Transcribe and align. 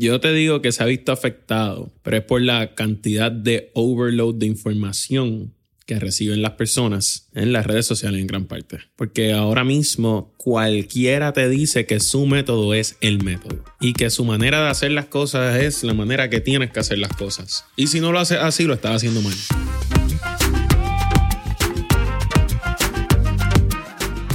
Yo 0.00 0.20
te 0.20 0.32
digo 0.32 0.62
que 0.62 0.70
se 0.70 0.80
ha 0.84 0.86
visto 0.86 1.10
afectado, 1.10 1.90
pero 2.04 2.18
es 2.18 2.22
por 2.22 2.40
la 2.40 2.76
cantidad 2.76 3.32
de 3.32 3.72
overload 3.74 4.36
de 4.36 4.46
información 4.46 5.52
que 5.86 5.98
reciben 5.98 6.40
las 6.40 6.52
personas 6.52 7.28
en 7.34 7.52
las 7.52 7.66
redes 7.66 7.86
sociales 7.86 8.20
en 8.20 8.28
gran 8.28 8.44
parte. 8.44 8.78
Porque 8.94 9.32
ahora 9.32 9.64
mismo 9.64 10.32
cualquiera 10.36 11.32
te 11.32 11.48
dice 11.48 11.84
que 11.84 11.98
su 11.98 12.26
método 12.26 12.74
es 12.74 12.96
el 13.00 13.24
método 13.24 13.64
y 13.80 13.92
que 13.94 14.10
su 14.10 14.24
manera 14.24 14.62
de 14.62 14.68
hacer 14.68 14.92
las 14.92 15.06
cosas 15.06 15.60
es 15.60 15.82
la 15.82 15.94
manera 15.94 16.30
que 16.30 16.40
tienes 16.40 16.70
que 16.70 16.78
hacer 16.78 16.98
las 16.98 17.12
cosas. 17.14 17.64
Y 17.74 17.88
si 17.88 17.98
no 17.98 18.12
lo 18.12 18.20
haces 18.20 18.38
así, 18.38 18.64
lo 18.64 18.74
estás 18.74 18.96
haciendo 18.96 19.20
mal. 19.20 19.34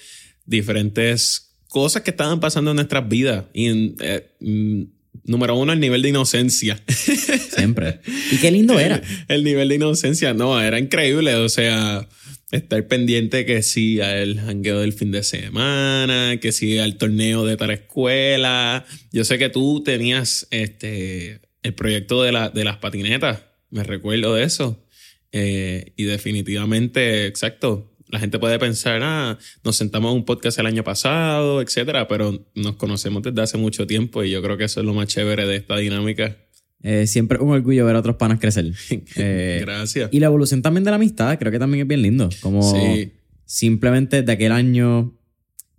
diferentes 0.47 1.46
cosas 1.77 2.01
que 2.01 2.11
estaban 2.11 2.41
pasando 2.41 2.71
en 2.71 2.77
nuestras 2.77 3.07
vidas. 3.07 3.45
Y 3.53 3.95
eh, 4.01 4.31
mm, 4.41 4.85
número 5.25 5.59
uno, 5.59 5.75
el 5.75 5.79
nivel 5.79 6.01
de 6.01 6.09
inocencia. 6.09 6.83
Siempre. 6.89 8.01
Y 8.33 8.39
qué 8.39 8.51
lindo 8.51 8.81
era. 8.81 9.03
el 9.29 9.45
nivel 9.45 9.69
de 9.69 9.75
inocencia, 9.75 10.33
no, 10.33 10.59
era 10.59 10.79
increíble. 10.79 11.35
O 11.35 11.51
sea, 11.51 12.09
estar 12.51 12.89
pendiente 12.89 13.45
que 13.45 13.63
sí 13.63 14.01
al 14.01 14.41
jangueo 14.41 14.81
del 14.81 14.95
fin 14.95 15.13
de 15.13 15.23
semana, 15.23 16.39
que 16.41 16.51
sí 16.51 16.79
al 16.79 16.97
torneo 16.97 17.45
de 17.45 17.59
tal 17.59 17.73
escuela. 17.73 18.87
Yo 19.13 19.27
sé 19.27 19.37
que 19.37 19.51
tú 19.51 19.83
tenías 19.85 20.49
este 20.51 21.43
el 21.63 21.75
proyecto 21.75 22.23
de, 22.23 22.33
la, 22.33 22.49
de 22.49 22.65
las 22.65 22.79
patinetas, 22.79 23.43
me 23.69 23.83
recuerdo 23.83 24.35
de 24.35 24.45
eso. 24.45 24.83
Eh, 25.31 25.93
y 25.97 26.05
definitivamente, 26.05 27.27
exacto. 27.27 27.96
La 28.09 28.21
gente 28.21 28.39
puede 28.39 28.59
pensar, 28.59 29.01
ah, 29.03 29.37
nos 29.65 29.77
sentamos 29.77 30.13
en 30.13 30.19
un 30.19 30.25
podcast 30.25 30.59
el 30.61 30.67
año 30.67 30.85
pasado, 30.85 31.61
etcétera, 31.61 32.07
pero 32.07 32.47
nos 32.55 32.77
conocemos 32.77 33.23
desde 33.23 33.43
hace 33.43 33.59
mucho 33.59 33.87
tiempo 33.87 34.23
y 34.23 34.31
yo 34.31 34.41
creo 34.43 34.57
que 34.57 34.65
eso 34.65 34.81
es 34.81 34.87
lo 34.87 34.95
más 34.95 35.09
chévere 35.09 35.47
de 35.47 35.57
esta 35.57 35.77
dinámica. 35.77 36.37
Eh, 36.83 37.07
siempre 37.09 37.39
un 37.41 37.51
orgullo 37.53 37.85
ver 37.85 37.97
a 37.97 37.99
otros 37.99 38.17
panas 38.17 38.39
crecer. 38.39 38.73
Eh, 39.17 39.59
Gracias. 39.61 40.09
y 40.13 40.21
la 40.21 40.27
evolución 40.27 40.63
también 40.63 40.85
de 40.85 40.91
la 40.91 40.97
amistad, 40.97 41.37
creo 41.39 41.51
que 41.51 41.59
también 41.59 41.83
es 41.83 41.89
bien 41.89 42.03
lindo. 42.03 42.29
Como 42.41 42.63
Sí. 42.63 43.13
simplemente 43.45 44.23
de 44.23 44.31
aquel 44.33 44.53
año, 44.53 45.13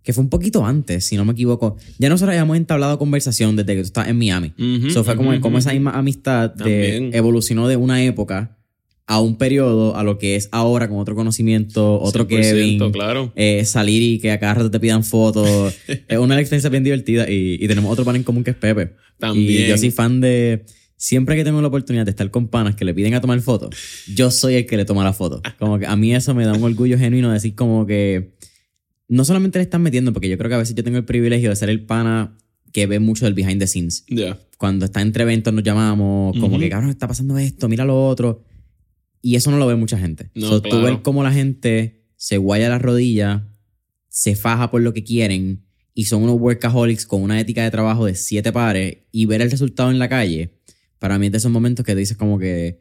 que 0.04 0.12
fue 0.12 0.24
un 0.24 0.30
poquito 0.30 0.66
antes, 0.66 1.06
si 1.06 1.16
no 1.16 1.24
me 1.24 1.32
equivoco. 1.34 1.78
Ya 1.98 2.10
nosotros 2.10 2.32
habíamos 2.34 2.58
entablado 2.58 2.98
conversación 2.98 3.56
desde 3.56 3.76
que 3.76 3.82
tú 3.82 3.88
estás 3.88 4.08
en 4.10 4.18
Miami. 4.18 4.54
Eso 4.88 5.04
fue 5.04 5.16
como, 5.16 5.40
como 5.40 5.58
esa 5.60 5.72
misma 5.72 5.92
amistad 5.92 6.50
de, 6.54 7.10
evolucionó 7.14 7.68
de 7.70 7.76
una 7.78 8.04
época 8.04 8.56
a 9.09 9.22
un 9.22 9.38
periodo 9.38 9.95
a 9.95 10.03
lo 10.03 10.18
que 10.18 10.35
es 10.35 10.50
ahora 10.51 10.90
con 10.90 11.00
otro 11.00 11.16
conocimiento, 11.16 12.00
otro 12.01 12.28
100%, 12.28 12.28
Kevin. 12.28 12.91
claro. 12.91 13.31
eh, 13.35 13.63
salir 13.66 14.03
y 14.03 14.19
que 14.19 14.31
a 14.31 14.40
cada 14.40 14.56
rato 14.56 14.69
te 14.69 14.79
pidan 14.79 15.03
fotos. 15.03 15.73
es 15.88 16.18
una 16.18 16.40
experiencia 16.40 16.69
bien 16.69 16.84
divertida 16.84 17.29
y, 17.29 17.57
y 17.59 17.68
tenemos 17.68 17.91
otro 17.91 18.03
pan 18.03 18.18
en 18.18 18.23
común 18.23 18.44
que 18.44 18.51
es 18.51 18.57
Pepe. 18.57 18.95
También. 19.18 19.66
Y 19.66 19.68
yo 19.69 19.78
soy 19.78 19.91
fan 19.91 20.19
de... 20.22 20.66
Siempre 21.00 21.35
que 21.35 21.44
tengo 21.44 21.62
la 21.62 21.68
oportunidad 21.68 22.06
de 22.06 22.09
estar 22.12 22.29
con 22.31 22.47
panas 22.47 22.75
que 22.75 22.84
le 22.84 22.91
piden 22.94 23.13
a 23.13 23.22
tomar 23.22 23.40
fotos, 23.41 23.69
yo 24.13 24.31
soy 24.31 24.56
el 24.56 24.65
que 24.65 24.77
le 24.77 24.83
toma 24.83 25.04
la 25.04 25.13
foto. 25.13 25.42
Como 25.60 25.77
que 25.77 25.86
a 25.86 25.95
mí 25.95 26.13
eso 26.13 26.33
me 26.33 26.44
da 26.44 26.53
un 26.53 26.63
orgullo 26.63 26.98
genuino 26.98 27.27
de 27.30 27.36
decir 27.36 27.53
como 27.56 27.86
que 27.86 28.33
no 29.07 29.24
solamente 29.24 29.60
le 29.60 29.63
están 29.63 29.83
metiendo, 29.83 30.12
porque 30.12 30.27
yo 30.27 30.38
creo 30.39 30.50
que 30.50 30.56
a 30.56 30.57
veces 30.57 30.74
yo 30.75 30.83
tengo 30.83 30.98
el 30.98 31.06
privilegio 31.06 31.51
de 31.51 31.56
ser 31.56 31.69
el 31.69 31.86
pana 31.86 32.36
que 32.74 32.88
ve 32.88 33.00
mucho 33.00 33.25
del 33.25 33.36
behind 33.36 33.60
the 33.60 33.68
scenes. 33.68 34.06
Ya. 34.10 34.39
Cuando 34.57 34.86
está 34.86 35.01
entre 35.01 35.21
eventos 35.21 35.53
nos 35.53 35.63
llamamos, 35.63 36.36
como 36.39 36.53
Ujú. 36.56 36.60
que 36.60 36.69
cabrón, 36.69 36.89
está 36.89 37.07
pasando 37.07 37.38
esto, 37.38 37.69
mira 37.69 37.86
lo 37.86 38.07
otro. 38.07 38.44
Y 39.27 39.35
eso 39.35 39.51
no 39.51 39.57
lo 39.57 39.68
ve 39.68 39.75
mucha 39.75 39.97
gente. 39.97 40.29
No, 40.35 40.47
So, 40.47 40.62
Tú 40.62 40.69
claro. 40.69 40.85
ver 40.85 41.01
cómo 41.01 41.21
la 41.21 41.33
gente 41.33 42.06
se 42.15 42.38
guaya 42.38 42.69
las 42.69 42.81
rodillas, 42.81 43.41
se 44.07 44.35
faja 44.35 44.71
por 44.71 44.81
lo 44.81 44.94
que 44.94 45.03
quieren 45.03 45.65
y 45.94 46.06
son 46.06 46.24
unos 46.24 46.38
workaholics 46.39 47.06
con 47.06 47.21
una 47.21 47.38
ética 47.39 47.63
de 47.63 47.71
trabajo 47.71 48.06
de 48.06 48.15
siete 48.15 48.51
pares 48.53 49.00
y 49.12 49.25
ver 49.25 49.41
el 49.41 49.51
resultado 49.51 49.91
en 49.91 50.00
la 50.00 50.07
calle, 50.07 50.53
para 51.00 51.19
mí 51.19 51.25
es 51.25 51.31
de 51.33 51.39
esos 51.39 51.51
momentos 51.51 51.85
que 51.85 51.94
dices 51.94 52.15
como 52.15 52.39
que 52.39 52.79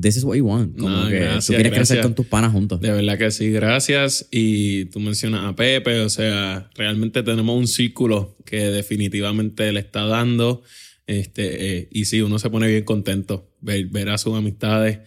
this 0.00 0.16
is 0.16 0.22
what 0.22 0.36
you 0.36 0.46
want. 0.46 0.78
Como 0.78 0.88
No, 0.88 1.08
que 1.08 1.18
gracias, 1.18 1.46
tú 1.46 1.52
quieres 1.54 1.72
crecer 1.72 1.96
gracias. 1.96 2.06
con 2.06 2.14
tus 2.14 2.26
panas 2.26 2.52
juntos. 2.52 2.80
De 2.80 2.92
verdad 2.92 3.18
que 3.18 3.30
sí, 3.32 3.50
gracias. 3.50 4.28
Y 4.30 4.84
tú 4.86 5.00
mencionas 5.00 5.44
a 5.46 5.56
Pepe, 5.56 5.98
o 6.00 6.08
sea, 6.10 6.70
realmente 6.76 7.24
tenemos 7.24 7.58
un 7.58 7.66
círculo 7.66 8.36
que 8.46 8.60
definitivamente 8.70 9.72
le 9.72 9.80
está 9.80 10.04
dando 10.06 10.62
Este, 11.08 11.78
eh, 11.78 11.88
y 11.90 12.04
sí, 12.04 12.20
uno 12.20 12.38
se 12.38 12.50
pone 12.50 12.68
bien 12.68 12.84
contento 12.84 13.50
ver, 13.60 13.86
ver 13.86 14.10
a 14.10 14.18
sus 14.18 14.36
amistades 14.36 14.98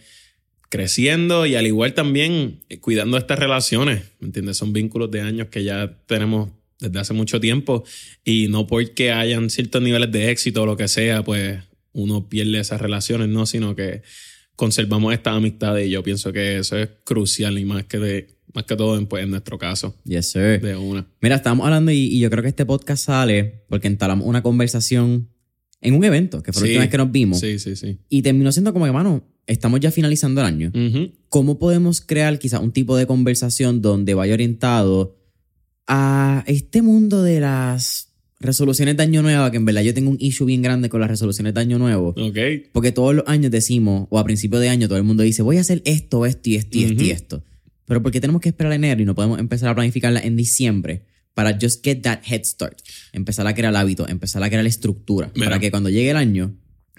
creciendo 0.72 1.44
y 1.44 1.54
al 1.54 1.66
igual 1.66 1.92
también 1.92 2.60
eh, 2.70 2.78
cuidando 2.78 3.18
estas 3.18 3.38
relaciones, 3.38 4.04
¿me 4.20 4.28
entiendes? 4.28 4.56
Son 4.56 4.72
vínculos 4.72 5.10
de 5.10 5.20
años 5.20 5.48
que 5.48 5.62
ya 5.64 5.98
tenemos 6.06 6.48
desde 6.80 6.98
hace 6.98 7.12
mucho 7.12 7.38
tiempo 7.40 7.84
y 8.24 8.48
no 8.48 8.66
porque 8.66 9.12
hayan 9.12 9.50
ciertos 9.50 9.82
niveles 9.82 10.10
de 10.10 10.30
éxito 10.30 10.62
o 10.62 10.66
lo 10.66 10.78
que 10.78 10.88
sea, 10.88 11.22
pues 11.22 11.58
uno 11.92 12.26
pierde 12.26 12.58
esas 12.58 12.80
relaciones, 12.80 13.28
no, 13.28 13.44
sino 13.44 13.76
que 13.76 14.00
conservamos 14.56 15.12
estas 15.12 15.36
amistades 15.36 15.86
y 15.86 15.90
yo 15.90 16.02
pienso 16.02 16.32
que 16.32 16.56
eso 16.58 16.78
es 16.78 16.88
crucial 17.04 17.58
y 17.58 17.66
más 17.66 17.84
que 17.84 17.98
de, 17.98 18.28
más 18.54 18.64
que 18.64 18.74
todo 18.74 18.96
en, 18.96 19.06
pues, 19.06 19.24
en 19.24 19.30
nuestro 19.30 19.58
caso. 19.58 19.94
Yes, 20.04 20.30
sir. 20.32 20.58
De 20.62 20.74
una. 20.74 21.06
Mira, 21.20 21.36
estábamos 21.36 21.66
hablando 21.66 21.92
y, 21.92 21.98
y 21.98 22.18
yo 22.18 22.30
creo 22.30 22.42
que 22.42 22.48
este 22.48 22.64
podcast 22.64 23.04
sale 23.04 23.62
porque 23.68 23.88
entablamos 23.88 24.26
una 24.26 24.42
conversación 24.42 25.28
en 25.82 25.94
un 25.94 26.04
evento, 26.04 26.42
que 26.42 26.52
fue 26.52 26.62
la 26.62 26.66
Sí. 26.66 26.70
última 26.70 26.80
vez 26.84 26.90
que 26.90 26.98
nos 26.98 27.12
vimos. 27.12 27.40
Sí, 27.40 27.58
sí, 27.58 27.76
sí. 27.76 27.98
Y 28.08 28.22
terminó 28.22 28.50
siendo 28.52 28.72
como 28.72 28.86
que, 28.86 28.92
mano, 28.92 29.22
estamos 29.46 29.80
ya 29.80 29.90
finalizando 29.90 30.40
el 30.40 30.46
año. 30.46 30.72
¿Cómo 31.28 31.58
podemos 31.58 32.00
crear 32.00 32.38
quizás 32.38 32.60
un 32.60 32.72
tipo 32.72 32.96
de 32.96 33.06
conversación 33.06 33.82
donde 33.82 34.14
vaya 34.14 34.34
orientado 34.34 35.16
a 35.86 36.44
este 36.46 36.82
mundo 36.82 37.22
de 37.22 37.40
las 37.40 38.12
resoluciones 38.40 38.96
de 38.96 39.02
año 39.02 39.22
nuevo? 39.22 39.50
Que 39.50 39.56
en 39.56 39.64
verdad 39.64 39.82
yo 39.82 39.94
tengo 39.94 40.10
un 40.10 40.18
issue 40.20 40.46
bien 40.46 40.62
grande 40.62 40.88
con 40.88 41.00
las 41.00 41.10
resoluciones 41.10 41.54
de 41.54 41.60
año 41.60 41.78
nuevo. 41.78 42.10
Ok. 42.10 42.38
Porque 42.72 42.92
todos 42.92 43.14
los 43.14 43.24
años 43.26 43.50
decimos, 43.50 44.06
o 44.10 44.18
a 44.18 44.24
principio 44.24 44.58
de 44.58 44.68
año 44.68 44.88
todo 44.88 44.98
el 44.98 45.04
mundo 45.04 45.22
dice, 45.22 45.42
voy 45.42 45.58
a 45.58 45.62
hacer 45.62 45.82
esto, 45.84 46.26
esto 46.26 46.50
y 46.50 46.56
esto 46.56 46.78
y 46.78 46.84
esto 46.84 47.02
y 47.02 47.10
esto. 47.10 47.44
Pero 47.86 48.02
¿por 48.02 48.12
qué 48.12 48.20
tenemos 48.20 48.40
que 48.40 48.50
esperar 48.50 48.72
enero 48.72 49.02
y 49.02 49.04
no 49.04 49.14
podemos 49.14 49.38
empezar 49.38 49.68
a 49.68 49.74
planificarla 49.74 50.20
en 50.20 50.36
diciembre? 50.36 51.04
Para 51.34 51.58
just 51.60 51.84
get 51.84 52.02
that 52.02 52.20
head 52.24 52.44
start. 52.44 52.78
Empezar 53.12 53.46
a 53.46 53.54
crear 53.54 53.74
hábitos, 53.74 54.08
empezar 54.08 54.42
a 54.42 54.48
crear 54.50 54.66
estructura. 54.66 55.30
Mira. 55.34 55.46
Para 55.46 55.60
que 55.60 55.70
cuando 55.70 55.88
llegue 55.88 56.10
el 56.10 56.16
año, 56.16 56.54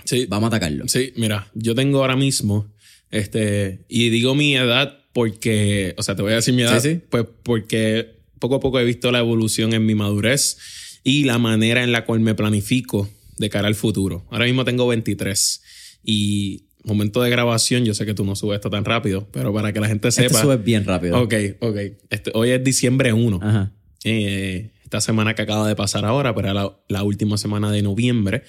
Sí. 0.06 0.26
vamos 0.28 0.46
a 0.46 0.56
atacarlo. 0.56 0.88
Sí, 0.88 1.14
mira, 1.16 1.48
yo 1.54 1.76
tengo 1.76 2.00
ahora 2.02 2.16
mismo, 2.16 2.72
este, 3.12 3.86
y 3.88 4.10
digo 4.10 4.36
mi 4.36 4.56
edad 4.56 4.98
porque, 5.14 5.94
o 5.98 6.04
sea, 6.04 6.16
te 6.16 6.22
voy 6.24 6.32
a 6.34 6.36
decir 6.38 6.54
mi 6.54 6.64
edad, 6.64 6.82
Sí, 6.82 6.94
sí. 6.96 7.02
pues 7.10 7.26
porque 7.44 8.16
poco 8.40 8.56
a 8.56 8.60
poco 8.60 8.80
he 8.80 8.86
visto 8.86 9.12
la 9.12 9.20
evolución 9.20 9.74
en 9.74 9.86
mi 9.86 9.96
madurez 9.96 10.58
y 11.04 11.24
la 11.26 11.38
manera 11.38 11.84
en 11.84 11.92
la 11.92 12.06
cual 12.06 12.20
me 12.22 12.34
planifico 12.36 13.10
de 13.38 13.50
cara 13.50 13.68
al 13.68 13.76
futuro. 13.76 14.26
Ahora 14.32 14.46
mismo 14.46 14.66
tengo 14.66 14.88
23 14.88 15.62
y 16.04 16.66
momento 16.84 17.22
de 17.22 17.30
grabación, 17.30 17.86
yo 17.86 17.94
sé 17.94 18.06
que 18.06 18.14
tú 18.14 18.26
no 18.26 18.36
subes 18.36 18.58
esto 18.58 18.70
tan 18.70 18.84
rápido, 18.86 19.28
pero 19.32 19.54
para 19.54 19.72
que 19.72 19.80
la 19.80 19.88
gente 19.88 20.10
Esto 20.10 20.22
sepa. 20.24 20.42
sube 20.42 20.58
bien 20.58 20.84
rápido. 20.86 21.22
Ok, 21.22 21.34
ok. 21.60 21.78
Este, 22.10 22.32
hoy 22.34 22.50
es 22.50 22.64
diciembre 22.64 23.14
1. 23.14 23.40
Ajá. 23.42 23.72
Eh, 24.04 24.72
esta 24.84 25.00
semana 25.00 25.34
que 25.34 25.42
acaba 25.44 25.68
de 25.68 25.76
pasar 25.76 26.04
ahora, 26.06 26.36
pero 26.36 26.50
era 26.50 26.54
la, 26.54 26.78
la 26.90 27.04
última 27.04 27.38
semana 27.38 27.72
de 27.72 27.82
noviembre. 27.82 28.44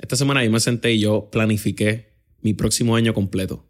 Esta 0.00 0.16
semana 0.16 0.44
yo 0.44 0.50
me 0.50 0.60
senté 0.60 0.92
y 0.92 1.00
yo 1.00 1.28
planifiqué 1.30 2.12
mi 2.40 2.54
próximo 2.54 2.94
año 2.96 3.14
completo. 3.14 3.68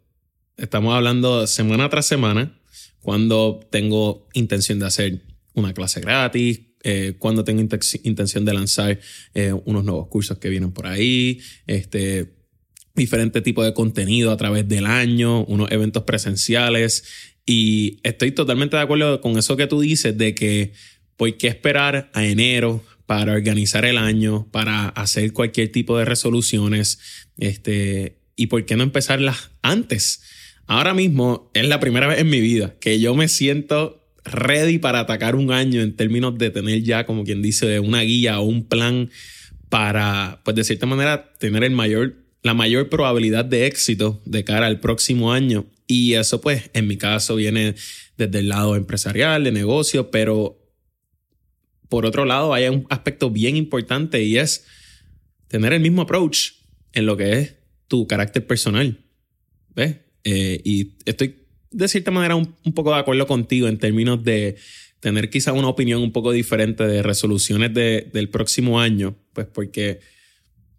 Estamos 0.57 0.93
hablando 0.93 1.47
semana 1.47 1.89
tras 1.89 2.05
semana, 2.05 2.59
cuando 2.99 3.59
tengo 3.71 4.27
intención 4.33 4.79
de 4.79 4.85
hacer 4.85 5.21
una 5.53 5.73
clase 5.73 6.01
gratis, 6.01 6.61
eh, 6.83 7.15
cuando 7.17 7.43
tengo 7.43 7.61
inten- 7.61 8.01
intención 8.03 8.45
de 8.45 8.53
lanzar 8.53 8.99
eh, 9.33 9.53
unos 9.65 9.83
nuevos 9.83 10.07
cursos 10.07 10.37
que 10.37 10.49
vienen 10.49 10.71
por 10.71 10.87
ahí, 10.87 11.39
este, 11.65 12.35
diferente 12.93 13.41
tipo 13.41 13.63
de 13.63 13.73
contenido 13.73 14.31
a 14.31 14.37
través 14.37 14.67
del 14.67 14.85
año, 14.85 15.43
unos 15.45 15.71
eventos 15.71 16.03
presenciales. 16.03 17.03
Y 17.45 17.99
estoy 18.03 18.31
totalmente 18.31 18.75
de 18.75 18.83
acuerdo 18.83 19.21
con 19.21 19.37
eso 19.37 19.57
que 19.57 19.67
tú 19.67 19.81
dices 19.81 20.17
de 20.17 20.35
que 20.35 20.73
¿por 21.17 21.35
qué 21.37 21.47
esperar 21.47 22.11
a 22.13 22.25
enero 22.25 22.83
para 23.09 23.33
organizar 23.33 23.85
el 23.85 23.97
año, 23.97 24.47
para 24.51 24.89
hacer 24.89 25.33
cualquier 25.33 25.71
tipo 25.71 25.97
de 25.97 26.05
resoluciones? 26.05 26.99
Este, 27.39 28.19
¿Y 28.35 28.47
por 28.47 28.67
qué 28.67 28.75
no 28.75 28.83
empezarlas 28.83 29.49
antes? 29.63 30.21
Ahora 30.67 30.93
mismo 30.93 31.49
es 31.55 31.67
la 31.67 31.79
primera 31.79 32.05
vez 32.05 32.19
en 32.19 32.29
mi 32.29 32.39
vida 32.39 32.75
que 32.79 32.99
yo 32.99 33.15
me 33.15 33.27
siento 33.27 34.07
ready 34.25 34.77
para 34.77 34.99
atacar 34.99 35.33
un 35.33 35.51
año 35.51 35.81
en 35.81 35.95
términos 35.95 36.37
de 36.37 36.51
tener 36.51 36.83
ya, 36.83 37.07
como 37.07 37.23
quien 37.23 37.41
dice, 37.41 37.79
una 37.79 38.01
guía 38.01 38.39
o 38.39 38.43
un 38.43 38.67
plan 38.67 39.09
para, 39.69 40.41
pues 40.45 40.55
de 40.55 40.63
cierta 40.63 40.85
manera, 40.85 41.33
tener 41.39 41.63
el 41.63 41.71
mayor, 41.71 42.13
la 42.43 42.53
mayor 42.53 42.89
probabilidad 42.89 43.43
de 43.43 43.65
éxito 43.65 44.21
de 44.25 44.43
cara 44.43 44.67
al 44.67 44.81
próximo 44.81 45.33
año. 45.33 45.65
Y 45.87 46.13
eso, 46.13 46.41
pues, 46.41 46.69
en 46.73 46.85
mi 46.85 46.97
caso, 46.97 47.37
viene 47.37 47.73
desde 48.17 48.37
el 48.37 48.49
lado 48.49 48.75
empresarial, 48.75 49.43
de 49.43 49.51
negocio, 49.51 50.11
pero 50.11 50.58
por 51.89 52.05
otro 52.05 52.23
lado, 52.23 52.53
hay 52.53 52.67
un 52.67 52.85
aspecto 52.89 53.29
bien 53.31 53.57
importante 53.57 54.23
y 54.23 54.37
es 54.37 54.65
tener 55.47 55.73
el 55.73 55.81
mismo 55.81 56.03
approach 56.03 56.51
en 56.93 57.05
lo 57.05 57.17
que 57.17 57.33
es 57.33 57.55
tu 57.87 58.07
carácter 58.07 58.45
personal. 58.45 58.99
¿Ves? 59.75 59.97
Eh, 60.23 60.61
y 60.63 60.93
estoy 61.05 61.35
de 61.71 61.87
cierta 61.87 62.11
manera 62.11 62.35
un, 62.35 62.55
poco 62.73 62.93
de 62.93 62.99
acuerdo 62.99 63.25
contigo 63.27 63.67
en 63.67 63.77
términos 63.77 64.23
de 64.23 64.55
tener 64.99 65.29
quizá 65.29 65.53
una 65.53 65.67
opinión 65.67 66.01
un 66.01 66.11
poco 66.11 66.31
diferente 66.31 66.85
de 66.85 67.01
resoluciones 67.01 67.73
de- 67.73 68.09
del 68.13 68.29
próximo 68.29 68.79
año, 68.79 69.15
pues 69.33 69.47
porque, 69.47 69.99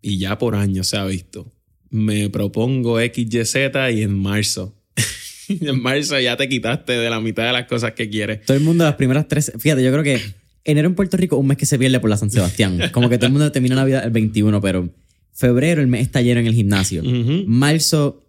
y 0.02 0.18
ya 0.18 0.38
por 0.38 0.54
año 0.54 0.84
se 0.84 0.96
ha 0.96 1.04
visto, 1.04 1.52
me 1.90 2.28
propongo 2.28 3.00
XYZ 3.00 3.56
y 3.94 4.02
en 4.02 4.18
marzo. 4.18 4.76
en 5.48 5.80
marzo 5.80 6.20
ya 6.20 6.36
te 6.36 6.48
quitaste 6.48 6.92
de 6.92 7.10
la 7.10 7.20
mitad 7.20 7.46
de 7.46 7.52
las 7.52 7.66
cosas 7.66 7.92
que 7.92 8.10
quieres. 8.10 8.44
Todo 8.44 8.56
el 8.56 8.62
mundo 8.62 8.84
las 8.84 8.96
primeras 8.96 9.26
tres... 9.26 9.52
Fíjate, 9.58 9.82
yo 9.82 9.90
creo 9.90 10.04
que 10.04 10.20
enero 10.64 10.88
en 10.88 10.94
Puerto 10.94 11.16
Rico 11.16 11.36
un 11.36 11.46
mes 11.46 11.56
que 11.56 11.66
se 11.66 11.78
pierde 11.78 12.00
por 12.00 12.10
la 12.10 12.16
San 12.16 12.30
Sebastián. 12.30 12.78
Como 12.92 13.08
que 13.08 13.16
todo 13.18 13.26
el 13.26 13.32
mundo 13.32 13.50
termina 13.52 13.74
Navidad 13.74 14.04
el 14.04 14.10
21, 14.10 14.60
pero 14.60 14.90
febrero 15.32 15.80
el 15.80 15.86
mes 15.88 16.02
está 16.02 16.20
lleno 16.22 16.40
en 16.40 16.46
el 16.46 16.54
gimnasio. 16.54 17.02
Ujú. 17.02 17.44
Marzo, 17.46 18.22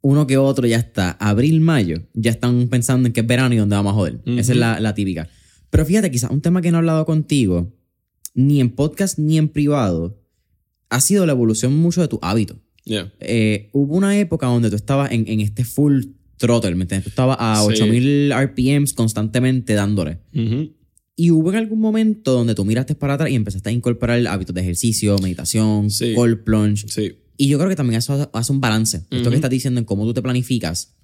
uno 0.00 0.26
que 0.26 0.36
otro 0.36 0.66
ya 0.66 0.76
está. 0.78 1.12
Abril, 1.12 1.60
mayo, 1.60 2.02
ya 2.14 2.30
están 2.30 2.68
pensando 2.68 3.06
en 3.06 3.12
que 3.12 3.20
es 3.20 3.26
verano 3.26 3.54
y 3.54 3.58
dónde 3.58 3.76
vamos 3.76 3.92
a 3.92 3.94
joder. 3.94 4.20
Esa 4.26 4.52
es 4.52 4.58
la, 4.58 4.80
la 4.80 4.94
típica. 4.94 5.28
Pero 5.70 5.84
fíjate, 5.84 6.10
quizás 6.10 6.30
un 6.30 6.40
tema 6.40 6.62
que 6.62 6.70
no 6.70 6.78
he 6.78 6.80
hablado 6.80 7.04
contigo, 7.06 7.72
ni 8.34 8.60
en 8.60 8.70
podcast 8.70 9.18
ni 9.18 9.38
en 9.38 9.48
privado, 9.48 10.18
ha 10.90 11.00
sido 11.00 11.26
la 11.26 11.32
evolución 11.32 11.76
mucho 11.76 12.00
de 12.02 12.08
tu 12.08 12.18
hábito. 12.22 12.56
Yeah. 12.84 13.12
Eh, 13.18 13.68
hubo 13.72 13.96
una 13.96 14.16
época 14.18 14.46
donde 14.46 14.70
tú 14.70 14.76
estabas 14.76 15.10
en, 15.10 15.26
en 15.26 15.40
este 15.40 15.64
full 15.64 16.04
throttle, 16.36 16.74
¿me 16.76 16.82
entiendes? 16.82 17.04
Tú 17.04 17.08
estabas 17.10 17.36
a 17.40 17.60
Sí. 17.62 17.82
8000 17.82 18.32
RPMs 18.32 18.92
constantemente 18.92 19.74
dándole. 19.74 20.18
Ujú. 20.34 20.70
Y 21.18 21.30
hubo 21.30 21.50
en 21.50 21.56
algún 21.56 21.80
momento 21.80 22.32
donde 22.32 22.54
tú 22.54 22.64
miraste 22.64 22.94
para 22.94 23.14
atrás 23.14 23.30
y 23.30 23.34
empezaste 23.34 23.70
a 23.70 23.72
incorporar 23.72 24.24
hábitos 24.26 24.54
de 24.54 24.60
ejercicio, 24.60 25.16
meditación, 25.18 25.90
Sí. 25.90 26.12
cold 26.14 26.44
plunge. 26.44 26.86
Sí. 26.88 27.16
Y 27.38 27.48
yo 27.48 27.56
creo 27.58 27.70
que 27.70 27.76
también 27.76 27.98
eso 27.98 28.28
hace 28.32 28.52
un 28.52 28.60
balance. 28.60 28.98
Esto 28.98 29.16
Ujú. 29.20 29.30
que 29.30 29.36
estás 29.36 29.50
diciendo 29.50 29.80
en 29.80 29.86
cómo 29.86 30.04
tú 30.04 30.12
te 30.14 30.22
planificas 30.22 30.94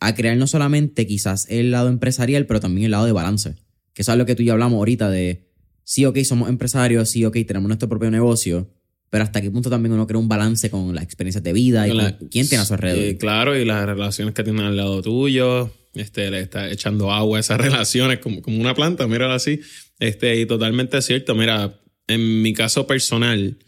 a 0.00 0.14
crear 0.14 0.36
no 0.36 0.46
solamente 0.46 1.06
quizás 1.06 1.46
el 1.48 1.70
lado 1.70 1.88
empresarial, 1.88 2.46
pero 2.46 2.60
también 2.60 2.84
el 2.86 2.90
lado 2.90 3.06
de 3.06 3.12
balance. 3.12 3.54
Que 3.94 4.02
eso 4.02 4.12
es 4.12 4.18
lo 4.18 4.26
que 4.26 4.34
tú 4.34 4.42
y 4.42 4.46
yo 4.46 4.52
hablamos 4.52 4.76
ahorita 4.78 5.08
de, 5.10 5.48
sí, 5.84 6.04
ok, 6.04 6.18
somos 6.24 6.48
empresarios, 6.50 7.08
sí, 7.08 7.24
ok, 7.24 7.36
tenemos 7.46 7.68
nuestro 7.68 7.88
propio 7.88 8.10
negocio, 8.10 8.68
pero 9.10 9.24
hasta 9.24 9.40
qué 9.40 9.50
punto 9.50 9.70
también 9.70 9.92
uno 9.92 10.06
crea 10.06 10.18
un 10.18 10.28
balance 10.28 10.70
con 10.70 10.94
las 10.94 11.04
experiencias 11.04 11.44
de 11.44 11.52
vida 11.52 11.86
y 11.86 11.90
Con 11.90 11.98
con 11.98 12.04
la- 12.06 12.18
quién 12.30 12.48
tiene 12.48 12.62
a 12.62 12.64
su 12.66 12.74
alrededor. 12.74 13.04
Eh, 13.04 13.16
claro, 13.16 13.56
y 13.56 13.64
las 13.64 13.86
relaciones 13.86 14.34
que 14.34 14.42
tienen 14.42 14.64
al 14.64 14.76
lado 14.76 15.00
tuyo. 15.02 15.70
Este, 15.94 16.30
le 16.30 16.40
está 16.40 16.70
echando 16.70 17.12
agua 17.12 17.38
a 17.38 17.40
esas 17.40 17.58
relaciones 17.60 18.18
como, 18.18 18.42
como 18.42 18.60
una 18.60 18.74
planta, 18.74 19.06
míralo 19.06 19.34
así. 19.34 19.60
Este, 19.98 20.40
y 20.40 20.46
totalmente 20.46 21.00
cierto. 21.02 21.34
Mira, 21.34 21.80
en 22.06 22.42
mi 22.42 22.52
caso 22.52 22.86
personal, 22.86 23.58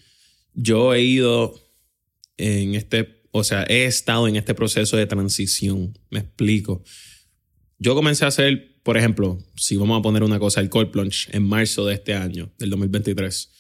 yo 0.55 0.95
he 0.95 1.03
ido 1.03 1.55
en 2.37 2.75
este, 2.75 3.23
o 3.31 3.45
sea, 3.45 3.65
he 3.69 3.85
estado 3.85 4.29
en 4.29 4.37
este 4.37 4.55
proceso 4.55 4.97
de 4.97 5.07
transición. 5.07 5.99
Me 6.11 6.21
explico. 6.21 6.83
Yo 7.79 7.95
comencé 7.95 8.25
a 8.25 8.29
hacer, 8.29 8.81
por 8.83 8.97
ejemplo, 8.97 9.39
si 9.57 9.77
vamos 9.77 9.99
a 9.99 10.03
poner 10.03 10.23
una 10.23 10.39
cosa, 10.39 10.61
el 10.61 10.71
cold 10.71 10.91
plunge 10.91 11.29
en 11.33 11.45
marzo 11.45 11.87
de 11.87 11.95
este 11.95 12.15
año, 12.15 12.53
del 12.59 12.71
2023. 12.71 13.51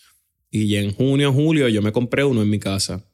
Y 0.51 0.77
en 0.77 0.93
junio, 0.93 1.33
julio, 1.33 1.69
yo 1.69 1.83
me 1.83 1.93
compré 1.93 2.25
uno 2.25 2.43
en 2.43 2.51
mi 2.51 2.59
casa. 2.59 3.05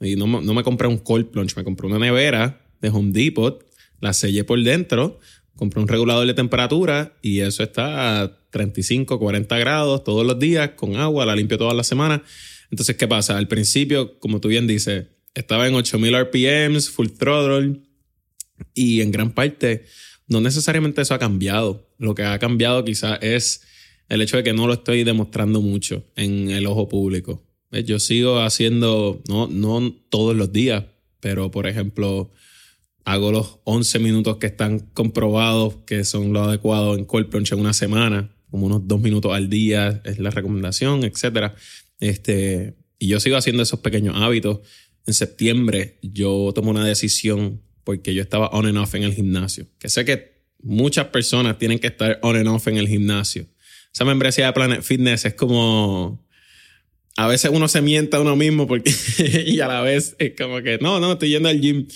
Y 0.00 0.16
no, 0.16 0.26
no 0.26 0.54
me 0.54 0.62
compré 0.62 0.88
un 0.88 0.98
cold 0.98 1.30
plunge, 1.30 1.54
me 1.56 1.64
compré 1.64 1.86
una 1.86 1.98
nevera 1.98 2.66
de 2.80 2.88
Home 2.88 3.12
Depot, 3.12 3.64
la 4.00 4.12
sellé 4.12 4.44
por 4.44 4.62
dentro, 4.62 5.18
compré 5.56 5.80
un 5.80 5.88
regulador 5.88 6.26
de 6.26 6.34
temperatura 6.34 7.16
y 7.22 7.40
eso 7.40 7.62
está 7.62 8.22
a 8.22 8.40
35, 8.50 9.18
40 9.18 9.58
grados 9.58 10.04
todos 10.04 10.26
los 10.26 10.38
días 10.38 10.70
con 10.70 10.96
agua, 10.96 11.26
la 11.26 11.36
limpio 11.36 11.58
todas 11.58 11.76
las 11.76 11.86
semanas. 11.86 12.22
Entonces, 12.70 12.96
¿qué 12.96 13.08
pasa? 13.08 13.36
Al 13.36 13.48
principio, 13.48 14.18
como 14.18 14.40
tú 14.40 14.48
bien 14.48 14.66
dices, 14.66 15.06
estaba 15.34 15.66
en 15.68 15.74
8000 15.74 16.16
RPMs, 16.24 16.90
full 16.90 17.08
throttle 17.08 17.80
y 18.74 19.00
en 19.00 19.10
gran 19.10 19.32
parte 19.32 19.86
no 20.26 20.40
necesariamente 20.40 21.02
eso 21.02 21.14
ha 21.14 21.18
cambiado. 21.18 21.88
Lo 21.98 22.14
que 22.14 22.22
ha 22.22 22.38
cambiado 22.38 22.84
quizás 22.84 23.18
es 23.20 23.62
el 24.08 24.22
hecho 24.22 24.36
de 24.36 24.44
que 24.44 24.52
no 24.52 24.66
lo 24.66 24.74
estoy 24.74 25.04
demostrando 25.04 25.60
mucho 25.60 26.04
en 26.16 26.50
el 26.50 26.66
ojo 26.66 26.88
público. 26.88 27.42
¿Ves? 27.70 27.84
Yo 27.84 27.98
sigo 27.98 28.40
haciendo, 28.40 29.22
no, 29.28 29.48
no 29.48 29.92
todos 30.08 30.36
los 30.36 30.52
días, 30.52 30.84
pero 31.20 31.50
por 31.50 31.66
ejemplo, 31.66 32.32
hago 33.04 33.32
los 33.32 33.58
11 33.64 33.98
minutos 33.98 34.36
que 34.36 34.46
están 34.46 34.80
comprobados 34.80 35.76
que 35.86 36.04
son 36.04 36.32
los 36.32 36.46
adecuados 36.46 36.98
en 36.98 37.04
cold 37.04 37.28
plunge 37.28 37.54
en 37.54 37.60
una 37.60 37.72
semana, 37.72 38.30
como 38.50 38.66
unos 38.66 38.86
dos 38.86 39.00
minutos 39.00 39.32
al 39.32 39.48
día 39.48 40.02
es 40.04 40.18
la 40.18 40.30
recomendación, 40.30 41.04
etcétera. 41.04 41.54
Este, 42.00 42.76
y 42.98 43.08
yo 43.08 43.20
sigo 43.20 43.36
haciendo 43.36 43.62
esos 43.62 43.80
pequeños 43.80 44.16
hábitos. 44.16 44.60
En 45.06 45.14
septiembre 45.14 45.98
yo 46.02 46.52
tomo 46.54 46.70
una 46.70 46.84
decisión 46.84 47.62
porque 47.84 48.14
yo 48.14 48.22
estaba 48.22 48.48
on 48.48 48.66
and 48.66 48.78
off 48.78 48.94
en 48.94 49.04
el 49.04 49.14
gimnasio. 49.14 49.66
Que 49.78 49.88
sé 49.88 50.04
que 50.04 50.44
muchas 50.62 51.06
personas 51.06 51.58
tienen 51.58 51.78
que 51.78 51.88
estar 51.88 52.18
on 52.22 52.36
and 52.36 52.48
off 52.48 52.68
en 52.68 52.76
el 52.76 52.88
gimnasio. 52.88 53.46
Esa 53.92 54.04
membresía 54.04 54.46
de 54.46 54.52
Planet 54.52 54.82
Fitness 54.82 55.24
es 55.24 55.34
como... 55.34 56.24
A 57.16 57.26
veces 57.26 57.50
uno 57.52 57.66
se 57.68 57.82
mienta 57.82 58.16
a 58.16 58.20
uno 58.20 58.36
mismo 58.36 58.66
porque 58.66 58.94
y 59.46 59.60
a 59.60 59.66
la 59.66 59.80
vez 59.80 60.14
es 60.18 60.34
como 60.38 60.62
que 60.62 60.78
no, 60.78 61.00
no, 61.00 61.12
estoy 61.12 61.30
yendo 61.30 61.48
al 61.48 61.60
gym. 61.60 61.86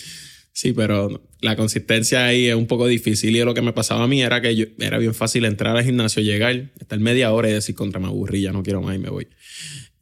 Sí, 0.57 0.73
pero 0.73 1.21
la 1.41 1.57
consistencia 1.57 2.27
ahí 2.27 2.47
es 2.47 2.55
un 2.55 2.69
poco 2.69 2.87
difícil 2.87 3.35
y 3.35 3.41
lo 3.43 3.55
que 3.55 3.61
me 3.61 3.73
pasaba 3.73 4.05
a 4.05 4.07
mí 4.07 4.23
era 4.23 4.41
que 4.41 4.55
yo, 4.55 4.67
era 4.79 4.99
bien 4.99 5.13
fácil 5.13 5.45
entrar 5.47 5.77
al 5.77 5.83
gimnasio, 5.85 6.23
llegar, 6.23 6.71
estar 6.79 6.99
media 7.01 7.33
hora 7.33 7.51
y 7.51 7.55
decir 7.55 7.75
contra 7.75 7.99
me 7.99 8.07
aburrí, 8.07 8.43
ya 8.43 8.53
no 8.53 8.63
quiero 8.63 8.81
más 8.81 8.95
y 8.95 9.01
me 9.01 9.11
voy. 9.11 9.27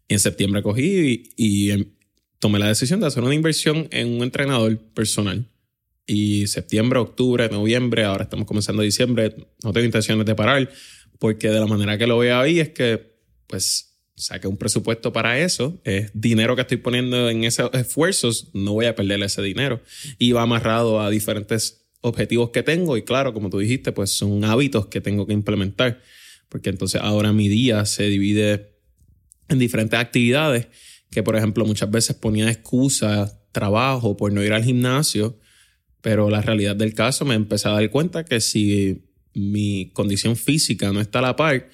Y 0.09 0.12
en 0.12 0.21
septiembre 0.21 0.62
cogí 0.62 1.32
y, 1.38 1.71
em, 1.71 1.87
tomé 2.38 2.59
la 2.59 2.68
decisión 2.68 3.00
de 3.00 3.06
hacer 3.06 3.23
una 3.23 3.35
inversión 3.35 3.88
en 3.92 4.09
un 4.09 4.23
entrenador 4.23 4.78
personal. 4.92 5.49
Y 6.06 6.47
septiembre, 6.49 6.99
octubre, 6.99 7.49
noviembre, 7.49 8.04
ahora 8.04 8.25
estamos 8.25 8.44
comenzando 8.47 8.82
diciembre, 8.82 9.35
no 9.64 9.73
tengo 9.73 9.87
intenciones 9.87 10.26
de 10.26 10.35
parar, 10.35 10.68
porque 11.18 11.49
de 11.49 11.61
la 11.61 11.66
manera 11.66 11.97
que 11.97 12.06
lo 12.06 12.18
veo 12.18 12.38
ahí 12.38 12.61
es 12.61 12.71
que, 12.71 13.16
pues, 13.47 13.91
saqué 14.14 14.47
un 14.47 14.57
presupuesto 14.57 15.12
para 15.12 15.38
eso, 15.38 15.81
es 15.85 16.11
dinero 16.14 16.54
que 16.54 16.62
estoy 16.62 16.76
poniendo 16.76 17.31
en 17.31 17.45
esos 17.45 17.73
esfuerzos, 17.75 18.50
no 18.52 18.73
voy 18.75 18.87
a 18.87 18.95
perder 18.95 19.23
ese 19.23 19.42
dinero. 19.42 19.81
Y 20.19 20.33
va 20.33 20.42
amarrado 20.42 21.00
a 21.00 21.11
diferentes 21.11 21.87
objetivos 22.00 22.50
que 22.50 22.62
tengo 22.62 22.97
y 22.97 23.02
claro, 23.02 23.33
como 23.33 23.49
tú 23.49 23.59
dijiste, 23.59 23.92
pues 23.92 24.11
son 24.11 24.45
hábitos 24.45 24.87
que 24.87 25.00
tengo 25.00 25.26
que 25.26 25.33
implementar, 25.33 26.00
porque 26.49 26.71
entonces 26.71 27.00
ahora 27.00 27.33
mi 27.33 27.49
día 27.49 27.85
se 27.87 28.09
divide 28.09 28.76
en 29.49 29.59
diferentes 29.59 29.99
actividades 29.99 30.69
que, 31.11 31.23
por 31.23 31.37
ejemplo, 31.37 31.64
muchas 31.64 31.90
veces 31.90 32.16
ponía 32.16 32.50
excusa, 32.50 33.40
trabajo 33.52 34.16
por 34.16 34.33
no 34.33 34.42
ir 34.42 34.52
al 34.52 34.64
gimnasio, 34.64 35.38
pero 36.00 36.31
la 36.31 36.42
realidad 36.42 36.75
del 36.75 36.95
caso 36.95 37.25
me 37.25 37.35
empecé 37.35 37.69
a 37.69 37.73
dar 37.73 37.90
cuenta 37.90 38.25
que 38.25 38.40
si 38.40 39.04
mi 39.35 39.90
condición 39.92 40.37
física 40.37 40.92
no 40.92 41.00
está 41.00 41.21
a 41.21 41.23
la 41.23 41.37
par, 41.37 41.69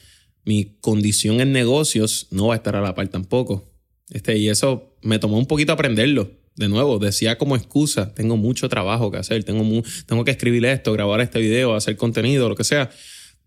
mi 0.45 0.76
condición 0.80 1.40
en 1.40 1.52
negocios 1.52 2.28
no 2.30 2.49
va 2.49 2.54
a 2.54 2.57
estar 2.57 2.76
a 2.76 2.80
la 2.80 2.95
par 2.95 3.09
tampoco. 3.09 3.71
Este, 4.11 4.38
y 4.38 4.49
eso 4.49 4.97
me 5.02 5.18
tomó 5.18 5.38
un 5.38 5.47
poquito 5.47 5.73
aprenderlo. 5.73 6.30
De 6.57 6.68
nuevo, 6.68 6.99
decía 6.99 7.38
como 7.38 7.54
excusa, 7.54 8.14
tengo 8.14 8.37
mucho 8.37 8.68
trabajo 8.68 9.12
que 9.12 9.18
hacer, 9.18 9.45
tengo, 9.45 9.83
tengo 10.07 10.25
que 10.25 10.33
escribir 10.33 10.64
esto, 10.64 10.92
grabar 10.92 11.21
este 11.21 11.38
video, 11.38 11.75
hacer 11.75 11.97
contenido, 11.97 12.49
lo 12.49 12.57
que 12.57 12.64
sea. 12.64 12.90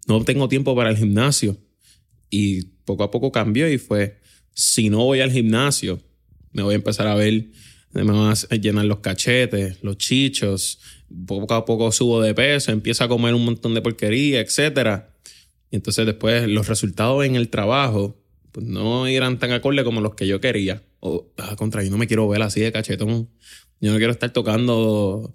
No 0.08 0.24
tengo 0.24 0.48
tiempo 0.48 0.76
para 0.76 0.90
el 0.90 0.98
gimnasio. 0.98 1.58
Y 2.30 2.64
poco 2.86 3.04
a 3.04 3.12
poco 3.12 3.32
cambió 3.32 3.70
y 3.70 3.78
fue, 3.78 4.22
si 4.54 4.90
no 4.90 5.00
voy 5.00 5.20
al 5.20 5.32
gimnasio, 5.32 6.02
me 6.54 6.64
voy 6.64 6.74
a 6.74 6.76
empezar 6.76 7.08
a 7.08 7.16
ver, 7.16 7.48
me 7.92 8.04
van 8.04 8.34
a 8.50 8.56
llenar 8.56 8.86
los 8.86 9.00
cachetes, 9.00 9.84
los 9.84 9.98
chichos, 9.98 10.80
poco 11.26 11.54
a 11.54 11.66
poco 11.66 11.92
subo 11.92 12.22
de 12.22 12.34
peso, 12.34 12.72
empiezo 12.72 13.04
a 13.04 13.08
comer 13.08 13.34
un 13.34 13.44
montón 13.46 13.74
de 13.74 13.82
porquería, 13.82 14.40
etc. 14.40 15.04
Y 15.72 15.78
entonces 15.78 16.06
después 16.06 16.48
los 16.48 16.68
resultados 16.68 17.26
en 17.26 17.36
el 17.36 17.50
trabajo 17.50 18.22
pues 18.52 18.66
no 18.66 19.08
eran 19.08 19.40
tan 19.40 19.52
acordes 19.52 19.86
como 19.86 20.02
los 20.02 20.16
que 20.16 20.28
yo 20.28 20.42
quería. 20.42 20.84
O, 21.00 21.32
ah, 21.38 21.56
contra, 21.56 21.84
yo 21.84 21.90
no 21.90 21.98
me 21.98 22.08
quiero 22.08 22.28
ver 22.28 22.42
así 22.42 22.60
de 22.60 22.72
cachetón. 22.72 23.30
Yo 23.80 23.92
no 23.92 23.98
quiero 23.98 24.12
estar 24.12 24.32
tocando 24.32 25.34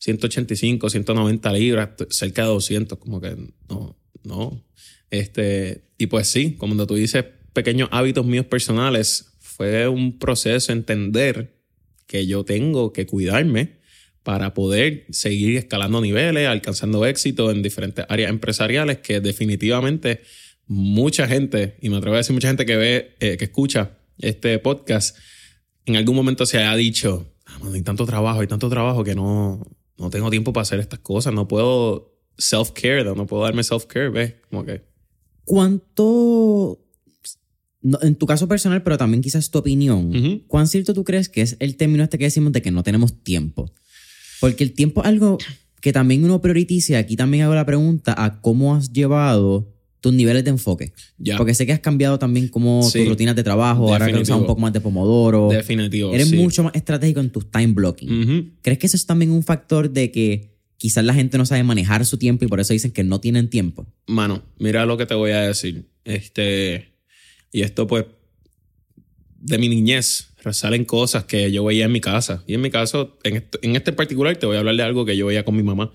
185, 0.00 0.90
190 0.90 1.52
libras, 1.52 1.90
cerca 2.10 2.42
de 2.42 2.48
200, 2.48 2.98
como 2.98 3.20
que 3.20 3.36
no, 3.68 3.96
no. 4.24 4.64
Este, 5.10 5.84
y 5.98 6.06
pues 6.06 6.28
sí, 6.28 6.56
como 6.56 6.86
tú 6.86 6.94
dices, 6.94 7.24
pequeños 7.52 7.88
hábitos 7.92 8.26
míos 8.26 8.46
personales, 8.46 9.34
fue 9.38 9.86
un 9.86 10.18
proceso 10.18 10.72
entender 10.72 11.54
que 12.06 12.26
yo 12.26 12.44
tengo 12.44 12.92
que 12.92 13.06
cuidarme 13.06 13.78
para 14.24 14.54
poder 14.54 15.06
seguir 15.10 15.56
escalando 15.58 16.00
niveles, 16.00 16.48
alcanzando 16.48 17.06
éxito 17.06 17.50
en 17.50 17.62
diferentes 17.62 18.04
áreas 18.08 18.30
empresariales 18.30 18.98
que 18.98 19.20
definitivamente 19.20 20.22
mucha 20.66 21.28
gente, 21.28 21.76
y 21.80 21.90
me 21.90 21.98
atrevo 21.98 22.14
a 22.14 22.18
decir 22.18 22.32
mucha 22.32 22.48
gente 22.48 22.64
que 22.64 22.76
ve, 22.76 23.16
eh, 23.20 23.36
que 23.36 23.44
escucha 23.44 23.98
este 24.18 24.58
podcast, 24.58 25.16
en 25.84 25.96
algún 25.96 26.16
momento 26.16 26.46
se 26.46 26.58
ha 26.58 26.74
dicho, 26.74 27.30
ah, 27.46 27.58
hay 27.72 27.82
tanto 27.82 28.06
trabajo, 28.06 28.40
hay 28.40 28.46
tanto 28.46 28.70
trabajo 28.70 29.04
que 29.04 29.14
no, 29.14 29.62
no 29.98 30.10
tengo 30.10 30.30
tiempo 30.30 30.54
para 30.54 30.62
hacer 30.62 30.80
estas 30.80 31.00
cosas, 31.00 31.34
no 31.34 31.46
puedo 31.46 32.18
self-care, 32.38 33.04
no 33.14 33.26
puedo 33.26 33.44
darme 33.44 33.62
self-care, 33.62 34.10
¿ves? 34.10 34.34
Como 34.48 34.64
que... 34.64 34.82
¿Cuánto 35.44 36.80
en 38.00 38.14
tu 38.14 38.24
caso 38.24 38.48
personal, 38.48 38.82
pero 38.82 38.96
también 38.96 39.22
quizás 39.22 39.50
tu 39.50 39.58
opinión, 39.58 40.42
¿cuán 40.46 40.66
cierto 40.66 40.94
tú 40.94 41.04
crees 41.04 41.28
que 41.28 41.42
es 41.42 41.56
el 41.58 41.76
término 41.76 42.02
este 42.02 42.16
que 42.16 42.24
decimos 42.24 42.52
de 42.52 42.62
que 42.62 42.70
no 42.70 42.82
tenemos 42.82 43.22
tiempo? 43.22 43.70
Porque 44.40 44.64
el 44.64 44.72
tiempo 44.72 45.02
es 45.02 45.08
algo 45.08 45.38
que 45.80 45.92
también 45.92 46.24
uno 46.24 46.40
prioriza. 46.40 46.98
Aquí 46.98 47.16
también 47.16 47.44
hago 47.44 47.54
la 47.54 47.66
pregunta 47.66 48.14
a 48.16 48.40
cómo 48.40 48.74
has 48.74 48.92
llevado 48.92 49.70
tus 50.00 50.12
niveles 50.12 50.44
de 50.44 50.50
enfoque. 50.50 50.92
Porque 51.38 51.54
sé 51.54 51.64
que 51.64 51.72
has 51.72 51.80
cambiado 51.80 52.18
también 52.18 52.48
como 52.48 52.80
tus 52.92 53.08
rutinas 53.08 53.34
de 53.34 53.42
trabajo, 53.42 53.90
ahora 53.90 54.12
que 54.12 54.18
usas 54.18 54.36
un 54.36 54.46
poco 54.46 54.60
más 54.60 54.72
de 54.72 54.80
Pomodoro. 54.80 55.48
Definitivo. 55.48 56.12
Eres 56.12 56.32
mucho 56.32 56.62
más 56.62 56.74
estratégico 56.74 57.20
en 57.20 57.30
tus 57.30 57.50
time 57.50 57.68
blocking. 57.68 58.56
¿Crees 58.60 58.78
que 58.78 58.86
eso 58.86 58.96
es 58.96 59.06
también 59.06 59.30
un 59.30 59.42
factor 59.42 59.90
de 59.90 60.10
que 60.10 60.54
quizás 60.76 61.04
la 61.04 61.14
gente 61.14 61.38
no 61.38 61.46
sabe 61.46 61.62
manejar 61.62 62.04
su 62.04 62.18
tiempo 62.18 62.44
y 62.44 62.48
por 62.48 62.60
eso 62.60 62.74
dicen 62.74 62.90
que 62.90 63.02
no 63.02 63.18
tienen 63.20 63.48
tiempo? 63.48 63.86
Mano, 64.06 64.42
mira 64.58 64.84
lo 64.84 64.98
que 64.98 65.06
te 65.06 65.14
voy 65.14 65.30
a 65.30 65.40
decir. 65.40 65.88
Este 66.04 66.92
y 67.50 67.62
esto 67.62 67.86
pues 67.86 68.04
de 69.38 69.58
mi 69.58 69.70
niñez 69.70 70.33
salen 70.52 70.84
cosas 70.84 71.24
que 71.24 71.50
yo 71.50 71.64
veía 71.64 71.86
en 71.86 71.92
mi 71.92 72.00
casa. 72.00 72.44
Y 72.46 72.54
en 72.54 72.60
mi 72.60 72.70
caso, 72.70 73.18
en, 73.22 73.48
en 73.62 73.76
este 73.76 73.92
particular 73.92 74.36
te 74.36 74.46
voy 74.46 74.56
a 74.56 74.60
hablar 74.60 74.76
de 74.76 74.82
algo 74.82 75.04
que 75.04 75.16
yo 75.16 75.26
veía 75.26 75.44
con 75.44 75.56
mi 75.56 75.62
mamá. 75.62 75.92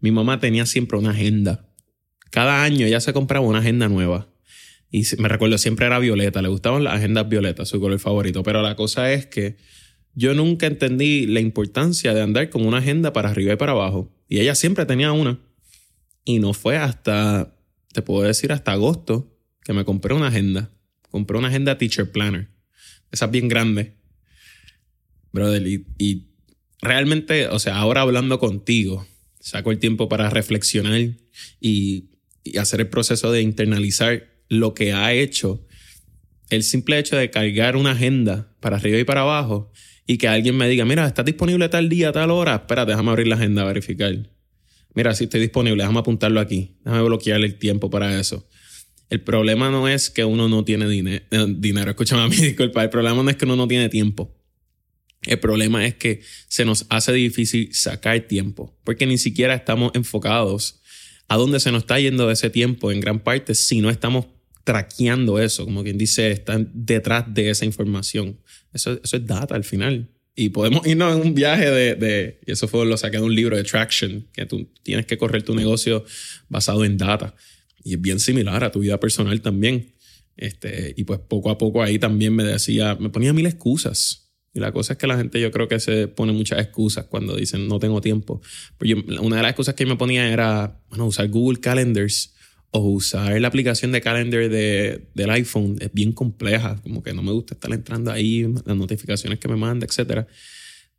Mi 0.00 0.10
mamá 0.10 0.40
tenía 0.40 0.66
siempre 0.66 0.98
una 0.98 1.10
agenda. 1.10 1.68
Cada 2.30 2.62
año 2.62 2.86
ella 2.86 3.00
se 3.00 3.12
compraba 3.12 3.46
una 3.46 3.58
agenda 3.58 3.88
nueva. 3.88 4.28
Y 4.90 5.04
me 5.18 5.28
recuerdo, 5.28 5.58
siempre 5.58 5.86
era 5.86 5.98
violeta. 5.98 6.40
Le 6.42 6.48
gustaban 6.48 6.84
las 6.84 6.94
agendas 6.94 7.28
violetas, 7.28 7.68
su 7.68 7.80
color 7.80 7.98
favorito. 7.98 8.42
Pero 8.42 8.62
la 8.62 8.76
cosa 8.76 9.12
es 9.12 9.26
que 9.26 9.56
yo 10.14 10.34
nunca 10.34 10.66
entendí 10.66 11.26
la 11.26 11.40
importancia 11.40 12.14
de 12.14 12.22
andar 12.22 12.50
con 12.50 12.66
una 12.66 12.78
agenda 12.78 13.12
para 13.12 13.30
arriba 13.30 13.52
y 13.52 13.56
para 13.56 13.72
abajo. 13.72 14.14
Y 14.28 14.40
ella 14.40 14.54
siempre 14.54 14.86
tenía 14.86 15.12
una. 15.12 15.40
Y 16.24 16.38
no 16.38 16.52
fue 16.52 16.76
hasta, 16.76 17.56
te 17.92 18.02
puedo 18.02 18.22
decir, 18.22 18.52
hasta 18.52 18.72
agosto 18.72 19.34
que 19.64 19.72
me 19.72 19.84
compré 19.84 20.14
una 20.14 20.28
agenda 20.28 20.70
compré 21.10 21.38
una 21.38 21.48
agenda 21.48 21.78
Teacher 21.78 22.10
Planner. 22.10 22.48
Esa 23.10 23.26
es 23.26 23.30
bien 23.30 23.48
grande. 23.48 23.94
Brother, 25.32 25.66
y, 25.66 26.28
realmente, 26.80 27.48
o 27.48 27.58
sea, 27.58 27.76
ahora 27.76 28.02
hablando 28.02 28.38
contigo, 28.38 29.06
saco 29.40 29.70
el 29.70 29.78
tiempo 29.78 30.08
para 30.08 30.30
reflexionar 30.30 31.00
y, 31.60 32.10
hacer 32.58 32.80
el 32.80 32.88
proceso 32.88 33.30
de 33.30 33.42
internalizar 33.42 34.26
lo 34.48 34.72
que 34.72 34.94
ha 34.94 35.12
hecho. 35.12 35.66
El 36.48 36.62
simple 36.62 36.98
hecho 36.98 37.16
de 37.16 37.30
cargar 37.30 37.76
una 37.76 37.90
agenda 37.90 38.54
para 38.60 38.78
arriba 38.78 38.98
y 38.98 39.04
para 39.04 39.20
abajo 39.20 39.70
y 40.06 40.16
que 40.16 40.28
alguien 40.28 40.56
me 40.56 40.66
diga, 40.66 40.86
mira, 40.86 41.06
¿estás 41.06 41.26
disponible 41.26 41.68
tal 41.68 41.90
día, 41.90 42.10
tal 42.10 42.30
hora? 42.30 42.54
Espera, 42.54 42.86
déjame 42.86 43.10
abrir 43.10 43.28
la 43.28 43.34
agenda 43.34 43.64
verificar. 43.64 44.16
Mira, 44.94 45.14
si 45.14 45.24
estoy 45.24 45.40
disponible, 45.40 45.82
déjame 45.82 45.98
apuntarlo 45.98 46.40
aquí. 46.40 46.78
Déjame 46.84 47.02
bloquear 47.02 47.40
el 47.42 47.58
tiempo 47.58 47.90
para 47.90 48.18
eso. 48.18 48.48
El 49.10 49.22
problema 49.22 49.70
no 49.70 49.88
es 49.88 50.10
que 50.10 50.24
uno 50.24 50.48
no 50.48 50.64
tiene 50.64 50.88
dinero, 50.88 51.24
eh, 51.30 51.46
dinero, 51.48 51.90
escúchame 51.90 52.22
a 52.22 52.28
mí, 52.28 52.36
disculpa, 52.40 52.82
el 52.82 52.90
problema 52.90 53.22
no 53.22 53.30
es 53.30 53.36
que 53.36 53.44
uno 53.44 53.56
no 53.56 53.68
tiene 53.68 53.88
tiempo. 53.88 54.34
El 55.22 55.40
problema 55.40 55.84
es 55.84 55.94
que 55.94 56.20
se 56.46 56.64
nos 56.64 56.86
hace 56.90 57.12
difícil 57.12 57.74
sacar 57.74 58.20
tiempo, 58.20 58.78
porque 58.84 59.06
ni 59.06 59.18
siquiera 59.18 59.54
estamos 59.54 59.92
enfocados 59.94 60.80
a 61.26 61.36
dónde 61.36 61.60
se 61.60 61.72
nos 61.72 61.82
está 61.82 61.98
yendo 61.98 62.30
ese 62.30 62.50
tiempo 62.50 62.92
en 62.92 63.00
gran 63.00 63.20
parte 63.20 63.54
si 63.54 63.80
no 63.80 63.90
estamos 63.90 64.26
traqueando 64.64 65.38
eso, 65.38 65.64
como 65.64 65.82
quien 65.82 65.98
dice, 65.98 66.30
están 66.30 66.70
detrás 66.74 67.24
de 67.32 67.50
esa 67.50 67.64
información. 67.64 68.38
Eso, 68.72 69.00
eso 69.02 69.16
es 69.16 69.26
data 69.26 69.54
al 69.54 69.64
final. 69.64 70.10
Y 70.40 70.50
podemos 70.50 70.86
irnos 70.86 71.16
en 71.16 71.22
un 71.22 71.34
viaje 71.34 71.68
de, 71.68 72.38
y 72.46 72.52
eso 72.52 72.68
fue 72.68 72.86
lo 72.86 72.96
saqué 72.96 73.16
de 73.16 73.24
un 73.24 73.34
libro 73.34 73.56
de 73.56 73.64
Traction, 73.64 74.28
que 74.32 74.46
tú 74.46 74.68
tienes 74.84 75.04
que 75.04 75.18
correr 75.18 75.42
tu 75.42 75.52
negocio 75.52 76.04
basado 76.48 76.84
en 76.84 76.96
data. 76.96 77.34
Y 77.84 77.94
es 77.94 78.00
bien 78.00 78.20
similar 78.20 78.64
a 78.64 78.72
tu 78.72 78.80
vida 78.80 78.98
personal 79.00 79.40
también. 79.40 79.94
Este, 80.36 80.94
y 80.96 81.04
pues 81.04 81.18
poco 81.18 81.50
a 81.50 81.58
poco 81.58 81.82
ahí 81.82 81.98
también 81.98 82.34
me 82.34 82.44
decía, 82.44 82.96
me 82.98 83.10
ponía 83.10 83.32
mil 83.32 83.46
excusas. 83.46 84.28
Y 84.54 84.60
la 84.60 84.72
cosa 84.72 84.94
es 84.94 84.98
que 84.98 85.06
la 85.06 85.16
gente 85.16 85.40
yo 85.40 85.50
creo 85.50 85.68
que 85.68 85.78
se 85.78 86.08
pone 86.08 86.32
muchas 86.32 86.60
excusas 86.60 87.06
cuando 87.06 87.36
dicen 87.36 87.68
no 87.68 87.78
tengo 87.78 88.00
tiempo. 88.00 88.40
Pero 88.78 89.00
yo, 89.00 89.22
una 89.22 89.36
de 89.36 89.42
las 89.42 89.50
excusas 89.50 89.74
que 89.74 89.84
me 89.84 89.96
ponía 89.96 90.28
era, 90.32 90.80
bueno, 90.88 91.06
usar 91.06 91.28
Google 91.28 91.60
Calendars 91.60 92.34
o 92.70 92.80
usar 92.80 93.40
la 93.40 93.48
aplicación 93.48 93.92
de 93.92 94.00
calendar 94.00 94.48
de, 94.48 95.08
del 95.14 95.30
iPhone 95.30 95.76
es 95.80 95.92
bien 95.92 96.12
compleja. 96.12 96.80
Como 96.82 97.02
que 97.02 97.12
no 97.12 97.22
me 97.22 97.32
gusta 97.32 97.54
estar 97.54 97.72
entrando 97.72 98.10
ahí, 98.10 98.46
las 98.64 98.76
notificaciones 98.76 99.38
que 99.38 99.48
me 99.48 99.56
manda, 99.56 99.86
etc. 99.86 100.26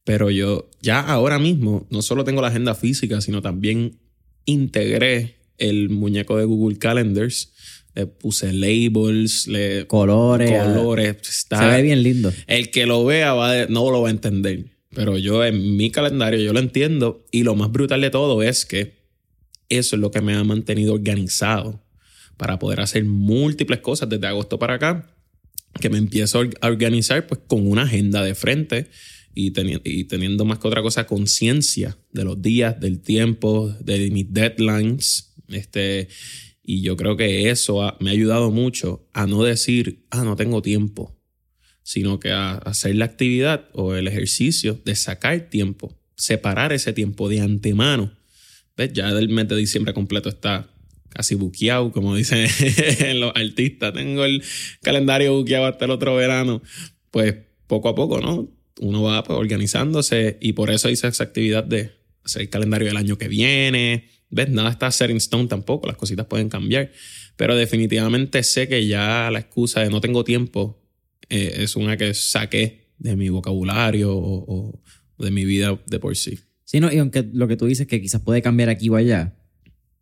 Pero 0.03 0.29
yo 0.29 0.69
ya 0.81 0.99
ahora 0.99 1.39
mismo 1.39 1.87
no 1.89 2.01
solo 2.01 2.23
tengo 2.23 2.41
la 2.41 2.49
agenda 2.49 2.75
física, 2.75 3.21
sino 3.21 3.41
también 3.41 3.99
integré 4.45 5.38
el 5.59 5.89
muñeco 5.89 6.37
de 6.37 6.45
Google 6.45 6.77
Calendars 6.77 7.53
le 7.95 8.05
puse 8.07 8.53
labels, 8.53 9.47
le 9.47 9.85
Colores. 9.87 10.51
colores. 10.51 11.17
Está, 11.27 11.59
Se 11.59 11.77
ve 11.77 11.81
bien 11.83 12.01
lindo. 12.03 12.31
El 12.47 12.69
que 12.71 12.85
lo 12.85 13.03
vea 13.03 13.33
va 13.33 13.51
de- 13.53 13.67
no 13.67 13.89
lo 13.91 14.01
va 14.01 14.07
a 14.09 14.11
entender. 14.11 14.77
Pero 14.95 15.17
yo 15.17 15.43
en 15.45 15.75
mi 15.77 15.91
calendario 15.91 16.39
yo 16.39 16.53
lo 16.53 16.59
entiendo. 16.59 17.25
Y 17.31 17.43
lo 17.43 17.55
más 17.55 17.71
brutal 17.71 18.01
de 18.01 18.09
todo 18.09 18.41
es 18.41 18.65
que 18.65 18.99
eso 19.69 19.95
es 19.95 19.99
lo 20.01 20.11
que 20.11 20.21
me 20.21 20.33
ha 20.33 20.43
mantenido 20.43 20.93
organizado 20.93 21.83
para 22.37 22.57
poder 22.57 22.79
hacer 22.81 23.03
múltiples 23.05 23.79
cosas 23.81 24.07
desde 24.09 24.27
agosto 24.27 24.57
para 24.59 24.75
acá. 24.75 25.15
Que 25.79 25.89
me 25.89 25.97
empiezo 25.97 26.41
a 26.61 26.67
organizar 26.67 27.27
pues 27.27 27.41
con 27.47 27.67
una 27.67 27.83
agenda 27.83 28.23
de 28.23 28.33
frente 28.33 28.87
y, 29.35 29.51
teni- 29.51 29.81
y 29.83 30.05
teniendo 30.05 30.43
más 30.45 30.57
que 30.59 30.67
otra 30.67 30.81
cosa 30.81 31.05
conciencia 31.05 31.97
de 32.11 32.23
los 32.23 32.41
días, 32.41 32.79
del 32.79 33.01
tiempo, 33.01 33.75
de 33.81 34.09
mis 34.09 34.31
deadlines. 34.33 35.28
Este, 35.49 36.07
y 36.63 36.81
yo 36.81 36.95
creo 36.97 37.17
que 37.17 37.49
eso 37.49 37.95
me 37.99 38.09
ha 38.09 38.13
ayudado 38.13 38.51
mucho 38.51 39.07
a 39.13 39.27
no 39.27 39.43
decir, 39.43 40.05
ah, 40.11 40.23
no 40.23 40.35
tengo 40.35 40.61
tiempo 40.61 41.19
sino 41.89 42.19
que 42.19 42.29
a 42.29 42.51
hacer 42.51 42.95
la 42.95 43.05
actividad 43.05 43.67
o 43.73 43.95
el 43.95 44.07
ejercicio 44.07 44.79
de 44.85 44.95
sacar 44.95 45.49
tiempo, 45.49 45.97
separar 46.15 46.71
ese 46.71 46.93
tiempo 46.93 47.29
de 47.29 47.41
antemano. 47.41 48.11
¿Ves? 48.77 48.93
Ya 48.93 49.09
el 49.09 49.27
mes 49.29 49.47
de 49.47 49.55
diciembre 49.55 49.91
completo 49.95 50.29
está 50.29 50.69
casi 51.09 51.33
buqueado, 51.33 51.91
como 51.91 52.15
dicen 52.15 52.47
los 53.19 53.35
artistas. 53.35 53.91
Tengo 53.95 54.23
el 54.23 54.43
calendario 54.83 55.35
buqueado 55.35 55.65
hasta 55.65 55.85
el 55.85 55.89
otro 55.89 56.15
verano. 56.15 56.61
Pues 57.09 57.33
poco 57.65 57.89
a 57.89 57.95
poco, 57.95 58.21
¿no? 58.21 58.47
Uno 58.81 59.01
va 59.01 59.23
pues, 59.23 59.39
organizándose 59.39 60.37
y 60.41 60.53
por 60.53 60.69
eso 60.69 60.91
hice 60.91 61.07
esa 61.07 61.23
actividad 61.23 61.63
de 61.63 61.93
hacer 62.23 62.43
el 62.43 62.49
calendario 62.49 62.87
del 62.87 62.97
año 62.97 63.17
que 63.17 63.27
viene. 63.27 64.09
¿Ves? 64.29 64.49
Nada 64.49 64.69
está 64.69 64.91
set 64.91 65.09
in 65.09 65.17
stone 65.17 65.47
tampoco, 65.47 65.87
las 65.87 65.97
cositas 65.97 66.25
pueden 66.27 66.49
cambiar. 66.49 66.91
Pero 67.35 67.55
definitivamente 67.55 68.43
sé 68.43 68.67
que 68.67 68.85
ya 68.87 69.29
la 69.31 69.39
excusa 69.39 69.81
de 69.81 69.89
no 69.89 70.01
tengo 70.01 70.23
tiempo 70.23 70.81
eh, 71.29 71.53
es 71.57 71.75
una 71.75 71.97
que 71.97 72.13
saqué 72.13 72.89
de 72.97 73.15
mi 73.15 73.29
vocabulario 73.29 74.15
o, 74.15 74.79
o 75.17 75.23
de 75.23 75.31
mi 75.31 75.45
vida 75.45 75.79
de 75.87 75.99
por 75.99 76.15
sí. 76.15 76.39
Sí, 76.65 76.79
no, 76.79 76.91
y 76.91 76.97
aunque 76.97 77.27
lo 77.33 77.47
que 77.47 77.55
tú 77.57 77.65
dices 77.65 77.87
que 77.87 77.99
quizás 78.01 78.21
puede 78.21 78.41
cambiar 78.41 78.69
aquí 78.69 78.89
o 78.89 78.95
allá, 78.95 79.35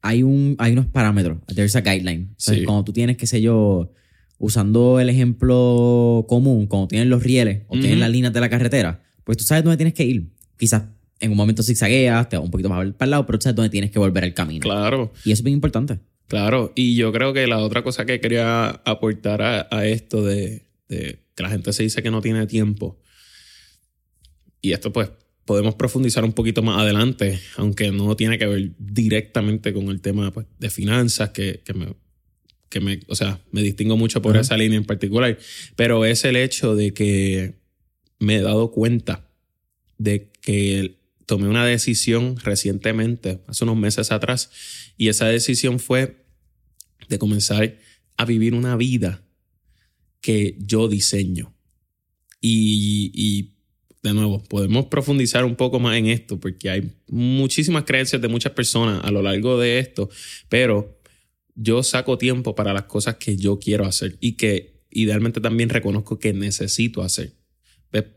hay, 0.01 0.23
un, 0.23 0.55
hay 0.59 0.73
unos 0.73 0.87
parámetros. 0.87 1.37
There's 1.53 1.75
a 1.75 1.81
guideline. 1.81 2.21
Entonces, 2.29 2.57
Sí. 2.59 2.63
cuando 2.65 2.83
tú 2.83 2.91
tienes, 2.93 3.17
qué 3.17 3.27
sé 3.27 3.41
yo, 3.41 3.93
usando 4.39 4.99
el 4.99 5.09
ejemplo 5.09 6.25
común, 6.27 6.67
cuando 6.67 6.87
tienes 6.89 7.07
los 7.07 7.23
rieles 7.23 7.63
o 7.67 7.73
tienes 7.73 7.93
Ujú. 7.93 7.99
las 8.01 8.09
líneas 8.11 8.33
de 8.33 8.39
la 8.41 8.49
carretera, 8.49 9.03
pues 9.23 9.37
tú 9.37 9.43
sabes 9.43 9.63
dónde 9.63 9.77
tienes 9.77 9.93
que 9.93 10.03
ir. 10.05 10.29
Quizás 10.57 10.83
en 11.19 11.31
un 11.31 11.37
momento 11.37 11.63
zigzagueas, 11.63 12.29
te 12.29 12.37
vas 12.37 12.45
un 12.45 12.51
poquito 12.51 12.69
más 12.69 12.85
para 12.93 13.05
el 13.07 13.11
lado, 13.11 13.25
pero 13.25 13.41
sabes 13.41 13.55
dónde 13.55 13.69
tienes 13.69 13.91
que 13.91 13.99
volver 13.99 14.23
al 14.23 14.33
camino. 14.33 14.61
Claro, 14.61 15.11
Y 15.25 15.31
eso 15.31 15.39
es 15.41 15.43
bien 15.43 15.55
importante. 15.55 15.99
claro. 16.27 16.71
Y 16.75 16.95
yo 16.95 17.11
creo 17.11 17.33
que 17.33 17.47
la 17.47 17.59
otra 17.59 17.83
cosa 17.83 18.05
que 18.05 18.19
quería 18.19 18.69
aportar 18.85 19.41
a, 19.41 19.67
a 19.71 19.85
esto 19.87 20.23
de, 20.23 20.67
de 20.89 21.19
que 21.35 21.43
la 21.43 21.49
gente 21.49 21.73
se 21.73 21.83
dice 21.83 22.01
que 22.03 22.11
no 22.11 22.21
tiene 22.21 22.45
tiempo, 22.47 22.99
y 24.61 24.73
esto 24.73 24.91
pues 24.91 25.09
podemos 25.45 25.75
profundizar 25.75 26.23
un 26.25 26.33
poquito 26.33 26.61
más 26.61 26.81
adelante, 26.81 27.39
aunque 27.55 27.91
no 27.91 28.15
tiene 28.15 28.37
que 28.37 28.47
ver 28.47 28.71
directamente 28.77 29.73
con 29.73 29.87
el 29.89 30.01
tema 30.01 30.31
pues, 30.33 30.45
de 30.59 30.69
finanzas, 30.69 31.29
que, 31.29 31.61
que 31.63 31.73
me, 31.73 31.93
que 32.69 32.79
me, 32.81 32.99
o 33.07 33.15
sea, 33.15 33.39
me 33.51 33.61
distingo 33.61 33.95
mucho 33.95 34.21
por 34.21 34.33
Ajá. 34.33 34.41
esa 34.41 34.57
línea 34.57 34.77
en 34.77 34.83
particular, 34.85 35.37
pero 35.77 36.03
es 36.05 36.25
el 36.25 36.35
hecho 36.35 36.75
de 36.75 36.93
que 36.93 37.53
me 38.19 38.35
he 38.37 38.41
dado 38.41 38.71
cuenta 38.71 39.29
de 39.97 40.29
que 40.41 40.97
tomé 41.27 41.47
una 41.49 41.65
decisión 41.65 42.37
recientemente, 42.37 43.41
hace 43.47 43.65
unos 43.65 43.77
meses 43.77 44.11
atrás, 44.11 44.49
y 44.97 45.09
esa 45.09 45.27
decisión 45.27 45.79
fue 45.79 46.25
de 47.09 47.19
comenzar 47.19 47.77
a 48.15 48.25
vivir 48.25 48.55
una 48.55 48.75
vida 48.75 49.23
que 50.21 50.55
yo 50.59 50.87
diseño. 50.87 51.53
Y, 52.39 53.11
y, 53.13 53.57
de 54.01 54.13
nuevo, 54.13 54.41
podemos 54.43 54.85
profundizar 54.85 55.43
un 55.43 55.57
poco 55.57 55.81
más 55.81 55.97
en 55.97 56.07
esto, 56.07 56.39
porque 56.39 56.69
hay 56.69 56.93
muchísimas 57.09 57.83
creencias 57.83 58.21
de 58.21 58.27
muchas 58.29 58.53
personas 58.53 59.03
a 59.03 59.11
lo 59.11 59.21
largo 59.21 59.59
de 59.59 59.79
esto, 59.79 60.09
pero 60.47 60.97
yo 61.55 61.83
saco 61.83 62.17
tiempo 62.17 62.55
para 62.55 62.73
las 62.73 62.83
cosas 62.83 63.17
que 63.17 63.35
yo 63.35 63.59
quiero 63.59 63.85
hacer 63.85 64.17
y 64.21 64.33
que 64.33 64.81
idealmente 64.91 65.41
también 65.41 65.69
reconozco 65.69 66.19
que 66.19 66.31
necesito 66.31 67.01
hacer. 67.01 67.33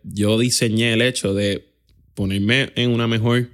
Yo 0.04 0.38
diseñé 0.38 0.92
el 0.92 1.02
hecho 1.02 1.34
de 1.34 1.69
ponerme 2.14 2.72
en 2.76 2.90
una 2.90 3.06
mejor 3.06 3.50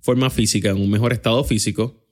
forma 0.00 0.30
física, 0.30 0.70
en 0.70 0.80
un 0.80 0.90
mejor 0.90 1.12
estado 1.12 1.44
físico 1.44 2.06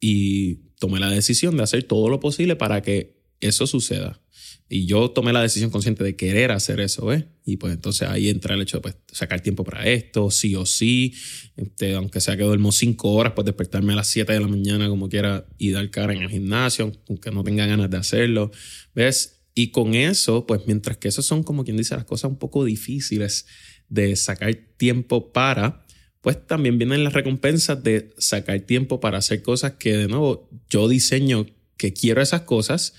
y 0.00 0.66
tomé 0.78 1.00
la 1.00 1.10
decisión 1.10 1.56
de 1.56 1.62
hacer 1.62 1.82
todo 1.84 2.08
lo 2.08 2.20
posible 2.20 2.56
para 2.56 2.82
que 2.82 3.24
eso 3.40 3.66
suceda. 3.66 4.20
Y 4.68 4.86
yo 4.86 5.10
tomé 5.10 5.32
la 5.32 5.42
decisión 5.42 5.70
consciente 5.70 6.02
de 6.02 6.16
querer 6.16 6.50
hacer 6.50 6.80
eso, 6.80 7.06
¿ves? 7.06 7.24
Y 7.44 7.56
pues 7.56 7.72
entonces 7.72 8.08
ahí 8.08 8.28
entra 8.28 8.56
el 8.56 8.62
hecho 8.62 8.78
de 8.78 8.80
pues, 8.80 8.96
sacar 9.12 9.40
tiempo 9.40 9.62
para 9.62 9.86
esto, 9.86 10.30
sí 10.32 10.56
o 10.56 10.66
sí. 10.66 11.14
Este, 11.56 11.94
aunque 11.94 12.20
sea 12.20 12.36
que 12.36 12.42
duermo 12.42 12.72
cinco 12.72 13.12
horas, 13.12 13.32
pues 13.34 13.44
despertarme 13.44 13.92
a 13.92 13.96
las 13.96 14.08
7 14.08 14.32
de 14.32 14.40
la 14.40 14.48
mañana 14.48 14.88
como 14.88 15.08
quiera 15.08 15.46
y 15.56 15.70
dar 15.70 15.88
cara 15.90 16.14
en 16.14 16.22
el 16.22 16.30
gimnasio, 16.30 16.92
aunque 17.08 17.30
no 17.30 17.44
tenga 17.44 17.64
ganas 17.66 17.90
de 17.90 17.96
hacerlo, 17.96 18.50
¿ves? 18.92 19.44
Y 19.54 19.70
con 19.70 19.94
eso, 19.94 20.46
pues 20.46 20.62
mientras 20.66 20.96
que 20.96 21.08
eso 21.08 21.22
son 21.22 21.44
como 21.44 21.64
quien 21.64 21.76
dice 21.76 21.94
las 21.94 22.04
cosas 22.04 22.30
un 22.30 22.36
poco 22.36 22.64
difíciles 22.64 23.46
de 23.88 24.16
sacar 24.16 24.54
tiempo 24.76 25.32
para, 25.32 25.84
pues 26.20 26.46
también 26.46 26.78
vienen 26.78 27.04
las 27.04 27.12
recompensas 27.12 27.82
de 27.82 28.14
sacar 28.18 28.60
tiempo 28.60 29.00
para 29.00 29.18
hacer 29.18 29.42
cosas 29.42 29.72
que 29.72 29.96
de 29.96 30.08
nuevo 30.08 30.48
yo 30.68 30.88
diseño 30.88 31.46
que 31.76 31.92
quiero 31.92 32.20
esas 32.22 32.42
cosas 32.42 32.94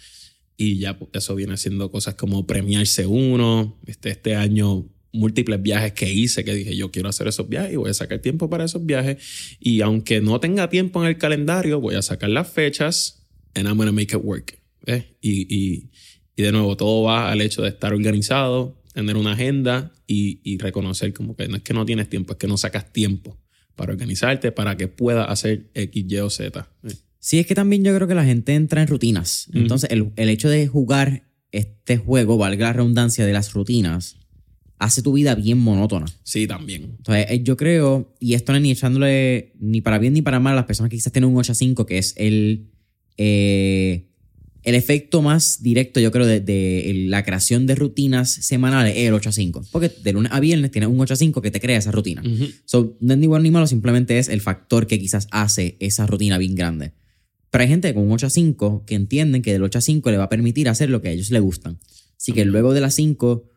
y 0.55 0.79
ya 0.79 0.97
eso 1.13 1.35
viene 1.35 1.57
siendo 1.57 1.91
cosas 1.91 2.15
como 2.15 2.47
premiarse 2.47 3.05
uno, 3.05 3.79
este, 3.85 4.09
este 4.09 4.35
año 4.35 4.87
múltiples 5.13 5.61
viajes 5.61 5.93
que 5.93 6.11
hice 6.11 6.43
que 6.43 6.53
dije 6.53 6.75
yo 6.75 6.91
quiero 6.91 7.09
hacer 7.09 7.27
esos 7.27 7.47
viajes 7.47 7.73
y 7.73 7.75
voy 7.75 7.89
a 7.89 7.93
sacar 7.93 8.19
tiempo 8.19 8.49
para 8.49 8.65
esos 8.65 8.85
viajes 8.85 9.57
y 9.59 9.81
aunque 9.81 10.21
no 10.21 10.39
tenga 10.39 10.69
tiempo 10.69 11.01
en 11.01 11.09
el 11.09 11.17
calendario 11.17 11.79
voy 11.79 11.95
a 11.95 12.01
sacar 12.01 12.29
las 12.29 12.47
fechas 12.49 13.25
and 13.55 13.67
I'm 13.67 13.77
gonna 13.77 13.91
make 13.91 14.15
it 14.15 14.21
work 14.23 14.59
¿ves? 14.85 15.05
Y, 15.21 15.53
y, 15.53 15.89
y 16.35 16.43
de 16.43 16.51
nuevo 16.51 16.77
todo 16.77 17.03
va 17.03 17.31
al 17.31 17.41
hecho 17.41 17.61
de 17.61 17.69
estar 17.69 17.93
organizado 17.93 18.76
tener 19.01 19.17
una 19.17 19.33
agenda 19.33 19.91
y, 20.07 20.39
y 20.43 20.57
reconocer 20.57 21.13
como 21.13 21.35
que 21.35 21.47
no 21.47 21.57
es 21.57 21.63
que 21.63 21.73
no 21.73 21.85
tienes 21.85 22.09
tiempo 22.09 22.33
es 22.33 22.39
que 22.39 22.47
no 22.47 22.57
sacas 22.57 22.91
tiempo 22.91 23.37
para 23.75 23.93
organizarte 23.93 24.51
para 24.51 24.75
que 24.75 24.87
puedas 24.87 25.29
hacer 25.29 25.69
X, 25.73 26.05
Y 26.07 26.17
o 26.17 26.29
Z. 26.29 26.67
Sí, 27.19 27.39
es 27.39 27.47
que 27.47 27.55
también 27.55 27.83
yo 27.83 27.95
creo 27.95 28.07
que 28.07 28.15
la 28.15 28.25
gente 28.25 28.53
entra 28.55 28.81
en 28.81 28.87
rutinas. 28.87 29.47
Entonces, 29.53 29.89
el, 29.91 30.11
el 30.15 30.29
hecho 30.29 30.49
de 30.49 30.67
jugar 30.67 31.23
este 31.51 31.97
juego, 31.97 32.37
valga 32.37 32.67
la 32.67 32.73
redundancia 32.73 33.25
de 33.25 33.33
las 33.33 33.53
rutinas, 33.53 34.17
hace 34.79 35.01
tu 35.01 35.13
vida 35.13 35.35
bien 35.35 35.57
monótona. 35.57 36.05
sí 36.23 36.47
también 36.47 36.95
Entonces, 36.97 37.25
eh, 37.29 37.41
yo 37.43 37.57
creo, 37.57 38.15
y 38.19 38.33
esto 38.33 38.51
no 38.51 38.57
es 38.57 38.61
ni 38.61 38.71
echándole 38.71 39.53
ni 39.59 39.81
para 39.81 39.97
bien 39.97 40.13
ni 40.13 40.21
para 40.21 40.39
mal 40.39 40.53
a 40.53 40.57
las 40.57 40.65
personas 40.65 40.89
que 40.89 40.97
quizás 40.97 41.13
tienen 41.13 41.29
un 41.29 41.37
8 41.37 41.51
a 41.51 41.55
5, 41.55 41.85
que 41.85 41.97
es 41.97 42.13
el, 42.17 42.71
eh, 43.17 44.07
el 44.67 44.75
efecto 44.75 45.21
más 45.21 45.63
directo, 45.63 46.01
yo 46.01 46.11
creo, 46.11 46.25
de, 46.25 47.05
la 47.07 47.23
creación 47.23 47.67
de 47.67 47.75
rutinas 47.75 48.29
semanales, 48.29 48.97
es 48.97 49.07
el 49.07 49.13
8 49.13 49.29
a 49.29 49.31
5. 49.31 49.65
Porque 49.71 49.89
de 50.03 50.11
lunes 50.11 50.29
a 50.33 50.41
viernes 50.41 50.71
tienes 50.71 50.89
un 50.89 50.99
8 50.99 51.13
a 51.13 51.15
5 51.15 51.41
que 51.41 51.51
te 51.51 51.61
crea 51.61 51.77
esa 51.77 51.89
rutina. 51.89 52.21
Ujú. 52.21 52.49
So, 52.65 52.97
no 52.99 53.13
es 53.13 53.19
ni 53.19 53.27
bueno 53.27 53.43
ni 53.43 53.51
malo, 53.51 53.65
simplemente 53.65 54.19
es 54.19 54.27
el 54.27 54.41
factor 54.41 54.85
que 54.85 54.99
quizás 54.99 55.29
hace 55.31 55.77
esa 55.79 56.05
rutina 56.05 56.37
bien 56.37 56.53
grande. 56.53 56.91
Pero 57.49 57.61
hay 57.61 57.69
gente 57.69 57.93
con 57.93 58.03
un 58.03 58.11
8 58.11 58.27
a 58.27 58.29
5 58.29 58.83
que 58.85 58.95
entienden 58.95 59.41
que 59.41 59.53
del 59.53 59.63
8 59.63 59.77
a 59.77 59.81
5 59.81 60.11
le 60.11 60.17
va 60.17 60.25
a 60.25 60.29
permitir 60.29 60.67
hacer 60.67 60.89
lo 60.89 61.01
que 61.01 61.07
a 61.07 61.11
ellos 61.11 61.31
les 61.31 61.41
gustan. 61.41 61.79
Así 62.17 62.33
que 62.33 62.43
luego 62.43 62.73
de 62.73 62.81
las 62.81 62.93
5 62.95 63.49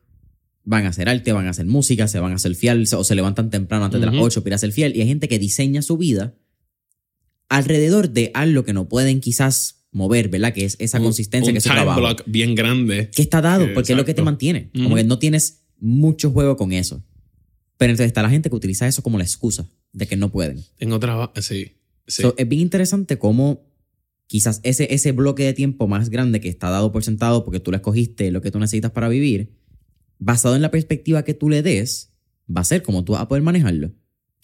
van 0.63 0.87
a 0.87 0.91
hacer 0.91 1.09
arte, 1.09 1.33
van 1.33 1.49
a 1.49 1.51
hacer 1.51 1.67
música, 1.67 2.07
se 2.07 2.21
van 2.21 2.31
a 2.31 2.37
hacer 2.37 2.55
fiel 2.55 2.87
o 2.97 3.03
se 3.03 3.15
levantan 3.17 3.51
temprano 3.51 3.87
antes 3.87 3.99
de 3.99 4.07
las 4.07 4.15
Ujú. 4.15 4.27
8 4.27 4.45
para 4.45 4.55
hacer 4.55 4.71
fiel. 4.71 4.95
Y 4.95 5.01
hay 5.01 5.09
gente 5.09 5.27
que 5.27 5.41
diseña 5.41 5.83
su 5.83 5.97
vida 5.97 6.37
alrededor 7.49 8.11
de 8.11 8.31
algo 8.33 8.63
que 8.63 8.73
no 8.73 8.89
pueden 8.89 9.21
quizás 9.21 9.80
mover, 9.93 10.29
¿verdad? 10.29 10.53
Que 10.53 10.65
es 10.65 10.77
esa 10.79 10.99
Un- 10.99 11.05
consistencia 11.05 11.51
un 11.51 11.55
que 11.55 11.61
su 11.61 11.69
time 11.69 11.77
trabajo. 11.83 12.01
block 12.01 12.23
bien 12.27 12.55
grande 12.55 13.11
Que 13.11 13.23
está 13.23 13.41
dado, 13.41 13.67
porque 13.75 13.93
es 13.93 13.97
lo 13.99 14.05
que 14.05 14.15
te 14.15 14.23
mantiene. 14.23 14.71
Como 14.75 14.95
que 14.97 15.05
no 15.05 15.19
tienes 15.19 15.63
mucho 15.79 16.31
juego 16.31 16.57
con 16.57 16.73
eso. 16.73 17.03
Pero 17.77 17.91
entonces 17.93 18.09
está 18.09 18.23
la 18.23 18.31
gente 18.31 18.51
que 18.51 18.57
utiliza 18.57 18.87
eso 18.87 19.03
como 19.03 19.19
la 19.19 19.25
excusa 19.25 19.67
de 19.93 20.07
que 20.07 20.17
no 20.17 20.31
pueden. 20.31 20.63
Tengo 20.79 21.01
trabajo. 21.01 21.33
Sí. 21.41 21.73
sí. 22.07 22.23
So, 22.23 22.35
es 22.37 22.49
bien 22.49 22.61
interesante 22.63 23.19
cómo 23.19 23.63
quizás 24.27 24.61
ese, 24.63 24.95
ese 24.95 25.11
bloque 25.13 25.43
de 25.45 25.55
tiempo 25.55 25.89
más 25.89 26.09
grande 26.11 26.41
que 26.41 26.49
está 26.49 26.71
dado 26.71 26.93
por 26.93 27.03
sentado 27.03 27.45
porque 27.45 27.59
tú 27.59 27.71
lo 27.73 27.77
escogiste, 27.79 28.31
lo 28.31 28.43
que 28.43 28.51
tú 28.53 28.61
necesitas 28.61 28.93
para 28.93 29.09
vivir, 29.09 29.51
basado 30.19 30.55
en 30.55 30.63
la 30.63 30.71
perspectiva 30.71 31.25
que 31.25 31.35
tú 31.35 31.49
le 31.49 31.63
des, 31.63 32.13
va 32.55 32.61
a 32.61 32.65
ser 32.65 32.83
como 32.83 33.03
tú 33.03 33.13
vas 33.15 33.23
a 33.23 33.29
poder 33.29 33.43
manejarlo. 33.43 33.91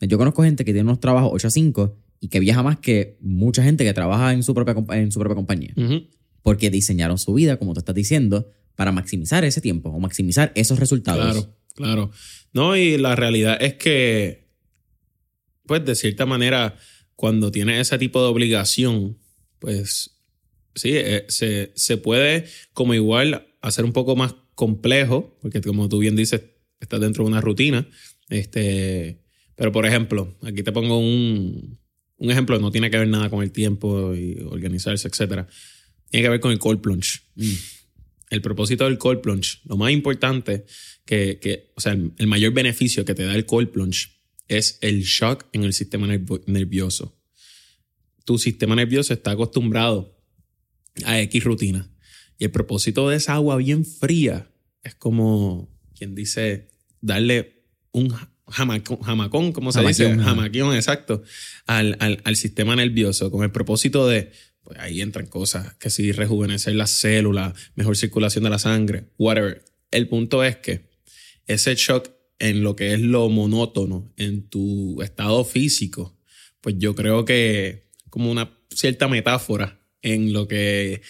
Yo 0.00 0.18
conozco 0.18 0.42
gente 0.42 0.64
que 0.64 0.72
tiene 0.72 0.88
unos 0.88 0.98
trabajos 1.00 1.30
8 1.32 1.46
a 1.46 1.50
5 1.50 1.98
y 2.20 2.28
que 2.28 2.40
viaja 2.40 2.62
más 2.62 2.78
que 2.78 3.16
mucha 3.20 3.62
gente 3.62 3.84
que 3.84 3.92
trabaja 3.92 4.32
en 4.32 4.42
su 4.42 4.54
propia, 4.54 4.74
en 4.96 5.12
su 5.12 5.18
propia 5.18 5.34
compañía. 5.34 5.74
Porque 6.42 6.70
diseñaron 6.70 7.18
su 7.18 7.34
vida, 7.34 7.58
como 7.58 7.74
tú 7.74 7.80
estás 7.80 7.94
diciendo, 7.94 8.50
para 8.74 8.92
maximizar 8.92 9.44
ese 9.44 9.60
tiempo 9.60 9.90
o 9.90 9.98
maximizar 9.98 10.52
esos 10.54 10.78
resultados. 10.78 11.24
Claro, 11.24 11.56
claro. 11.74 12.10
No, 12.52 12.76
y 12.76 12.98
la 12.98 13.16
realidad 13.16 13.58
es 13.60 13.74
que, 13.74 14.48
pues 15.66 15.84
de 15.84 15.94
cierta 15.94 16.26
manera, 16.26 16.76
cuando 17.16 17.50
tienes 17.50 17.80
ese 17.80 17.98
tipo 17.98 18.22
de 18.22 18.28
obligación, 18.28 19.18
pues 19.58 20.18
sí, 20.74 20.92
eh, 20.94 21.24
se, 21.28 21.72
se 21.74 21.96
puede 21.96 22.46
como 22.72 22.94
igual 22.94 23.48
hacer 23.60 23.84
un 23.84 23.92
poco 23.92 24.14
más 24.14 24.34
complejo, 24.54 25.36
porque 25.42 25.60
como 25.60 25.88
tú 25.88 25.98
bien 25.98 26.16
dices, 26.16 26.42
estás 26.80 27.00
dentro 27.00 27.24
de 27.24 27.30
una 27.30 27.40
rutina. 27.40 27.88
Este, 28.28 29.22
pero 29.54 29.72
por 29.72 29.86
ejemplo, 29.86 30.36
aquí 30.42 30.62
te 30.62 30.72
pongo 30.72 30.98
un, 30.98 31.78
un 32.18 32.30
ejemplo, 32.30 32.58
no 32.58 32.70
tiene 32.70 32.90
que 32.90 32.98
ver 32.98 33.08
nada 33.08 33.28
con 33.30 33.42
el 33.42 33.52
tiempo 33.52 34.14
y 34.14 34.38
organizarse, 34.44 35.08
etcétera. 35.08 35.46
Tiene 36.10 36.24
que 36.24 36.30
ver 36.30 36.40
con 36.40 36.52
el 36.52 36.58
cold 36.58 36.80
plunge. 36.80 37.20
Mm. 37.34 37.52
El 38.30 38.42
propósito 38.42 38.84
del 38.84 38.98
cold 38.98 39.20
plunge, 39.20 39.60
lo 39.64 39.76
más 39.76 39.92
importante 39.92 40.66
que, 41.04 41.38
que 41.40 41.72
o 41.76 41.80
sea, 41.80 41.92
el, 41.92 42.26
mayor 42.26 42.52
beneficio 42.52 43.04
que 43.04 43.14
te 43.14 43.24
da 43.24 43.34
el 43.34 43.46
cold 43.46 43.70
plunge 43.70 44.08
es 44.48 44.78
el 44.80 45.02
shock 45.02 45.46
en 45.52 45.64
el 45.64 45.72
sistema 45.72 46.06
nervioso. 46.06 47.16
Tu 48.24 48.38
sistema 48.38 48.74
nervioso 48.74 49.12
está 49.12 49.32
acostumbrado 49.32 50.18
a 51.04 51.20
X 51.20 51.44
rutina. 51.44 51.88
Y 52.38 52.44
el 52.44 52.50
propósito 52.50 53.08
de 53.08 53.16
esa 53.16 53.34
agua 53.34 53.56
bien 53.56 53.84
fría 53.84 54.50
es 54.82 54.94
como 54.94 55.68
quien 55.94 56.14
dice 56.14 56.68
darle 57.00 57.64
un 57.92 58.12
jamacón, 58.48 59.00
jamacón 59.00 59.52
¿cómo 59.52 59.72
se 59.72 59.82
dice? 59.82 60.16
Jamaquión, 60.16 60.74
exacto, 60.74 61.22
al, 61.66 61.96
al, 62.00 62.20
al, 62.24 62.36
sistema 62.36 62.76
nervioso, 62.76 63.30
con 63.30 63.42
el 63.44 63.50
propósito 63.50 64.06
de, 64.06 64.32
pues 64.62 64.78
ahí 64.78 65.00
entran 65.00 65.26
cosas, 65.26 65.74
que 65.74 65.90
si 65.90 66.12
rejuvenecer 66.12 66.74
las 66.74 66.90
células, 66.90 67.54
mejor 67.74 67.96
circulación 67.96 68.44
de 68.44 68.50
la 68.50 68.58
sangre, 68.58 69.04
whatever. 69.18 69.64
El 69.90 70.08
punto 70.08 70.42
es 70.42 70.56
que 70.56 70.88
ese 71.46 71.74
shock 71.74 72.10
en 72.38 72.62
lo 72.62 72.76
que 72.76 72.92
es 72.92 73.00
lo 73.00 73.28
monótono, 73.28 74.12
en 74.16 74.48
tu 74.48 75.00
estado 75.02 75.44
físico, 75.44 76.18
pues 76.60 76.76
yo 76.78 76.94
creo 76.94 77.24
que 77.24 77.88
como 78.10 78.30
una 78.30 78.58
cierta 78.70 79.08
metáfora 79.08 79.80
en 80.02 80.32
lo 80.32 80.48
que 80.48 81.02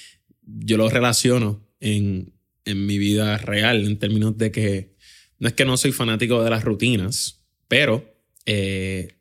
yo 0.43 0.77
lo 0.77 0.89
relaciono 0.89 1.67
en, 1.81 2.33
en 2.65 2.87
mi 2.87 2.99
vida 2.99 3.39
real, 3.39 3.85
en 3.85 3.99
términos 3.99 4.37
de 4.39 4.53
que 4.53 4.96
no 5.39 5.49
es 5.49 5.55
que 5.55 5.65
no 5.65 5.77
soy 5.77 5.93
fanático 5.93 6.43
de 6.43 6.51
las 6.51 6.65
rutinas, 6.65 7.45
pero 7.69 8.17
eh, 8.47 9.17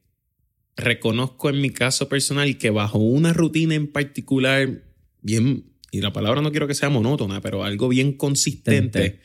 reconozco 0.76 1.50
en 1.50 1.62
mi 1.62 1.70
caso 1.72 2.10
personal 2.10 2.58
que 2.58 2.70
bajo 2.70 3.00
una 3.00 3.34
rutina 3.34 3.76
en 3.76 3.92
particular, 3.92 4.84
bien, 5.22 5.74
y 5.92 6.02
la 6.02 6.14
palabra 6.14 6.42
no 6.42 6.52
quiero 6.52 6.68
que 6.68 6.74
sea 6.74 6.90
monótona, 6.90 7.42
pero 7.42 7.64
algo 7.64 7.88
bien 7.90 8.14
consistente, 8.14 9.22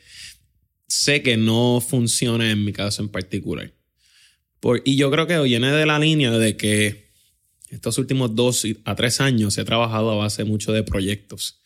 sé 0.87 1.21
que 1.21 1.37
no 1.37 1.81
funciona 1.85 2.51
en 2.51 2.65
mi 2.65 2.73
caso 2.73 3.01
en 3.01 3.09
particular. 3.09 3.73
Por, 4.59 4.81
y 4.85 4.95
yo 4.95 5.09
creo 5.11 5.27
que 5.27 5.39
viene 5.39 5.71
de 5.71 5.85
la 5.85 5.99
línea 5.99 6.31
de 6.31 6.55
que 6.55 7.11
estos 7.69 7.97
últimos 7.97 8.35
dos 8.35 8.65
a 8.83 8.95
tres 8.95 9.21
años 9.21 9.57
he 9.57 9.63
trabajado 9.63 10.11
a 10.11 10.15
base 10.15 10.43
mucho 10.43 10.73
de 10.73 10.83
proyectos. 10.83 11.61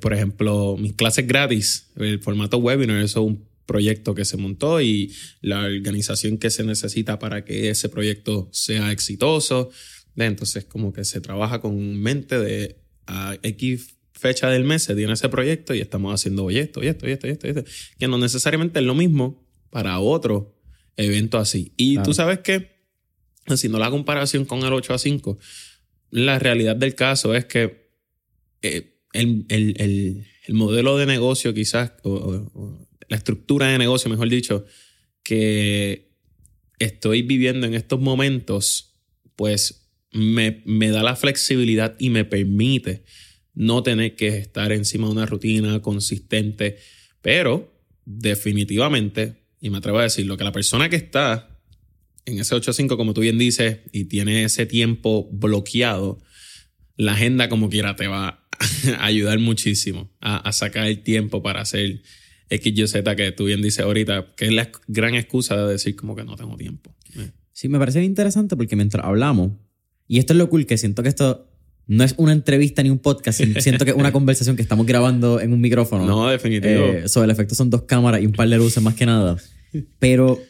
Por 0.00 0.12
ejemplo, 0.12 0.76
mis 0.78 0.92
clases 0.92 1.26
gratis, 1.26 1.90
el 1.96 2.20
formato 2.20 2.58
webinar, 2.58 3.02
eso 3.02 3.20
es 3.20 3.26
un 3.26 3.47
proyecto 3.68 4.14
que 4.14 4.24
se 4.24 4.38
montó 4.38 4.80
y 4.80 5.14
la 5.42 5.60
organización 5.60 6.38
que 6.38 6.50
se 6.50 6.64
necesita 6.64 7.20
para 7.20 7.44
que 7.44 7.68
ese 7.68 7.88
proyecto 7.88 8.48
sea 8.50 8.90
exitoso. 8.90 9.70
Entonces, 10.16 10.64
como 10.64 10.92
que 10.92 11.04
se 11.04 11.20
trabaja 11.20 11.60
con 11.60 12.00
mente 12.00 12.38
de 12.40 12.80
a 13.06 13.36
X 13.42 13.98
fecha 14.12 14.50
del 14.50 14.64
mes 14.64 14.82
se 14.82 14.96
tiene 14.96 15.12
ese 15.12 15.28
proyecto 15.28 15.74
y 15.74 15.80
estamos 15.80 16.12
haciendo 16.12 16.50
esto, 16.50 16.82
y 16.82 16.88
esto, 16.88 17.06
y 17.06 17.10
esto, 17.10 17.28
y 17.28 17.30
esto, 17.30 17.46
y 17.46 17.50
esto, 17.50 17.64
que 17.98 18.08
no 18.08 18.18
necesariamente 18.18 18.80
es 18.80 18.84
lo 18.84 18.94
mismo 18.94 19.46
para 19.70 20.00
otro 20.00 20.58
evento 20.96 21.38
así. 21.38 21.72
Y 21.76 21.98
tú 21.98 22.12
sabes 22.12 22.40
que, 22.40 22.82
haciendo 23.46 23.78
la 23.78 23.90
comparación 23.90 24.44
con 24.44 24.64
el 24.64 24.72
8 24.72 24.94
a 24.94 24.98
5, 24.98 25.38
la 26.10 26.38
realidad 26.40 26.74
del 26.74 26.96
caso 26.96 27.34
es 27.34 27.44
que 27.44 27.92
eh, 28.62 28.98
el, 29.12 29.46
el, 29.48 29.74
el, 29.78 30.26
el, 30.48 30.54
modelo 30.54 30.98
de 30.98 31.06
negocio 31.06 31.54
quizás, 31.54 31.92
o, 32.02 32.87
la 33.08 33.16
estructura 33.16 33.68
de 33.68 33.78
negocio, 33.78 34.10
mejor 34.10 34.28
dicho, 34.28 34.64
que 35.22 36.08
estoy 36.78 37.22
viviendo 37.22 37.66
en 37.66 37.74
estos 37.74 38.00
momentos, 38.00 38.94
pues 39.36 39.88
me, 40.12 40.62
me 40.64 40.90
da 40.90 41.02
la 41.02 41.16
flexibilidad 41.16 41.96
y 41.98 42.10
me 42.10 42.24
permite 42.24 43.04
no 43.54 43.82
tener 43.82 44.14
que 44.14 44.38
estar 44.38 44.72
encima 44.72 45.06
de 45.06 45.12
una 45.12 45.26
rutina 45.26 45.80
consistente, 45.82 46.78
pero 47.20 47.74
definitivamente, 48.04 49.42
y 49.60 49.70
me 49.70 49.78
atrevo 49.78 49.98
a 49.98 50.04
decir, 50.04 50.26
lo 50.26 50.36
que 50.36 50.44
la 50.44 50.52
persona 50.52 50.88
que 50.88 50.96
está 50.96 51.60
en 52.24 52.38
ese 52.38 52.54
8-5, 52.54 52.96
como 52.96 53.14
tú 53.14 53.22
bien 53.22 53.38
dices, 53.38 53.78
y 53.92 54.04
tiene 54.04 54.44
ese 54.44 54.66
tiempo 54.66 55.28
bloqueado, 55.32 56.20
la 56.96 57.12
agenda 57.12 57.48
como 57.48 57.68
quiera 57.68 57.96
te 57.96 58.06
va 58.06 58.46
a 58.98 59.04
ayudar 59.04 59.38
muchísimo 59.38 60.10
a, 60.20 60.36
a 60.36 60.52
sacar 60.52 60.86
el 60.86 61.02
tiempo 61.02 61.42
para 61.42 61.60
hacer 61.60 62.02
Z 62.50 63.16
que 63.16 63.32
tú 63.32 63.44
bien 63.44 63.62
dices 63.62 63.84
ahorita, 63.84 64.34
que 64.36 64.46
es 64.46 64.52
la 64.52 64.70
gran 64.86 65.14
excusa 65.14 65.56
de 65.56 65.72
decir 65.72 65.96
como 65.96 66.16
que 66.16 66.24
no 66.24 66.36
tengo 66.36 66.56
tiempo. 66.56 66.94
Sí, 67.52 67.68
me 67.68 67.78
parece 67.78 68.02
interesante 68.04 68.56
porque 68.56 68.76
mientras 68.76 69.04
hablamos, 69.04 69.52
y 70.06 70.18
esto 70.18 70.32
es 70.32 70.38
lo 70.38 70.48
cool, 70.48 70.64
que 70.64 70.78
siento 70.78 71.02
que 71.02 71.08
esto 71.08 71.50
no 71.88 72.04
es 72.04 72.14
una 72.18 72.32
entrevista 72.32 72.82
ni 72.82 72.90
un 72.90 72.98
podcast, 72.98 73.42
siento 73.60 73.84
que 73.84 73.90
es 73.90 73.96
una 73.96 74.12
conversación 74.12 74.56
que 74.56 74.62
estamos 74.62 74.86
grabando 74.86 75.40
en 75.40 75.52
un 75.52 75.60
micrófono. 75.60 76.06
No, 76.06 76.28
definitivo. 76.28 76.84
Eh, 76.84 77.08
sobre 77.08 77.24
el 77.24 77.30
efecto 77.30 77.54
son 77.54 77.70
dos 77.70 77.82
cámaras 77.82 78.22
y 78.22 78.26
un 78.26 78.32
par 78.32 78.48
de 78.48 78.56
luces 78.56 78.82
más 78.82 78.94
que 78.94 79.06
nada. 79.06 79.36
Pero 79.98 80.40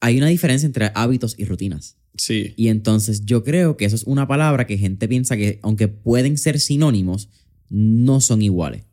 hay 0.00 0.18
una 0.18 0.28
diferencia 0.28 0.66
entre 0.66 0.90
hábitos 0.94 1.34
y 1.38 1.44
rutinas. 1.44 1.96
Sí. 2.16 2.54
Y 2.56 2.68
entonces 2.68 3.24
yo 3.24 3.42
creo 3.42 3.76
que 3.76 3.84
eso 3.84 3.96
es 3.96 4.04
una 4.04 4.26
palabra 4.26 4.66
que 4.66 4.78
gente 4.78 5.08
piensa 5.08 5.36
que, 5.36 5.58
aunque 5.62 5.88
pueden 5.88 6.38
ser 6.38 6.60
sinónimos, 6.60 7.28
no 7.68 8.20
son 8.20 8.42
iguales. 8.42 8.84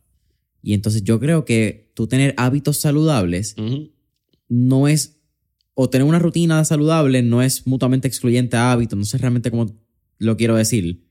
Y 0.64 0.74
entonces 0.74 1.04
yo 1.04 1.20
creo 1.20 1.44
que 1.46 1.92
tú 1.94 2.08
tener 2.08 2.34
hábitos 2.38 2.78
saludables 2.78 3.56
no 4.48 4.88
es, 4.88 5.20
o 5.74 5.90
tener 5.90 6.08
una 6.08 6.20
rutina 6.20 6.64
saludable 6.64 7.22
no 7.22 7.44
es 7.44 7.68
mutuamente 7.68 8.08
excluyente 8.08 8.56
a 8.56 8.72
hábitos, 8.72 8.98
no 8.98 9.06
sé 9.06 9.18
realmente 9.18 9.52
cómo 9.52 9.78
lo 10.20 10.38
quiero 10.38 10.56
decir, 10.56 11.04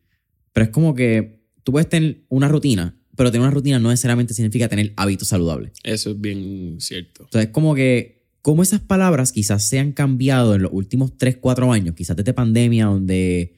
pero 0.54 0.64
es 0.64 0.70
como 0.70 0.94
que 0.94 1.44
tú 1.64 1.72
puedes 1.72 1.88
tener 1.88 2.24
una 2.28 2.48
rutina, 2.48 2.98
pero 3.14 3.30
tener 3.30 3.42
una 3.42 3.54
rutina 3.54 3.78
no 3.78 3.90
necesariamente 3.90 4.32
significa 4.32 4.68
tener 4.68 4.94
hábitos 4.96 5.28
saludables. 5.28 5.72
Eso 5.84 6.12
es 6.12 6.20
bien 6.20 6.76
cierto. 6.78 7.24
Entonces 7.24 7.48
es 7.48 7.52
como 7.52 7.74
que, 7.74 8.24
como 8.40 8.62
esas 8.62 8.80
palabras 8.80 9.32
quizás 9.32 9.68
se 9.68 9.78
han 9.78 9.92
cambiado 9.92 10.54
en 10.54 10.62
los 10.62 10.72
últimos 10.72 11.18
3, 11.18 11.36
4 11.36 11.72
años, 11.72 11.94
quizás 11.94 12.16
desde 12.16 12.32
pandemia, 12.32 12.86
donde 12.86 13.54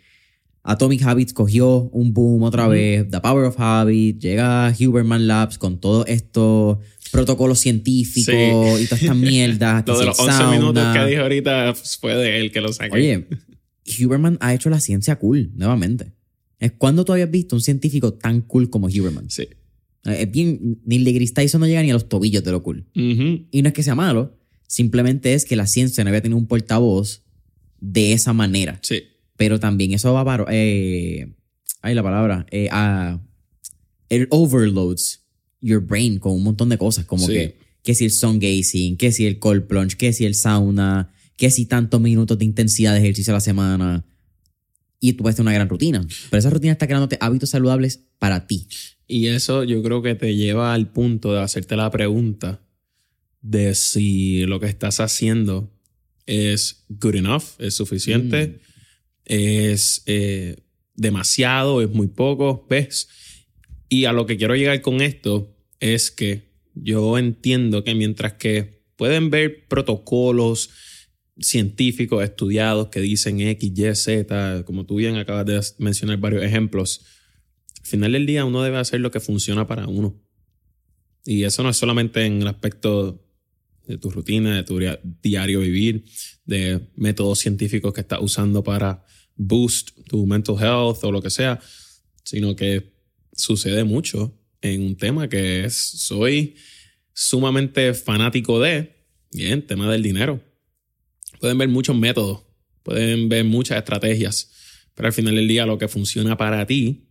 Atomic 0.64 1.02
Habits 1.02 1.34
cogió 1.34 1.90
un 1.92 2.14
boom 2.14 2.42
otra 2.42 2.66
vez, 2.66 3.06
The 3.10 3.20
Power 3.20 3.44
of 3.44 3.56
Habit, 3.58 4.18
llega 4.18 4.74
Huberman 4.78 5.26
Labs 5.26 5.58
con 5.58 5.78
todo 5.78 6.06
esto 6.06 6.80
protocolos 7.12 7.60
científicos 7.60 8.80
y 8.80 8.86
toda 8.86 9.00
esta 9.00 9.14
mierda. 9.14 9.84
Lo 9.86 9.98
de 9.98 10.06
los 10.06 10.18
11 10.18 10.44
minutos 10.46 10.84
que 10.92 11.04
dije 11.04 11.18
ahorita 11.18 11.74
fue 11.74 12.14
de 12.16 12.40
él 12.40 12.50
que 12.50 12.60
lo 12.60 12.72
saqué. 12.72 12.92
Oye, 12.92 13.26
Huberman 14.00 14.38
ha 14.40 14.54
hecho 14.54 14.70
la 14.70 14.80
ciencia 14.80 15.16
cool, 15.16 15.52
nuevamente. 15.54 16.12
Es 16.58 16.72
cuando 16.72 17.04
tú 17.04 17.12
habías 17.12 17.30
visto 17.30 17.54
un 17.54 17.62
científico 17.62 18.14
tan 18.14 18.40
cool 18.40 18.70
como 18.70 18.86
Huberman. 18.86 19.28
Sí. 19.30 19.42
Eh, 20.06 20.22
es 20.22 20.30
bien, 20.30 20.80
ni 20.84 20.96
el 20.96 21.32
Tyson 21.34 21.60
no 21.60 21.66
llega 21.66 21.82
ni 21.82 21.90
a 21.90 21.94
los 21.94 22.08
tobillos 22.08 22.42
de 22.42 22.50
lo 22.50 22.62
cool. 22.62 22.86
Y 22.94 23.62
no 23.62 23.68
es 23.68 23.74
que 23.74 23.82
sea 23.82 23.94
malo, 23.94 24.38
simplemente 24.66 25.34
es 25.34 25.44
que 25.44 25.56
la 25.56 25.66
ciencia 25.66 26.02
no 26.04 26.08
había 26.08 26.22
tenido 26.22 26.38
un 26.38 26.46
portavoz 26.46 27.22
de 27.80 28.12
esa 28.12 28.32
manera. 28.32 28.78
Sí. 28.82 29.04
Pero 29.36 29.58
también 29.58 29.92
eso 29.92 30.12
va 30.12 30.24
para. 30.24 30.46
Eh, 30.50 31.32
ay, 31.82 31.94
la 31.94 32.02
palabra. 32.02 32.46
Eh, 32.50 32.68
el 34.08 34.28
overloads 34.30 35.22
your 35.60 35.80
brain 35.80 36.18
con 36.18 36.32
un 36.32 36.44
montón 36.44 36.68
de 36.68 36.78
cosas, 36.78 37.04
como 37.04 37.26
que, 37.26 37.56
que 37.82 37.94
si 37.94 38.04
el 38.04 38.10
sun 38.10 38.38
gazing, 38.38 38.96
que 38.96 39.12
si 39.12 39.26
el 39.26 39.38
cold 39.38 39.66
plunge, 39.66 39.96
que 39.96 40.12
si 40.12 40.24
el 40.24 40.34
sauna, 40.34 41.12
que 41.36 41.50
si 41.50 41.66
tantos 41.66 42.00
minutos 42.00 42.38
de 42.38 42.44
intensidad 42.44 42.92
de 42.92 43.00
ejercicio 43.00 43.32
a 43.32 43.36
la 43.36 43.40
semana. 43.40 44.04
Y 45.00 45.14
tú 45.14 45.22
puedes 45.22 45.36
tener 45.36 45.48
una 45.48 45.54
gran 45.54 45.68
rutina. 45.68 46.06
Pero 46.30 46.38
esa 46.38 46.50
rutina 46.50 46.72
está 46.72 46.86
creándote 46.86 47.18
hábitos 47.20 47.50
saludables 47.50 48.04
para 48.18 48.46
ti. 48.46 48.68
Y 49.06 49.26
eso 49.26 49.64
yo 49.64 49.82
creo 49.82 50.00
que 50.00 50.14
te 50.14 50.34
lleva 50.34 50.72
al 50.72 50.90
punto 50.90 51.32
de 51.34 51.42
hacerte 51.42 51.76
la 51.76 51.90
pregunta 51.90 52.62
de 53.42 53.74
si 53.74 54.46
lo 54.46 54.60
que 54.60 54.66
estás 54.66 55.00
haciendo 55.00 55.70
es 56.24 56.84
good 56.88 57.16
enough, 57.16 57.44
es 57.58 57.74
suficiente. 57.74 58.46
Mm 58.46 58.73
es 59.24 60.02
eh, 60.06 60.56
demasiado, 60.94 61.82
es 61.82 61.90
muy 61.90 62.08
poco, 62.08 62.66
¿ves? 62.68 63.08
Y 63.88 64.04
a 64.04 64.12
lo 64.12 64.26
que 64.26 64.36
quiero 64.36 64.56
llegar 64.56 64.80
con 64.80 65.00
esto 65.00 65.56
es 65.80 66.10
que 66.10 66.52
yo 66.74 67.18
entiendo 67.18 67.84
que 67.84 67.94
mientras 67.94 68.34
que 68.34 68.82
pueden 68.96 69.30
ver 69.30 69.66
protocolos 69.68 70.70
científicos 71.38 72.22
estudiados 72.22 72.88
que 72.88 73.00
dicen 73.00 73.40
X, 73.40 73.72
Y, 73.74 73.94
Z, 73.94 74.64
como 74.64 74.86
tú 74.86 74.96
bien 74.96 75.16
acabas 75.16 75.46
de 75.46 75.60
mencionar 75.78 76.18
varios 76.18 76.44
ejemplos, 76.44 77.04
al 77.80 77.86
final 77.86 78.12
del 78.12 78.26
día 78.26 78.44
uno 78.44 78.62
debe 78.62 78.78
hacer 78.78 79.00
lo 79.00 79.10
que 79.10 79.20
funciona 79.20 79.66
para 79.66 79.86
uno. 79.86 80.20
Y 81.24 81.44
eso 81.44 81.62
no 81.62 81.70
es 81.70 81.76
solamente 81.76 82.24
en 82.24 82.42
el 82.42 82.48
aspecto 82.48 83.23
de 83.86 83.98
tu 83.98 84.10
rutina, 84.10 84.56
de 84.56 84.62
tu 84.64 84.78
diario 85.22 85.60
vivir, 85.60 86.04
de 86.44 86.88
métodos 86.96 87.38
científicos 87.38 87.92
que 87.92 88.00
estás 88.00 88.20
usando 88.22 88.62
para 88.62 89.04
boost 89.36 89.90
tu 90.06 90.26
mental 90.26 90.56
health 90.58 91.02
o 91.02 91.12
lo 91.12 91.20
que 91.20 91.30
sea, 91.30 91.60
sino 92.24 92.56
que 92.56 92.94
sucede 93.32 93.84
mucho 93.84 94.38
en 94.60 94.82
un 94.82 94.96
tema 94.96 95.28
que 95.28 95.68
soy 95.70 96.56
sumamente 97.12 97.94
fanático 97.94 98.60
de, 98.60 99.06
y 99.32 99.46
el 99.46 99.64
tema 99.64 99.90
del 99.90 100.02
dinero. 100.02 100.42
Pueden 101.40 101.58
ver 101.58 101.68
muchos 101.68 101.96
métodos, 101.96 102.44
pueden 102.82 103.28
ver 103.28 103.44
muchas 103.44 103.78
estrategias, 103.78 104.50
pero 104.94 105.08
al 105.08 105.12
final 105.12 105.34
del 105.34 105.48
día 105.48 105.66
lo 105.66 105.78
que 105.78 105.88
funciona 105.88 106.36
para 106.36 106.66
ti 106.66 107.08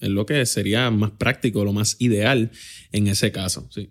es 0.00 0.08
lo 0.08 0.26
que 0.26 0.44
sería 0.46 0.90
más 0.90 1.12
práctico, 1.12 1.64
lo 1.64 1.72
más 1.72 1.96
ideal 1.98 2.50
en 2.92 3.08
ese 3.08 3.32
caso. 3.32 3.68
Sí. 3.70 3.90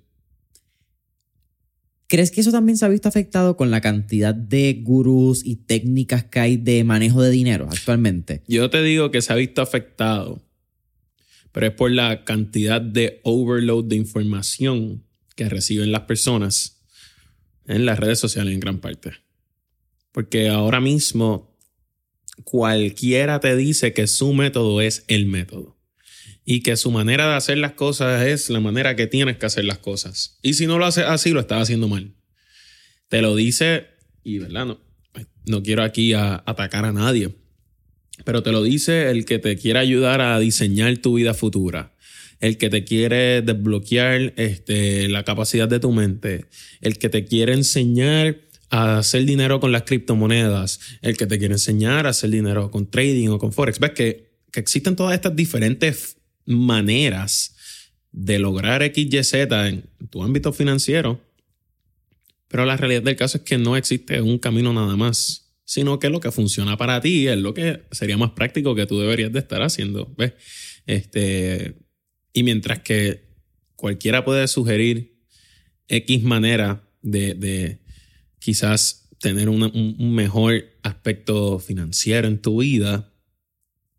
¿Crees 2.13 2.29
que 2.29 2.41
eso 2.41 2.51
también 2.51 2.77
se 2.77 2.85
ha 2.85 2.89
visto 2.89 3.09
afectado 3.09 3.57
con 3.57 3.71
la 3.71 3.81
cantidad 3.81 4.35
de 4.35 4.81
gurús 4.83 5.43
y 5.43 5.55
técnicas 5.55 6.23
que 6.23 6.39
hay 6.39 6.57
de 6.57 6.83
manejo 6.83 7.23
de 7.23 7.31
dinero 7.31 7.67
actualmente? 7.71 8.43
Yo 8.47 8.69
te 8.69 8.83
digo 8.83 9.09
que 9.09 9.23
se 9.23 9.33
ha 9.33 9.35
visto 9.35 9.63
afectado, 9.63 10.39
pero 11.51 11.65
es 11.65 11.73
por 11.73 11.89
la 11.89 12.23
cantidad 12.23 12.79
de 12.79 13.19
overload 13.23 13.85
de 13.85 13.95
información 13.95 15.03
que 15.35 15.49
reciben 15.49 15.91
las 15.91 16.01
personas 16.01 16.85
en 17.65 17.83
las 17.87 17.97
redes 17.97 18.19
sociales 18.19 18.53
en 18.53 18.59
gran 18.59 18.77
parte. 18.77 19.13
Porque 20.11 20.49
ahora 20.49 20.79
mismo 20.79 21.57
cualquiera 22.43 23.39
te 23.39 23.55
dice 23.55 23.91
que 23.93 24.05
su 24.05 24.35
método 24.35 24.81
es 24.81 25.03
el 25.07 25.25
método 25.25 25.79
y 26.45 26.61
que 26.61 26.75
su 26.77 26.91
manera 26.91 27.27
de 27.29 27.35
hacer 27.35 27.57
las 27.57 27.73
cosas 27.73 28.25
es 28.25 28.49
la 28.49 28.59
manera 28.59 28.95
que 28.95 29.07
tienes 29.07 29.37
que 29.37 29.45
hacer 29.45 29.65
las 29.65 29.77
cosas. 29.77 30.39
Y 30.41 30.55
si 30.55 30.67
no 30.67 30.77
lo 30.77 30.85
haces 30.85 31.05
así, 31.05 31.31
lo 31.31 31.39
estás 31.39 31.63
haciendo 31.63 31.87
mal. 31.87 32.13
Te 33.07 33.21
lo 33.21 33.35
dice, 33.35 33.87
y 34.23 34.39
verdad, 34.39 34.65
no, 34.65 34.81
no 35.45 35.63
quiero 35.63 35.83
aquí 35.83 36.13
atacar 36.13 36.85
a 36.85 36.91
nadie, 36.91 37.35
pero 38.25 38.43
te 38.43 38.51
lo 38.51 38.63
dice 38.63 39.09
el 39.09 39.25
que 39.25 39.39
te 39.39 39.57
quiere 39.57 39.79
ayudar 39.79 40.21
a 40.21 40.39
diseñar 40.39 40.97
tu 40.97 41.15
vida 41.15 41.33
futura, 41.33 41.93
el 42.39 42.57
que 42.57 42.69
te 42.69 42.83
quiere 42.83 43.41
desbloquear 43.41 44.33
este, 44.35 45.07
la 45.09 45.23
capacidad 45.23 45.67
de 45.67 45.79
tu 45.79 45.91
mente, 45.91 46.45
el 46.81 46.97
que 46.97 47.09
te 47.09 47.25
quiere 47.25 47.53
enseñar 47.53 48.41
a 48.69 48.97
hacer 48.97 49.25
dinero 49.25 49.59
con 49.59 49.71
las 49.71 49.83
criptomonedas, 49.83 50.79
el 51.01 51.15
que 51.15 51.27
te 51.27 51.37
quiere 51.37 51.53
enseñar 51.53 52.07
a 52.07 52.09
hacer 52.09 52.31
dinero 52.31 52.71
con 52.71 52.89
trading 52.89 53.29
o 53.29 53.37
con 53.37 53.53
forex. 53.53 53.79
Ves 53.79 53.91
que, 53.91 54.31
que 54.51 54.59
existen 54.59 54.95
todas 54.95 55.13
estas 55.13 55.35
diferentes 55.35 56.17
maneras 56.45 57.55
de 58.11 58.39
lograr 58.39 58.83
XYZ 58.83 59.33
en 59.33 59.89
tu 60.09 60.23
ámbito 60.23 60.53
financiero, 60.53 61.19
pero 62.47 62.65
la 62.65 62.77
realidad 62.77 63.01
del 63.01 63.15
caso 63.15 63.39
es 63.39 63.43
que 63.43 63.57
no 63.57 63.75
existe 63.75 64.21
un 64.21 64.37
camino 64.37 64.71
nada 64.73 64.95
más, 64.95 65.55
sino 65.65 65.97
que 65.97 66.09
lo 66.09 66.19
que 66.19 66.31
funciona 66.31 66.77
para 66.77 67.01
ti 67.01 67.27
es 67.27 67.37
lo 67.37 67.53
que 67.53 67.81
sería 67.91 68.17
más 68.17 68.31
práctico 68.31 68.75
que 68.75 68.85
tú 68.85 68.99
deberías 68.99 69.33
de 69.33 69.39
estar 69.39 69.63
haciendo. 69.63 70.13
¿ves? 70.17 70.33
Este, 70.85 71.75
y 72.31 72.43
mientras 72.43 72.79
que 72.79 73.23
cualquiera 73.75 74.23
puede 74.23 74.47
sugerir 74.47 75.17
X 75.87 76.21
manera 76.23 76.87
de, 77.01 77.79
quizás 78.37 79.09
tener 79.19 79.49
un 79.49 80.13
mejor 80.13 80.65
aspecto 80.83 81.57
financiero 81.57 82.27
en 82.27 82.39
tu 82.39 82.61
vida, 82.61 83.11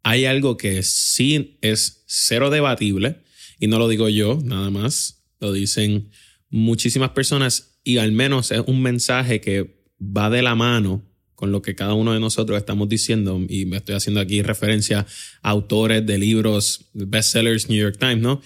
hay 0.04 0.26
algo 0.26 0.56
que 0.56 0.82
sí 0.82 1.58
es 1.62 2.03
cero 2.16 2.48
debatible, 2.48 3.22
y 3.58 3.66
no 3.66 3.78
lo 3.78 3.88
digo 3.88 4.08
yo 4.08 4.38
nada 4.44 4.70
más, 4.70 5.24
lo 5.40 5.52
dicen 5.52 6.10
muchísimas 6.48 7.10
personas, 7.10 7.80
y 7.82 7.98
al 7.98 8.12
menos 8.12 8.52
es 8.52 8.62
un 8.66 8.82
mensaje 8.82 9.40
que 9.40 9.82
va 10.00 10.30
de 10.30 10.42
la 10.42 10.54
mano 10.54 11.04
con 11.34 11.50
lo 11.50 11.60
que 11.60 11.74
cada 11.74 11.94
uno 11.94 12.12
de 12.12 12.20
nosotros 12.20 12.56
estamos 12.56 12.88
diciendo, 12.88 13.40
y 13.48 13.66
me 13.66 13.78
estoy 13.78 13.96
haciendo 13.96 14.20
aquí 14.20 14.42
referencia 14.42 15.06
a 15.42 15.50
autores 15.50 16.06
de 16.06 16.18
libros, 16.18 16.86
bestsellers, 16.92 17.68
New 17.68 17.80
York 17.80 17.98
Times, 17.98 18.22
¿no? 18.22 18.40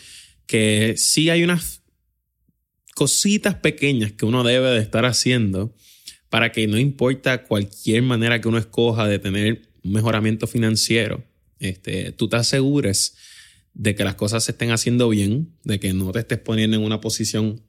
Que 0.46 0.94
sí 0.96 1.28
hay 1.28 1.44
unas 1.44 1.82
cositas 2.94 3.54
pequeñas 3.56 4.12
que 4.12 4.24
uno 4.24 4.42
debe 4.44 4.70
de 4.70 4.80
estar 4.80 5.04
haciendo 5.04 5.74
para 6.30 6.52
que 6.52 6.66
no 6.66 6.78
importa 6.78 7.44
cualquier 7.44 8.02
manera 8.02 8.40
que 8.40 8.48
uno 8.48 8.58
escoja 8.58 9.06
de 9.06 9.18
tener 9.18 9.68
un 9.84 9.92
mejoramiento 9.92 10.46
financiero, 10.46 11.22
este, 11.60 12.12
tú 12.12 12.28
te 12.28 12.36
asegures 12.36 13.16
de 13.78 13.94
que 13.94 14.04
las 14.04 14.16
cosas 14.16 14.44
se 14.44 14.52
estén 14.52 14.72
haciendo 14.72 15.08
bien, 15.08 15.54
de 15.62 15.78
que 15.78 15.94
no 15.94 16.10
te 16.12 16.18
estés 16.18 16.38
poniendo 16.38 16.76
en 16.76 16.82
una 16.82 17.00
posición 17.00 17.62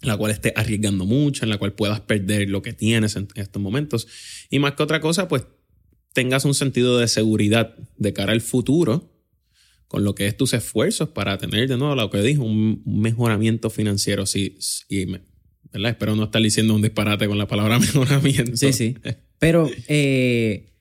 en 0.00 0.08
la 0.08 0.16
cual 0.16 0.30
estés 0.30 0.52
arriesgando 0.56 1.04
mucho, 1.04 1.44
en 1.44 1.50
la 1.50 1.58
cual 1.58 1.74
puedas 1.74 2.00
perder 2.00 2.48
lo 2.48 2.62
que 2.62 2.72
tienes 2.72 3.16
en 3.16 3.28
estos 3.34 3.60
momentos. 3.60 4.06
Y 4.50 4.60
más 4.60 4.74
que 4.74 4.84
otra 4.84 5.00
cosa, 5.00 5.28
pues 5.28 5.44
tengas 6.12 6.44
un 6.44 6.54
sentido 6.54 6.98
de 6.98 7.08
seguridad 7.08 7.74
de 7.96 8.12
cara 8.12 8.32
al 8.32 8.40
futuro 8.40 9.12
con 9.88 10.04
lo 10.04 10.14
que 10.14 10.26
es 10.26 10.36
tus 10.36 10.54
esfuerzos 10.54 11.10
para 11.10 11.36
tener 11.38 11.68
de 11.68 11.76
nuevo 11.76 11.94
lo 11.94 12.08
que 12.08 12.22
dijo, 12.22 12.44
un 12.44 12.82
mejoramiento 12.86 13.68
financiero. 13.68 14.26
Sí, 14.26 14.58
y 14.88 15.04
¿verdad? 15.04 15.90
Espero 15.90 16.14
no 16.14 16.24
estar 16.24 16.40
diciendo 16.40 16.74
un 16.74 16.82
disparate 16.82 17.26
con 17.26 17.36
la 17.36 17.48
palabra 17.48 17.78
mejoramiento. 17.80 18.56
Sí, 18.56 18.72
sí. 18.72 18.96
Pero 19.38 19.68
eh, 19.88 20.71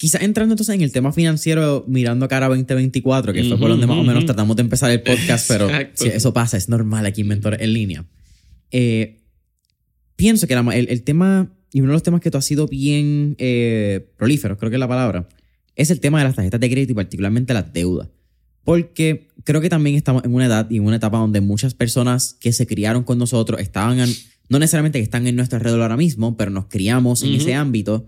Quizás 0.00 0.22
entrando 0.22 0.54
entonces 0.54 0.74
en 0.74 0.80
el 0.80 0.92
tema 0.92 1.12
financiero, 1.12 1.84
mirando 1.86 2.26
cara 2.26 2.46
a 2.46 2.48
2024, 2.48 3.34
que 3.34 3.44
fue 3.44 3.58
por 3.58 3.68
donde 3.68 3.86
más 3.86 3.98
o 3.98 4.02
menos 4.02 4.24
tratamos 4.24 4.56
de 4.56 4.62
empezar 4.62 4.90
el 4.90 5.02
podcast, 5.02 5.46
pero 5.46 5.68
si 5.92 6.08
eso 6.08 6.32
pasa, 6.32 6.56
es 6.56 6.70
normal 6.70 7.04
aquí 7.04 7.20
en 7.20 7.28
Mentores 7.28 7.60
en 7.60 7.74
línea. 7.74 8.06
Eh, 8.70 9.20
pienso 10.16 10.46
que 10.46 10.54
el, 10.54 11.02
tema, 11.02 11.54
y 11.70 11.82
uno 11.82 11.90
de 11.90 11.96
los 11.96 12.02
temas 12.02 12.22
que 12.22 12.30
tú 12.30 12.38
has 12.38 12.46
sido 12.46 12.66
bien 12.66 13.36
eh, 13.38 14.08
prolífero, 14.16 14.56
creo 14.56 14.70
que 14.70 14.76
es 14.76 14.80
la 14.80 14.88
palabra, 14.88 15.28
es 15.76 15.90
el 15.90 16.00
tema 16.00 16.16
de 16.20 16.24
las 16.24 16.34
tarjetas 16.34 16.60
de 16.60 16.70
crédito 16.70 16.92
y 16.92 16.94
particularmente 16.94 17.52
las 17.52 17.70
deudas. 17.70 18.08
Porque 18.64 19.28
creo 19.44 19.60
que 19.60 19.68
también 19.68 19.96
estamos 19.96 20.24
en 20.24 20.32
una 20.32 20.46
edad 20.46 20.66
y 20.70 20.78
en 20.78 20.86
una 20.86 20.96
etapa 20.96 21.18
donde 21.18 21.42
muchas 21.42 21.74
personas 21.74 22.38
que 22.40 22.54
se 22.54 22.66
criaron 22.66 23.04
con 23.04 23.18
nosotros 23.18 23.60
estaban, 23.60 23.98
no 24.48 24.58
necesariamente 24.58 24.98
que 24.98 25.04
están 25.04 25.26
en 25.26 25.36
nuestro 25.36 25.58
alrededor 25.58 25.82
ahora 25.82 25.98
mismo, 25.98 26.38
pero 26.38 26.50
nos 26.50 26.68
criamos 26.68 27.22
en 27.22 27.34
ese 27.34 27.52
ámbito 27.52 28.06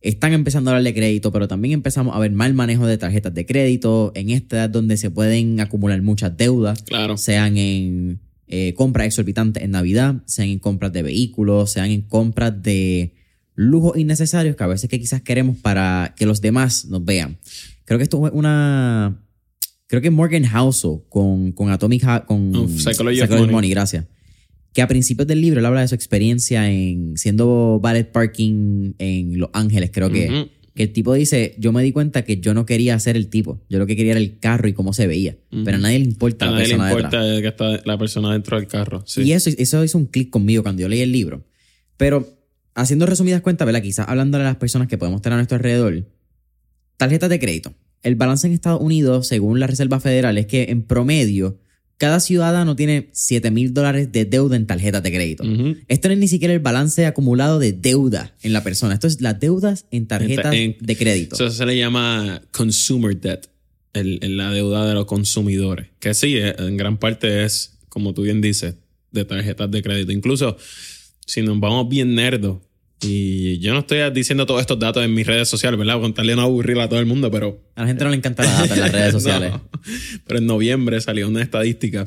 están 0.00 0.32
empezando 0.32 0.70
a 0.70 0.74
darle 0.74 0.94
crédito, 0.94 1.32
pero 1.32 1.48
también 1.48 1.74
empezamos 1.74 2.14
a 2.14 2.18
ver 2.18 2.30
mal 2.30 2.54
manejo 2.54 2.86
de 2.86 2.98
tarjetas 2.98 3.34
de 3.34 3.46
crédito 3.46 4.12
en 4.14 4.30
esta 4.30 4.56
edad 4.56 4.70
donde 4.70 4.96
se 4.96 5.10
pueden 5.10 5.60
acumular 5.60 6.00
muchas 6.02 6.36
deudas, 6.36 6.82
claro. 6.82 7.16
sean 7.16 7.56
en 7.56 8.20
eh, 8.46 8.74
compras 8.74 9.08
exorbitantes 9.08 9.62
en 9.62 9.72
Navidad, 9.72 10.22
sean 10.26 10.48
en 10.48 10.58
compras 10.58 10.92
de 10.92 11.02
vehículos, 11.02 11.72
sean 11.72 11.90
en 11.90 12.02
compras 12.02 12.62
de 12.62 13.14
lujos 13.54 13.96
innecesarios 13.96 14.54
que 14.54 14.64
a 14.64 14.68
veces 14.68 14.88
que 14.90 15.00
quizás 15.00 15.22
queremos 15.22 15.56
para 15.56 16.14
que 16.16 16.26
los 16.26 16.40
demás 16.40 16.84
nos 16.86 17.04
vean. 17.04 17.38
Creo 17.84 17.98
que 17.98 18.04
esto 18.04 18.24
es 18.26 18.32
una... 18.32 19.22
Creo 19.88 20.02
que 20.02 20.10
Morgan 20.10 20.44
Housel 20.44 21.02
con, 21.08 21.52
con 21.52 21.70
Atomic... 21.70 22.26
con 22.26 22.68
Psychology, 22.68 23.22
Money, 23.50 23.70
gracias 23.70 24.04
que 24.76 24.82
a 24.82 24.88
principios 24.88 25.26
del 25.26 25.40
libro 25.40 25.58
él 25.58 25.64
habla 25.64 25.80
de 25.80 25.88
su 25.88 25.94
experiencia 25.94 26.70
en 26.70 27.16
siendo 27.16 27.80
ballet 27.80 28.12
parking 28.12 28.92
en 28.98 29.38
Los 29.38 29.48
Ángeles, 29.54 29.90
creo 29.90 30.10
que. 30.10 30.50
Que 30.74 30.82
el 30.82 30.92
tipo 30.92 31.14
dice, 31.14 31.54
yo 31.58 31.72
me 31.72 31.82
di 31.82 31.90
cuenta 31.90 32.26
que 32.26 32.36
yo 32.40 32.52
no 32.52 32.66
quería 32.66 33.00
ser 33.00 33.16
el 33.16 33.28
tipo, 33.28 33.58
yo 33.70 33.78
lo 33.78 33.86
que 33.86 33.96
quería 33.96 34.12
era 34.12 34.20
el 34.20 34.38
carro 34.38 34.68
y 34.68 34.74
cómo 34.74 34.92
se 34.92 35.06
veía, 35.06 35.38
pero 35.64 35.78
a 35.78 35.80
nadie 35.80 36.00
le 36.00 36.04
importa 36.04 36.44
a 36.44 36.50
la 36.50 36.58
nadie 36.58 36.68
persona 36.68 36.88
le 36.88 36.92
importa 36.92 37.40
que 37.40 37.48
está 37.48 37.80
la 37.86 37.96
persona 37.96 38.32
dentro 38.34 38.58
del 38.58 38.66
carro. 38.66 39.02
Y 39.16 39.32
eso, 39.32 39.48
eso 39.56 39.82
hizo 39.82 39.96
un 39.96 40.04
clic 40.04 40.28
conmigo 40.28 40.62
cuando 40.62 40.82
yo 40.82 40.88
leí 40.90 41.00
el 41.00 41.10
libro. 41.10 41.46
Pero 41.96 42.28
haciendo 42.74 43.06
resumidas 43.06 43.40
cuentas, 43.40 43.64
¿verdad? 43.64 43.80
Quizás 43.80 44.06
hablando 44.06 44.36
de 44.36 44.44
las 44.44 44.56
personas 44.56 44.88
que 44.88 44.98
podemos 44.98 45.22
tener 45.22 45.32
a 45.32 45.36
nuestro 45.38 45.56
alrededor, 45.56 46.04
tarjetas 46.98 47.30
de 47.30 47.38
crédito. 47.38 47.72
El 48.02 48.16
balance 48.16 48.46
en 48.46 48.52
Estados 48.52 48.82
Unidos, 48.82 49.26
según 49.26 49.58
la 49.58 49.68
Reserva 49.68 50.00
Federal, 50.00 50.36
es 50.36 50.44
que 50.44 50.64
en 50.64 50.82
promedio 50.82 51.58
cada 51.98 52.20
ciudadano 52.20 52.76
tiene 52.76 53.08
7 53.12 53.50
mil 53.50 53.72
dólares 53.72 54.12
de 54.12 54.24
deuda 54.24 54.56
en 54.56 54.66
tarjetas 54.66 55.02
de 55.02 55.12
crédito. 55.12 55.44
Esto 55.88 56.08
no 56.08 56.14
es 56.14 56.20
ni 56.20 56.28
siquiera 56.28 56.52
el 56.52 56.60
balance 56.60 57.06
acumulado 57.06 57.58
de 57.58 57.72
deuda 57.72 58.34
en 58.42 58.52
la 58.52 58.62
persona. 58.62 58.94
Esto 58.94 59.06
es 59.06 59.20
las 59.20 59.40
deudas 59.40 59.86
en 59.90 60.06
tarjetas 60.06 60.52
de 60.52 60.96
crédito. 60.96 61.36
Eso 61.36 61.50
se 61.50 61.64
le 61.64 61.76
llama 61.76 62.42
consumer 62.52 63.18
debt, 63.18 63.46
el, 63.94 64.36
la 64.36 64.50
deuda 64.50 64.86
de 64.86 64.94
los 64.94 65.06
consumidores. 65.06 65.88
Que 65.98 66.12
sí, 66.12 66.36
eh, 66.36 66.54
en 66.58 66.76
gran 66.76 66.98
parte 66.98 67.44
es, 67.44 67.78
como 67.88 68.12
tú 68.12 68.22
bien 68.22 68.40
dices, 68.40 68.74
de 69.12 69.24
tarjetas 69.24 69.70
de 69.70 69.82
crédito. 69.82 70.12
Incluso 70.12 70.58
si 71.24 71.42
nos 71.42 71.58
vamos 71.58 71.88
bien 71.88 72.14
nerdos, 72.14 72.58
y 73.02 73.58
yo 73.58 73.74
no 73.74 73.80
estoy 73.80 73.98
diciendo 74.10 74.46
todos 74.46 74.60
estos 74.60 74.78
datos 74.78 75.04
en 75.04 75.12
mis 75.12 75.26
redes 75.26 75.48
sociales, 75.48 75.78
¿verdad? 75.78 76.00
Con 76.00 76.14
tal 76.14 76.26
de 76.26 76.36
no 76.36 76.42
aburrir 76.42 76.78
a 76.80 76.88
todo 76.88 76.98
el 76.98 77.06
mundo, 77.06 77.30
pero... 77.30 77.62
A 77.74 77.82
la 77.82 77.88
gente 77.88 78.04
no 78.04 78.10
le 78.10 78.16
encanta 78.16 78.44
la 78.44 78.52
data 78.52 78.74
en 78.74 78.80
las 78.80 78.92
redes 78.92 79.12
sociales. 79.12 79.52
Pero 80.26 80.38
en 80.38 80.46
noviembre 80.46 81.00
salió 81.00 81.28
una 81.28 81.42
estadística 81.42 82.06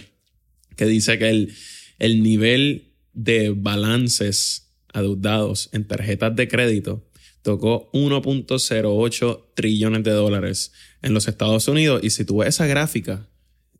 que 0.75 0.86
dice 0.86 1.19
que 1.19 1.30
el, 1.30 1.54
el 1.99 2.23
nivel 2.23 2.93
de 3.13 3.52
balances 3.56 4.71
adeudados 4.91 5.69
en 5.73 5.86
tarjetas 5.86 6.36
de 6.36 6.47
crédito 6.47 7.08
tocó 7.43 7.91
1.08 7.93 9.45
trillones 9.54 10.04
de 10.04 10.12
dólares 10.12 10.71
en 11.02 11.13
los 11.13 11.28
Estados 11.28 11.67
Unidos. 11.67 12.02
Y 12.04 12.10
si 12.10 12.25
tú 12.25 12.38
ves 12.38 12.49
esa 12.49 12.65
gráfica, 12.65 13.28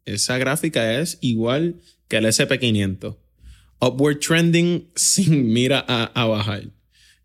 esa 0.06 0.38
gráfica 0.38 1.00
es 1.00 1.18
igual 1.22 1.82
que 2.08 2.18
el 2.18 2.26
SP500. 2.26 3.18
Upward 3.82 4.20
trending 4.20 4.90
sin 4.96 5.52
mira 5.52 5.84
a, 5.88 6.06
a 6.06 6.26
bajar. 6.26 6.64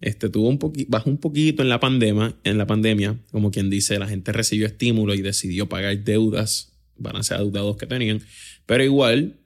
Este, 0.05 0.29
tuvo 0.29 0.51
un 0.51 0.59
bajó 0.89 1.09
un 1.09 1.17
poquito 1.17 1.63
en 1.63 1.71
la 1.71 1.81
pandemia, 1.81 2.37
en 2.45 2.59
la 2.59 2.67
pandemia, 2.67 3.19
como 3.31 3.51
quien 3.51 3.71
dice, 3.71 3.99
la 3.99 4.07
gente 4.07 4.33
recibió 4.33 4.67
estímulo 4.67 5.15
y 5.15 5.23
decidió 5.23 5.67
pagar 5.67 5.97
deudas 6.05 6.75
balance 6.99 7.33
adeudados 7.33 7.79
que 7.79 7.87
tenían. 7.87 8.21
Pero 8.67 8.85
igual, 8.85 9.37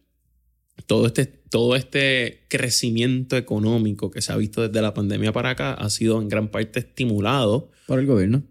todo 0.86 1.06
este, 1.06 1.26
todo 1.26 1.76
este 1.76 2.44
crecimiento 2.48 3.36
económico 3.36 4.10
que 4.10 4.20
se 4.20 4.32
ha 4.32 4.36
visto 4.36 4.66
desde 4.66 4.82
la 4.82 4.94
pandemia 4.94 5.32
para 5.32 5.50
acá 5.50 5.74
ha 5.74 5.90
sido 5.90 6.20
en 6.20 6.28
gran 6.28 6.48
parte 6.48 6.80
estimulado. 6.80 7.70
Por 7.86 8.00
el 8.00 8.06
gobierno. 8.06 8.42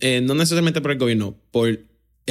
Eh, 0.00 0.22
no 0.22 0.34
necesariamente 0.34 0.80
por 0.80 0.92
el 0.92 0.98
gobierno, 0.98 1.36
por 1.50 1.78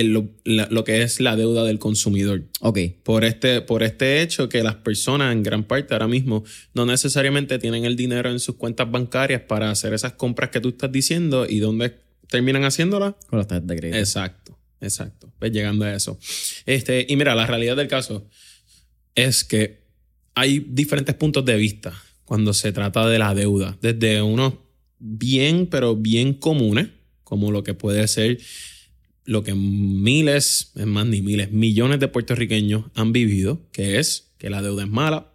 lo, 0.03 0.29
lo, 0.45 0.83
que 0.83 1.01
es 1.01 1.19
la 1.19 1.36
deuda 1.36 1.63
del 1.63 1.79
consumidor. 1.79 2.43
Ok. 2.62 2.79
Por 3.03 3.23
este, 3.23 3.62
por 3.62 3.83
este 3.83 4.21
hecho 4.21 4.49
que 4.49 4.63
las 4.63 4.75
personas 4.75 5.33
en 5.33 5.43
gran 5.43 5.63
parte 5.63 5.93
ahora 5.93 6.07
mismo 6.07 6.43
no 6.73 6.86
necesariamente 6.86 7.60
tienen 7.60 7.86
el 7.86 7.95
dinero 7.95 8.29
en 8.29 8.39
sus 8.39 8.55
cuentas 8.55 8.89
bancarias 8.89 9.41
para 9.41 9.71
hacer 9.71 9.93
esas 9.93 10.13
compras 10.13 10.49
que 10.51 10.62
tú 10.62 10.69
estás 10.69 10.91
diciendo 10.91 11.45
y 11.49 11.60
dónde 11.60 11.95
terminan 12.27 12.63
haciéndolas. 12.63 13.15
Con 13.27 13.39
las 13.39 13.47
tarjetas 13.47 13.67
de 13.67 13.75
crédito. 13.77 13.97
Exacto, 13.97 14.57
exacto. 14.81 15.31
Pues 15.39 15.51
llegando 15.51 15.86
a 15.86 15.93
eso. 15.93 16.19
Este, 16.65 17.05
y 17.10 17.15
mira, 17.15 17.33
la 17.36 17.47
realidad 17.47 17.75
del 17.75 17.88
caso 17.88 18.27
es 19.15 19.43
que 19.43 19.88
hay 20.36 20.60
diferentes 20.60 21.15
puntos 21.15 21.43
de 21.45 21.55
vista 21.55 21.93
cuando 22.23 22.53
se 22.53 22.71
trata 22.71 23.07
de 23.07 23.17
la 23.17 23.33
deuda. 23.33 23.77
Desde 23.81 24.21
unos 24.21 24.53
bien, 24.99 25.67
pero 25.67 25.95
bien 25.95 26.33
comunes, 26.33 26.89
como 27.23 27.51
lo 27.51 27.63
que 27.63 27.73
puede 27.73 28.07
ser 28.07 28.38
lo 29.27 29.43
que 29.43 29.53
miles, 29.53 30.71
es 30.73 30.85
más 30.85 31.05
ni 31.05 31.21
miles, 31.21 31.51
millones 31.51 31.99
de 31.99 32.07
puertorriqueños 32.07 32.85
han 32.95 33.11
vivido, 33.11 33.61
que 33.73 33.99
es 33.99 34.31
que 34.37 34.49
la 34.49 34.61
deuda 34.61 34.83
es 34.83 34.89
mala, 34.89 35.33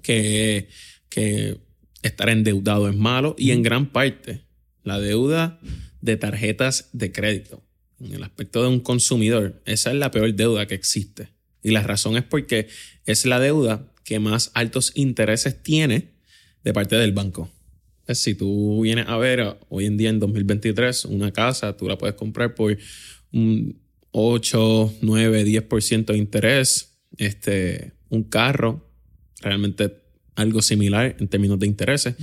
que, 0.00 0.68
que 1.08 1.58
estar 2.02 2.28
endeudado 2.28 2.88
es 2.88 2.94
malo 2.94 3.34
y 3.36 3.50
en 3.50 3.64
gran 3.64 3.90
parte 3.90 4.44
la 4.84 5.00
deuda 5.00 5.58
de 6.00 6.16
tarjetas 6.16 6.88
de 6.92 7.10
crédito. 7.10 7.66
En 7.98 8.14
el 8.14 8.22
aspecto 8.22 8.62
de 8.62 8.68
un 8.68 8.78
consumidor, 8.78 9.60
esa 9.66 9.90
es 9.90 9.96
la 9.96 10.12
peor 10.12 10.32
deuda 10.34 10.66
que 10.66 10.76
existe. 10.76 11.30
Y 11.64 11.72
la 11.72 11.82
razón 11.82 12.16
es 12.16 12.22
porque 12.22 12.68
es 13.06 13.26
la 13.26 13.40
deuda 13.40 13.92
que 14.04 14.20
más 14.20 14.52
altos 14.54 14.92
intereses 14.94 15.60
tiene 15.60 16.12
de 16.62 16.72
parte 16.72 16.94
del 16.94 17.10
banco 17.10 17.50
si 18.14 18.34
tú 18.34 18.82
vienes 18.82 19.06
a 19.08 19.16
ver 19.16 19.58
hoy 19.68 19.86
en 19.86 19.96
día 19.96 20.10
en 20.10 20.18
2023 20.18 21.04
una 21.06 21.32
casa, 21.32 21.76
tú 21.76 21.88
la 21.88 21.98
puedes 21.98 22.16
comprar 22.16 22.54
por 22.54 22.76
un 23.32 23.80
8, 24.12 24.94
9, 25.02 25.44
10% 25.44 26.04
de 26.06 26.18
interés. 26.18 26.98
Este, 27.16 27.92
un 28.08 28.24
carro, 28.24 28.88
realmente 29.40 29.94
algo 30.36 30.62
similar 30.62 31.16
en 31.18 31.28
términos 31.28 31.58
de 31.58 31.66
intereses. 31.66 32.16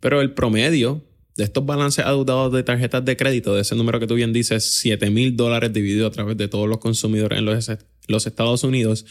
Pero 0.00 0.20
el 0.20 0.32
promedio 0.32 1.04
de 1.36 1.44
estos 1.44 1.66
balances 1.66 2.04
adeudados 2.04 2.52
de 2.52 2.62
tarjetas 2.62 3.04
de 3.04 3.16
crédito, 3.16 3.54
de 3.54 3.62
ese 3.62 3.74
número 3.74 3.98
que 3.98 4.06
tú 4.06 4.14
bien 4.14 4.32
dices, 4.32 4.64
7 4.74 5.10
mil 5.10 5.36
dólares 5.36 5.72
dividido 5.72 6.06
a 6.06 6.10
través 6.10 6.36
de 6.36 6.48
todos 6.48 6.68
los 6.68 6.78
consumidores 6.78 7.38
en 7.38 7.44
los, 7.44 7.70
los 8.06 8.26
Estados 8.26 8.62
Unidos, 8.62 9.04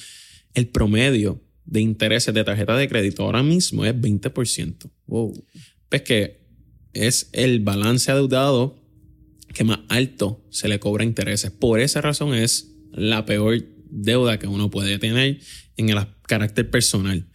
el 0.53 0.67
promedio 0.67 1.41
de 1.65 1.81
intereses 1.81 2.33
de 2.33 2.43
tarjetas 2.43 2.77
de 2.77 2.87
crédito 2.87 3.23
ahora 3.23 3.43
mismo 3.43 3.85
es 3.85 3.93
20%. 3.93 4.89
Wow 5.07 5.33
es 5.97 6.03
que 6.03 6.43
es 6.93 7.29
el 7.33 7.59
balance 7.59 8.11
adeudado 8.11 8.79
que 9.53 9.63
más 9.63 9.79
alto 9.89 10.43
se 10.49 10.67
le 10.67 10.79
cobra 10.79 11.03
intereses. 11.03 11.51
Por 11.51 11.79
esa 11.79 12.01
razón 12.01 12.33
es 12.33 12.75
la 12.91 13.25
peor 13.25 13.63
deuda 13.89 14.39
que 14.39 14.47
uno 14.47 14.69
puede 14.69 14.97
tener 14.99 15.39
en 15.77 15.89
el 15.89 16.05
carácter 16.23 16.69
personal. 16.69 17.27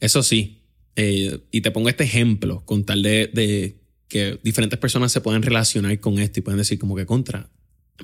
Eso 0.00 0.22
sí, 0.22 0.64
eh, 0.96 1.40
y 1.50 1.60
te 1.60 1.70
pongo 1.70 1.88
este 1.88 2.04
ejemplo 2.04 2.64
con 2.64 2.84
tal 2.84 3.02
de, 3.02 3.78
que 4.08 4.38
diferentes 4.42 4.78
personas 4.78 5.12
se 5.12 5.20
puedan 5.20 5.42
relacionar 5.42 5.98
con 6.00 6.18
esto 6.18 6.40
y 6.40 6.42
pueden 6.42 6.58
decir 6.58 6.78
como 6.78 6.96
que 6.96 7.06
contra. 7.06 7.50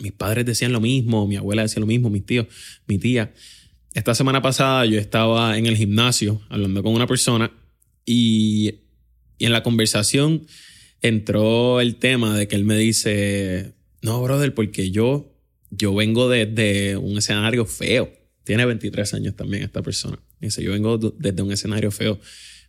Mis 0.00 0.12
padres 0.12 0.44
decían 0.44 0.72
lo 0.72 0.80
mismo, 0.80 1.26
mi 1.26 1.36
abuela 1.36 1.62
decía 1.62 1.80
lo 1.80 1.86
mismo, 1.86 2.10
mis 2.10 2.26
tíos, 2.26 2.46
mi 2.86 2.98
tía. 2.98 3.32
Esta 3.94 4.14
semana 4.14 4.42
pasada 4.42 4.84
yo 4.84 4.98
estaba 4.98 5.56
en 5.56 5.64
el 5.64 5.76
gimnasio 5.76 6.42
hablando 6.50 6.82
con 6.82 6.94
una 6.94 7.06
persona 7.06 7.50
y 8.04 8.85
y 9.38 9.46
en 9.46 9.52
la 9.52 9.62
conversación 9.62 10.46
entró 11.02 11.80
el 11.80 11.96
tema 11.96 12.36
de 12.36 12.48
que 12.48 12.56
él 12.56 12.64
me 12.64 12.76
dice, 12.76 13.74
no, 14.02 14.22
brother, 14.22 14.54
porque 14.54 14.90
yo, 14.90 15.34
yo 15.70 15.94
vengo 15.94 16.28
desde 16.28 16.96
un 16.96 17.18
escenario 17.18 17.66
feo. 17.66 18.12
Tiene 18.44 18.64
23 18.64 19.14
años 19.14 19.36
también 19.36 19.62
esta 19.64 19.82
persona. 19.82 20.18
Dice, 20.40 20.62
yo 20.62 20.72
vengo 20.72 20.98
desde 20.98 21.42
un 21.42 21.52
escenario 21.52 21.90
feo. 21.90 22.20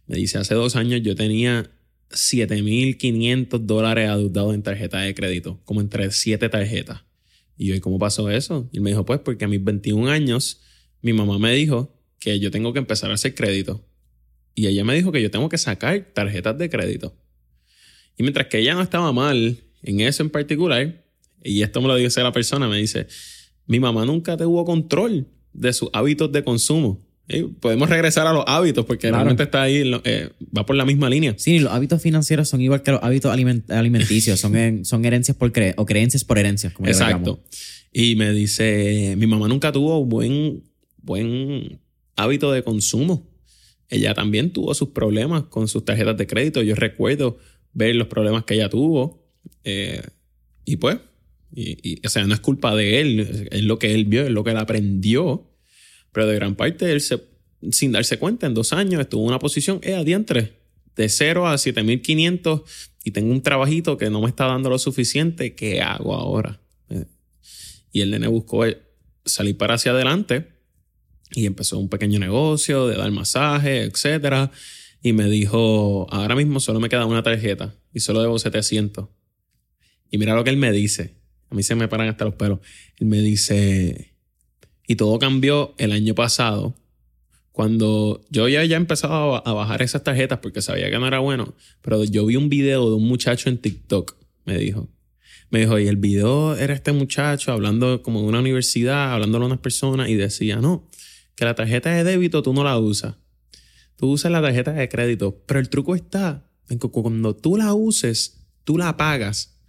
Me 0.07 0.17
dice, 0.17 0.37
hace 0.37 0.55
dos 0.55 0.75
años 0.75 1.01
yo 1.03 1.15
tenía 1.15 1.69
7.500 2.09 3.59
dólares 3.59 4.09
adeudados 4.09 4.55
en 4.55 4.63
tarjeta 4.63 5.01
de 5.01 5.13
crédito, 5.13 5.61
como 5.65 5.81
entre 5.81 6.11
siete 6.11 6.49
tarjetas. 6.49 7.01
Y 7.57 7.67
yo, 7.67 7.75
¿y 7.75 7.79
cómo 7.79 7.99
pasó 7.99 8.29
eso? 8.29 8.69
Y 8.71 8.77
él 8.77 8.83
me 8.83 8.91
dijo, 8.91 9.05
pues 9.05 9.19
porque 9.19 9.45
a 9.45 9.47
mis 9.47 9.63
21 9.63 10.09
años 10.09 10.61
mi 11.01 11.13
mamá 11.13 11.39
me 11.39 11.53
dijo 11.53 11.95
que 12.19 12.39
yo 12.39 12.51
tengo 12.51 12.73
que 12.73 12.79
empezar 12.79 13.11
a 13.11 13.15
hacer 13.15 13.35
crédito 13.35 13.86
y 14.57 14.65
ella 14.65 14.83
me 14.83 14.95
dijo 14.95 15.11
que 15.11 15.21
yo 15.21 15.29
tengo 15.29 15.49
que 15.49 15.59
sacar 15.59 16.07
tarjetas 16.13 16.57
de 16.57 16.67
crédito. 16.67 17.15
Y 18.17 18.23
mientras 18.23 18.47
que 18.47 18.57
ella 18.57 18.73
no 18.73 18.81
estaba 18.81 19.13
mal 19.13 19.59
en 19.83 19.99
eso 19.99 20.23
en 20.23 20.31
particular, 20.31 21.05
y 21.43 21.61
esto 21.61 21.79
me 21.79 21.87
lo 21.87 21.95
dice 21.95 22.23
la 22.23 22.31
persona, 22.31 22.67
me 22.67 22.77
dice, 22.77 23.05
mi 23.67 23.79
mamá 23.79 24.03
nunca 24.03 24.35
tuvo 24.35 24.65
control 24.65 25.27
de 25.53 25.73
sus 25.73 25.89
hábitos 25.93 26.31
de 26.31 26.43
consumo. 26.43 27.05
podemos 27.59 27.87
regresar 27.87 28.25
a 28.25 28.33
los 28.33 28.45
hábitos 28.47 28.83
porque 28.85 29.11
realmente 29.11 29.43
está 29.43 29.61
ahí, 29.61 29.91
eh, 30.05 30.29
va 30.57 30.65
por 30.65 30.75
la 30.75 30.85
misma 30.85 31.07
línea. 31.07 31.35
Sí, 31.37 31.59
los 31.59 31.71
hábitos 31.71 32.01
financieros 32.01 32.49
son 32.49 32.59
igual 32.59 32.81
que 32.81 32.93
los 32.93 33.03
hábitos 33.03 33.31
alimenticios, 33.31 34.39
son, 34.39 34.55
son 34.85 35.05
herencias 35.05 35.37
por 35.37 35.51
cre 35.51 35.75
o 35.77 35.85
creencias 35.85 36.23
por 36.23 36.39
herencias. 36.39 36.73
Como 36.73 36.87
Exacto. 36.87 37.43
Y 37.93 38.15
me 38.15 38.33
dice, 38.33 39.13
mi 39.19 39.27
mamá 39.27 39.47
nunca 39.47 39.71
tuvo 39.71 40.03
buen, 40.03 40.63
buen 40.97 41.79
hábito 42.15 42.51
de 42.51 42.63
consumo 42.63 43.26
ella 43.89 44.13
también 44.13 44.51
tuvo 44.51 44.73
sus 44.73 44.89
problemas 44.89 45.43
con 45.43 45.67
sus 45.67 45.85
tarjetas 45.85 46.17
de 46.17 46.27
crédito. 46.27 46.61
Yo 46.61 46.75
recuerdo 46.75 47.37
ver 47.73 47.95
los 47.95 48.07
problemas 48.07 48.43
que 48.43 48.55
ella 48.55 48.69
tuvo. 48.69 49.25
Eh, 49.63 50.01
y 50.65 50.75
pues, 50.77 50.97
y, 51.53 52.05
o 52.05 52.09
sea, 52.09 52.25
no 52.25 52.33
es 52.33 52.41
culpa 52.41 52.75
de 52.75 52.99
él, 52.99 53.47
es 53.51 53.63
lo 53.63 53.79
que 53.79 53.93
él 53.93 54.05
vio, 54.05 54.25
es 54.25 54.31
lo 54.31 54.43
que 54.43 54.51
él 54.51 54.57
aprendió. 54.57 55.49
Pero 56.11 56.27
de 56.27 56.35
gran 56.35 56.55
parte, 56.55 56.91
él 56.91 57.01
sin 57.71 57.91
darse 57.91 58.19
cuenta, 58.19 58.47
en 58.47 58.53
dos 58.53 58.73
años 58.73 59.01
estuvo 59.01 59.21
en 59.21 59.29
una 59.29 59.39
posición, 59.39 59.79
eh, 59.83 59.95
adiantre, 59.95 60.57
de 60.95 61.09
0 61.09 61.47
a 61.47 61.57
7500 61.57 62.61
y 63.03 63.11
tengo 63.11 63.31
un 63.31 63.41
trabajito 63.41 63.97
que 63.97 64.09
no 64.09 64.21
me 64.21 64.27
está 64.27 64.45
dando 64.45 64.69
lo 64.69 64.79
suficiente, 64.79 65.55
¿qué 65.55 65.81
hago 65.81 66.15
ahora? 66.15 66.59
Eh, 66.89 67.05
y 67.91 68.01
el 68.01 68.11
nene 68.11 68.27
buscó 68.27 68.65
salir 69.23 69.57
para 69.57 69.75
hacia 69.75 69.91
adelante 69.91 70.56
y 71.31 71.45
empezó 71.45 71.77
un 71.77 71.89
pequeño 71.89 72.19
negocio 72.19 72.87
de 72.87 72.95
dar 72.95 73.11
masaje, 73.11 73.83
etc. 73.83 74.51
Y 75.01 75.13
me 75.13 75.29
dijo, 75.29 76.07
ahora 76.11 76.35
mismo 76.35 76.59
solo 76.59 76.79
me 76.79 76.89
queda 76.89 77.05
una 77.05 77.23
tarjeta 77.23 77.75
y 77.93 77.99
solo 77.99 78.21
debo 78.21 78.39
700. 78.39 79.07
Y 80.09 80.17
mira 80.17 80.35
lo 80.35 80.43
que 80.43 80.49
él 80.49 80.57
me 80.57 80.71
dice. 80.71 81.15
A 81.49 81.55
mí 81.55 81.63
se 81.63 81.75
me 81.75 81.87
paran 81.87 82.09
hasta 82.09 82.25
los 82.25 82.35
pelos. 82.35 82.59
Él 82.97 83.07
me 83.07 83.19
dice, 83.19 84.13
y 84.87 84.95
todo 84.95 85.19
cambió 85.19 85.75
el 85.77 85.91
año 85.91 86.15
pasado, 86.15 86.75
cuando 87.51 88.21
yo 88.29 88.47
ya, 88.47 88.63
ya 88.65 88.77
empezaba 88.77 89.39
a 89.39 89.53
bajar 89.53 89.81
esas 89.81 90.03
tarjetas 90.03 90.39
porque 90.39 90.61
sabía 90.61 90.91
que 90.91 90.99
no 90.99 91.07
era 91.07 91.19
bueno, 91.19 91.55
pero 91.81 92.03
yo 92.03 92.25
vi 92.25 92.35
un 92.35 92.49
video 92.49 92.89
de 92.89 92.95
un 92.95 93.07
muchacho 93.07 93.49
en 93.49 93.57
TikTok, 93.57 94.15
me 94.45 94.57
dijo. 94.57 94.87
Me 95.49 95.61
dijo, 95.61 95.79
y 95.79 95.87
el 95.87 95.95
video 95.95 96.55
era 96.55 96.73
este 96.73 96.91
muchacho 96.91 97.51
hablando 97.53 98.03
como 98.03 98.21
de 98.21 98.27
una 98.27 98.41
universidad, 98.41 99.13
hablándole 99.13 99.45
a 99.45 99.47
unas 99.47 99.59
personas 99.59 100.09
y 100.09 100.15
decía, 100.15 100.57
no, 100.57 100.87
que 101.37 101.45
la 101.45 101.55
tarjeta 101.55 101.91
de 101.91 102.03
débito 102.03 102.41
tú 102.41 102.51
no 102.51 102.63
la 102.63 102.77
usas. 102.77 103.15
Tú 103.95 104.11
usas 104.11 104.31
la 104.31 104.41
tarjeta 104.41 104.73
de 104.73 104.89
crédito. 104.89 105.43
Pero 105.45 105.59
el 105.59 105.69
truco 105.69 105.95
está 105.95 106.49
en 106.67 106.79
que 106.79 106.89
cuando 106.89 107.35
tú 107.35 107.55
la 107.55 107.73
uses, 107.75 108.47
tú 108.63 108.77
la 108.77 108.97
pagas. 108.97 109.59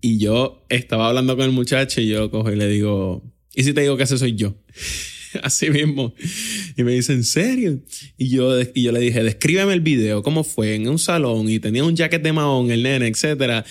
Y 0.00 0.18
yo 0.18 0.64
estaba 0.70 1.08
hablando 1.08 1.36
con 1.36 1.44
el 1.44 1.52
muchacho 1.52 2.00
y 2.00 2.08
yo 2.08 2.30
cojo 2.30 2.50
y 2.50 2.56
le 2.56 2.66
digo, 2.68 3.22
¿y 3.54 3.64
si 3.64 3.74
te 3.74 3.82
digo 3.82 3.96
que 3.98 4.04
ese 4.04 4.16
soy 4.16 4.34
yo? 4.34 4.56
Así 5.42 5.68
mismo. 5.68 6.14
Y 6.78 6.82
me 6.82 6.92
dice, 6.92 7.12
¿en 7.12 7.24
serio? 7.24 7.78
Y 8.16 8.30
yo, 8.30 8.58
y 8.60 8.82
yo 8.82 8.92
le 8.92 9.00
dije, 9.00 9.22
descríbeme 9.22 9.74
el 9.74 9.82
video, 9.82 10.22
cómo 10.22 10.44
fue, 10.44 10.76
en 10.76 10.88
un 10.88 10.98
salón 10.98 11.50
y 11.50 11.58
tenía 11.58 11.84
un 11.84 11.94
jacket 11.94 12.22
de 12.22 12.32
mahón, 12.32 12.70
el 12.70 12.82
nene, 12.82 13.06
etc. 13.06 13.66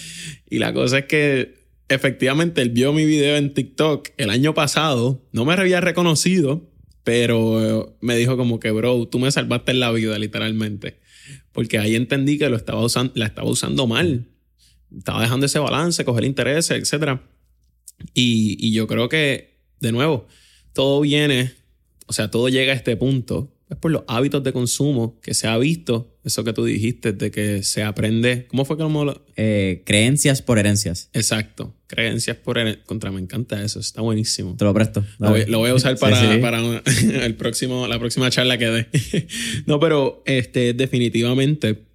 Y 0.47 0.59
la 0.59 0.73
cosa 0.73 0.99
es 0.99 1.05
que 1.05 1.65
efectivamente 1.89 2.61
él 2.61 2.69
vio 2.69 2.93
mi 2.93 3.05
video 3.05 3.35
en 3.35 3.53
TikTok 3.53 4.09
el 4.17 4.29
año 4.29 4.53
pasado, 4.53 5.27
no 5.31 5.43
me 5.45 5.53
había 5.53 5.81
reconocido, 5.81 6.69
pero 7.05 7.95
me 8.01 8.17
dijo 8.17 8.35
como 8.35 8.59
que, 8.59 8.71
bro, 8.71 9.07
tú 9.07 9.19
me 9.19 9.31
salvaste 9.31 9.75
la 9.75 9.91
vida, 9.91 10.17
literalmente. 10.17 10.99
Porque 11.51 11.77
ahí 11.77 11.95
entendí 11.95 12.39
que 12.39 12.49
lo 12.49 12.57
estaba 12.57 12.83
usando, 12.83 13.13
la 13.15 13.27
estaba 13.27 13.47
usando 13.47 13.85
mal. 13.85 14.25
Estaba 14.97 15.21
dejando 15.21 15.45
ese 15.45 15.59
balance, 15.59 16.03
coger 16.03 16.23
intereses, 16.25 16.91
etc. 16.91 17.19
Y, 18.15 18.57
y 18.59 18.73
yo 18.73 18.87
creo 18.87 19.07
que, 19.07 19.61
de 19.79 19.91
nuevo, 19.91 20.25
todo 20.73 21.01
viene, 21.01 21.53
o 22.07 22.13
sea, 22.13 22.31
todo 22.31 22.49
llega 22.49 22.73
a 22.73 22.75
este 22.75 22.97
punto. 22.97 23.53
Es 23.69 23.77
por 23.77 23.91
los 23.91 24.03
hábitos 24.07 24.43
de 24.43 24.51
consumo 24.51 25.21
que 25.21 25.35
se 25.35 25.47
ha 25.47 25.59
visto 25.59 26.14
eso 26.25 26.43
que 26.43 26.53
tú 26.53 26.65
dijiste 26.65 27.13
de 27.13 27.29
que 27.29 27.61
se 27.61 27.83
aprende. 27.83 28.47
¿Cómo 28.47 28.65
fue 28.65 28.77
que 28.77 28.83
lo.? 28.83 29.25
Eh, 29.35 29.83
creencias 29.85 30.41
por 30.41 30.57
herencias. 30.57 31.09
Exacto. 31.13 31.75
Creencias 31.85 32.35
por 32.37 32.57
herencias. 32.57 32.85
Contra, 32.87 33.11
me 33.11 33.21
encanta 33.21 33.63
eso. 33.63 33.79
Está 33.79 34.01
buenísimo. 34.01 34.55
Te 34.57 34.65
lo 34.65 34.73
presto. 34.73 35.05
Lo 35.19 35.29
voy, 35.29 35.45
lo 35.45 35.59
voy, 35.59 35.69
a 35.69 35.75
usar 35.75 35.97
para, 35.99 36.41
para 36.41 36.59
el 37.23 37.35
próximo, 37.35 37.87
la 37.87 37.99
próxima 37.99 38.31
charla 38.31 38.57
que 38.57 38.65
dé. 38.65 39.27
no, 39.67 39.79
pero 39.79 40.23
este, 40.25 40.73
definitivamente. 40.73 41.85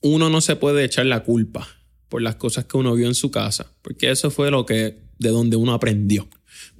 Uno 0.00 0.28
no 0.28 0.40
se 0.40 0.54
puede 0.54 0.84
echar 0.84 1.06
la 1.06 1.24
culpa 1.24 1.66
por 2.08 2.22
las 2.22 2.36
cosas 2.36 2.66
que 2.66 2.76
uno 2.76 2.94
vio 2.94 3.06
en 3.08 3.14
su 3.14 3.30
casa, 3.30 3.72
porque 3.82 4.10
eso 4.10 4.30
fue 4.30 4.50
lo 4.50 4.64
que 4.64 4.98
de 5.18 5.30
donde 5.30 5.56
uno 5.56 5.72
aprendió. 5.72 6.28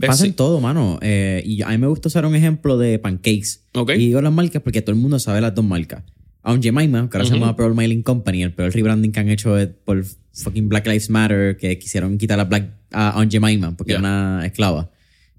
Pasa 0.06 0.26
en 0.26 0.34
todo, 0.34 0.60
mano. 0.60 0.98
Eh, 1.02 1.42
y 1.44 1.62
a 1.62 1.68
mí 1.68 1.78
me 1.78 1.86
gusta 1.86 2.08
usar 2.08 2.24
un 2.26 2.34
ejemplo 2.34 2.78
de 2.78 2.98
pancakes. 2.98 3.60
Y 3.96 3.98
digo 3.98 4.20
las 4.20 4.32
marcas 4.32 4.62
porque 4.62 4.82
todo 4.82 4.94
el 4.94 5.00
mundo 5.00 5.18
sabe 5.18 5.40
las 5.40 5.54
dos 5.54 5.64
marcas. 5.64 6.02
Aunt 6.42 6.62
Jemima, 6.62 7.10
que 7.10 7.16
ahora 7.16 7.28
se 7.28 7.34
llama 7.34 7.56
Pearl 7.56 7.74
Mailing 7.74 8.02
Company, 8.02 8.42
el 8.42 8.54
peor 8.54 8.72
rebranding 8.72 9.12
que 9.12 9.20
han 9.20 9.28
hecho 9.28 9.56
por 9.84 10.04
fucking 10.32 10.68
Black 10.68 10.86
Lives 10.86 11.10
Matter, 11.10 11.56
que 11.56 11.78
quisieron 11.78 12.16
quitar 12.16 12.40
a, 12.40 12.44
Black, 12.44 12.70
a 12.90 13.10
Aunt 13.10 13.30
Jemima 13.30 13.76
porque 13.76 13.92
era 13.92 14.00
una 14.00 14.46
esclava. 14.46 14.90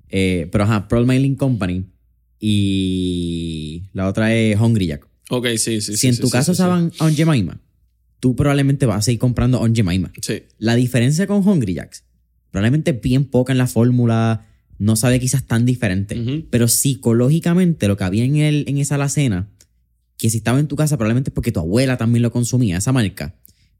Eh, 0.09 0.47
pero 0.51 0.65
ajá, 0.65 0.87
Pearl 0.87 1.05
Mailing 1.05 1.35
Company 1.35 1.85
y 2.39 3.83
la 3.93 4.07
otra 4.07 4.35
es 4.35 4.59
Hungry 4.59 4.87
Jack. 4.87 5.07
Ok, 5.29 5.47
sí, 5.57 5.81
sí. 5.81 5.95
Si 5.95 6.07
en 6.07 6.17
tu 6.17 6.29
caso 6.29 6.51
usaban 6.51 6.91
Aunt 6.99 7.15
Jemima, 7.15 7.59
tú 8.19 8.35
probablemente 8.35 8.85
vas 8.85 8.97
a 8.97 9.01
seguir 9.01 9.19
comprando 9.19 9.57
Aunt 9.59 9.75
Jemima. 9.75 10.11
Sí. 10.21 10.43
La 10.57 10.75
diferencia 10.75 11.25
con 11.27 11.47
Hungry 11.47 11.73
Jacks, 11.75 12.03
probablemente 12.51 12.91
bien 12.91 13.25
poca 13.25 13.51
en 13.51 13.57
la 13.57 13.67
fórmula, 13.67 14.47
no 14.79 14.95
sabe 14.95 15.19
quizás 15.19 15.45
tan 15.45 15.65
diferente, 15.65 16.45
pero 16.49 16.67
psicológicamente 16.67 17.87
lo 17.87 17.97
que 17.97 18.05
había 18.05 18.23
en, 18.23 18.37
el, 18.37 18.63
en 18.67 18.77
esa 18.77 18.95
alacena, 18.95 19.49
que 20.17 20.29
si 20.29 20.37
estaba 20.37 20.59
en 20.59 20.67
tu 20.67 20.77
casa 20.77 20.97
probablemente 20.97 21.29
es 21.29 21.33
porque 21.33 21.51
tu 21.51 21.59
abuela 21.59 21.97
también 21.97 22.23
lo 22.23 22.31
consumía, 22.31 22.77
esa 22.77 22.93
marca. 22.93 23.35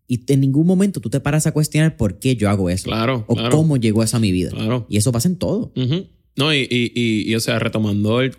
Y 0.08 0.22
en 0.32 0.42
ningún 0.42 0.68
momento 0.68 1.00
tú 1.00 1.10
te 1.10 1.20
paras 1.20 1.48
a 1.48 1.54
cuestionar 1.54 1.96
por 1.96 2.20
qué 2.20 2.36
yo 2.36 2.50
hago 2.50 2.70
eso. 2.70 2.86
Claro. 2.86 3.26
O 3.28 3.36
cómo 3.50 3.78
llegó 3.78 4.04
eso 4.04 4.18
a 4.18 4.20
mi 4.20 4.32
vida. 4.32 4.50
Claro. 4.50 4.88
Y 4.90 4.98
eso 4.98 5.12
pasa 5.12 5.30
en 5.30 5.38
todo. 5.38 5.72
No, 6.36 6.54
y, 6.54 6.68
y, 6.70 7.30
y, 7.30 7.36
o 7.36 7.40
sea, 7.40 7.60
retomando 7.60 8.22
el, 8.22 8.36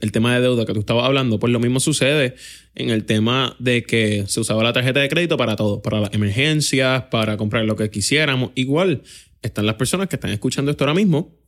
el, 0.00 0.12
tema 0.12 0.34
de 0.34 0.40
deuda 0.42 0.66
que 0.66 0.74
tú 0.74 0.80
estabas 0.80 1.04
hablando, 1.04 1.38
pues 1.38 1.52
lo 1.52 1.60
mismo 1.60 1.80
sucede 1.80 2.34
en 2.74 2.90
el 2.90 3.04
tema 3.04 3.56
de 3.58 3.82
que 3.82 4.24
se 4.26 4.40
usaba 4.40 4.62
la 4.62 4.72
tarjeta 4.72 5.00
de 5.00 5.08
crédito 5.08 5.36
para 5.36 5.56
todo, 5.56 5.80
para 5.80 6.00
las 6.00 6.12
emergencias, 6.12 7.04
para 7.04 7.36
comprar 7.36 7.64
lo 7.64 7.76
que 7.76 7.88
quisiéramos. 7.90 8.50
Igual, 8.54 9.02
están 9.42 9.66
las 9.66 9.76
personas 9.76 10.08
que 10.08 10.16
están 10.16 10.32
escuchando 10.32 10.70
esto 10.70 10.84
ahora 10.84 10.94
mismo 10.94 11.39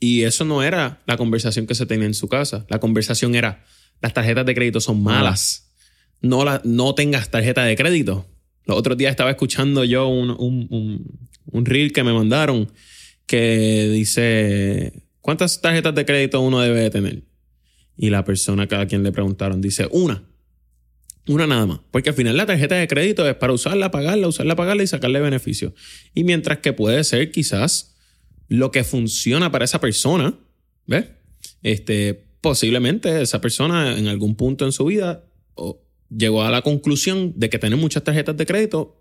y 0.00 0.22
eso 0.22 0.44
no 0.44 0.62
era 0.62 1.02
la 1.06 1.16
conversación 1.16 1.66
que 1.66 1.74
se 1.74 1.86
tenía 1.86 2.06
en 2.06 2.14
su 2.14 2.28
casa. 2.28 2.66
La 2.68 2.80
conversación 2.80 3.34
era, 3.34 3.64
las 4.00 4.14
tarjetas 4.14 4.46
de 4.46 4.54
crédito 4.54 4.80
son 4.80 5.02
malas. 5.02 5.70
No, 6.20 6.44
la, 6.44 6.60
no 6.64 6.94
tengas 6.94 7.30
tarjeta 7.30 7.64
de 7.64 7.76
crédito. 7.76 8.26
Los 8.64 8.78
otros 8.78 8.96
días 8.96 9.10
estaba 9.10 9.30
escuchando 9.30 9.84
yo 9.84 10.08
un, 10.08 10.30
un, 10.30 10.66
un, 10.70 11.18
un 11.46 11.66
reel 11.66 11.92
que 11.92 12.02
me 12.02 12.12
mandaron 12.12 12.72
que 13.26 13.88
dice 13.90 15.04
¿Cuántas 15.20 15.60
tarjetas 15.60 15.94
de 15.94 16.04
crédito 16.04 16.40
uno 16.40 16.60
debe 16.60 16.80
de 16.80 16.90
tener? 16.90 17.22
Y 17.96 18.10
la 18.10 18.24
persona 18.24 18.66
a 18.70 18.86
quien 18.86 19.02
le 19.02 19.12
preguntaron 19.12 19.60
dice, 19.60 19.86
una. 19.90 20.24
Una 21.26 21.46
nada 21.46 21.66
más. 21.66 21.80
Porque 21.90 22.10
al 22.10 22.16
final 22.16 22.36
la 22.36 22.46
tarjeta 22.46 22.76
de 22.76 22.88
crédito 22.88 23.28
es 23.28 23.34
para 23.34 23.52
usarla, 23.52 23.90
pagarla, 23.90 24.26
usarla, 24.26 24.56
pagarla 24.56 24.82
y 24.82 24.86
sacarle 24.86 25.20
beneficio. 25.20 25.74
Y 26.14 26.24
mientras 26.24 26.58
que 26.58 26.72
puede 26.72 27.04
ser 27.04 27.30
quizás 27.30 27.94
lo 28.50 28.72
que 28.72 28.84
funciona 28.84 29.50
para 29.50 29.64
esa 29.64 29.80
persona, 29.80 30.38
¿ves? 30.86 31.06
Este, 31.62 32.26
posiblemente 32.40 33.22
esa 33.22 33.40
persona 33.40 33.96
en 33.96 34.08
algún 34.08 34.34
punto 34.34 34.66
en 34.66 34.72
su 34.72 34.84
vida 34.84 35.24
llegó 36.10 36.42
a 36.42 36.50
la 36.50 36.62
conclusión 36.62 37.32
de 37.36 37.48
que 37.48 37.60
tener 37.60 37.78
muchas 37.78 38.02
tarjetas 38.02 38.36
de 38.36 38.46
crédito 38.46 39.00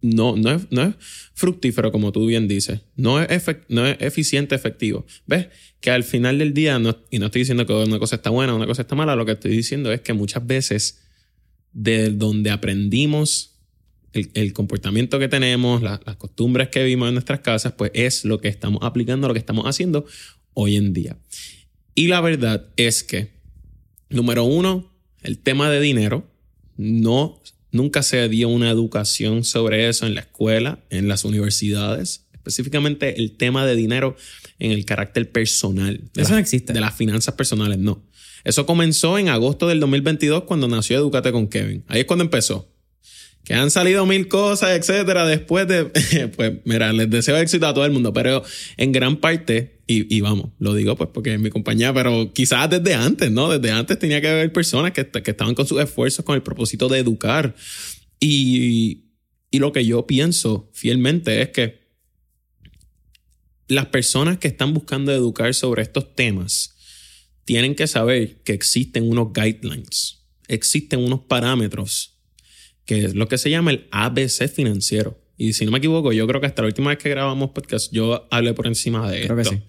no, 0.00 0.36
no, 0.36 0.52
es, 0.52 0.66
no 0.70 0.82
es 0.82 0.94
fructífero, 1.34 1.92
como 1.92 2.12
tú 2.12 2.26
bien 2.26 2.48
dices. 2.48 2.80
No 2.96 3.20
es, 3.20 3.44
no 3.68 3.86
es 3.86 3.96
eficiente, 4.00 4.54
efectivo. 4.54 5.04
¿Ves? 5.26 5.48
Que 5.80 5.90
al 5.90 6.04
final 6.04 6.38
del 6.38 6.54
día, 6.54 6.80
y 7.10 7.18
no 7.18 7.26
estoy 7.26 7.40
diciendo 7.40 7.66
que 7.66 7.72
una 7.72 7.98
cosa 7.98 8.16
está 8.16 8.30
buena, 8.30 8.54
una 8.54 8.66
cosa 8.66 8.82
está 8.82 8.94
mala, 8.94 9.16
lo 9.16 9.26
que 9.26 9.32
estoy 9.32 9.50
diciendo 9.52 9.92
es 9.92 10.00
que 10.00 10.12
muchas 10.12 10.46
veces 10.46 11.02
de 11.72 12.10
donde 12.10 12.50
aprendimos 12.50 13.55
el, 14.34 14.52
comportamiento 14.52 15.18
que 15.18 15.28
tenemos, 15.28 15.82
las 15.82 16.00
costumbres 16.16 16.68
que 16.68 16.84
vimos 16.84 17.08
en 17.08 17.14
nuestras 17.14 17.40
casas, 17.40 17.72
pues 17.72 17.90
es 17.94 18.24
lo 18.24 18.40
que 18.40 18.48
estamos 18.48 18.80
aplicando, 18.82 19.28
lo 19.28 19.34
que 19.34 19.40
estamos 19.40 19.66
haciendo 19.66 20.06
hoy 20.54 20.76
en 20.76 20.92
día. 20.92 21.16
Y 21.94 22.08
la 22.08 22.20
verdad 22.20 22.66
es 22.76 23.02
que, 23.02 23.30
número 24.08 24.44
uno, 24.44 24.92
el 25.22 25.38
tema 25.38 25.70
de 25.70 25.80
dinero 25.80 26.30
no 26.76 27.40
Nunca 27.76 28.02
se 28.02 28.26
dio 28.30 28.48
una 28.48 28.70
educación 28.70 29.44
sobre 29.44 29.88
eso 29.88 30.06
en 30.06 30.14
la 30.14 30.22
escuela, 30.22 30.78
en 30.88 31.08
las 31.08 31.26
universidades, 31.26 32.26
específicamente 32.32 33.20
el 33.20 33.32
tema 33.32 33.66
de 33.66 33.76
dinero 33.76 34.16
en 34.58 34.72
el 34.72 34.86
carácter 34.86 35.30
personal. 35.30 36.00
eso 36.16 36.30
no 36.30 36.38
existe. 36.38 36.72
De 36.72 36.80
las 36.80 36.94
finanzas 36.94 37.34
personales, 37.34 37.78
no. 37.78 38.02
Eso 38.44 38.64
comenzó 38.64 39.18
en 39.18 39.28
agosto 39.28 39.68
del 39.68 39.80
2022 39.80 40.44
cuando 40.44 40.68
nació 40.68 40.96
Educate 40.96 41.32
con 41.32 41.48
Kevin. 41.48 41.84
Ahí 41.88 42.00
es 42.00 42.06
cuando 42.06 42.24
empezó. 42.24 42.66
Que 43.46 43.54
han 43.54 43.70
salido 43.70 44.04
mil 44.04 44.28
cosas, 44.28 44.76
etcétera, 44.76 45.24
después 45.24 45.66
de. 45.66 45.90
Pues 46.36 46.52
mira, 46.64 46.92
les 46.92 47.08
deseo 47.08 47.38
éxito 47.38 47.66
a 47.66 47.72
todo 47.72 47.86
el 47.86 47.92
mundo, 47.92 48.12
pero 48.12 48.42
en 48.76 48.92
gran 48.92 49.16
parte 49.16 49.76
y, 49.88 50.20
vamos, 50.20 50.50
lo 50.58 50.74
digo 50.74 50.96
pues 50.96 51.10
porque 51.14 51.34
es 51.34 51.40
mi 51.40 51.48
compañía, 51.48 51.94
pero 51.94 52.32
quizás 52.32 52.68
desde 52.68 52.94
antes, 52.94 53.30
¿no? 53.30 53.48
Desde 53.48 53.70
antes 53.70 53.96
tenía 54.00 54.20
que 54.20 54.28
haber 54.28 54.52
personas 54.52 54.90
que, 54.90 55.06
que 55.08 55.30
estaban 55.30 55.54
con 55.54 55.64
sus 55.64 55.80
esfuerzos 55.80 56.24
con 56.24 56.34
el 56.34 56.42
propósito 56.42 56.88
de 56.88 56.98
educar. 56.98 57.54
Y, 58.18 59.12
y 59.52 59.60
lo 59.60 59.70
que 59.70 59.84
yo 59.84 60.04
pienso 60.04 60.68
fielmente 60.72 61.40
es 61.40 61.50
que 61.50 61.86
las 63.68 63.86
personas 63.86 64.38
que 64.38 64.48
están 64.48 64.74
buscando 64.74 65.12
educar 65.12 65.54
sobre 65.54 65.82
estos 65.82 66.16
temas 66.16 66.74
tienen 67.44 67.76
que 67.76 67.86
saber 67.86 68.42
que 68.42 68.54
existen 68.54 69.08
unos 69.08 69.32
guidelines, 69.32 70.26
existen 70.48 70.98
unos 70.98 71.20
parámetros, 71.20 72.15
que 72.86 73.04
es 73.04 73.14
lo 73.14 73.28
que 73.28 73.36
se 73.36 73.50
llama 73.50 73.72
el 73.72 73.86
ABC 73.90 74.48
financiero. 74.48 75.20
Y 75.36 75.52
si 75.52 75.66
no 75.66 75.72
me 75.72 75.78
equivoco, 75.78 76.12
yo 76.12 76.26
creo 76.26 76.40
que 76.40 76.46
hasta 76.46 76.62
la 76.62 76.68
última 76.68 76.90
vez 76.90 76.98
que 76.98 77.10
grabamos 77.10 77.50
podcast, 77.50 77.92
yo 77.92 78.26
hablé 78.30 78.54
por 78.54 78.66
encima 78.66 79.10
de 79.10 79.26
creo 79.26 79.38
esto. 79.38 79.50
Que 79.50 79.58
sí. 79.58 79.62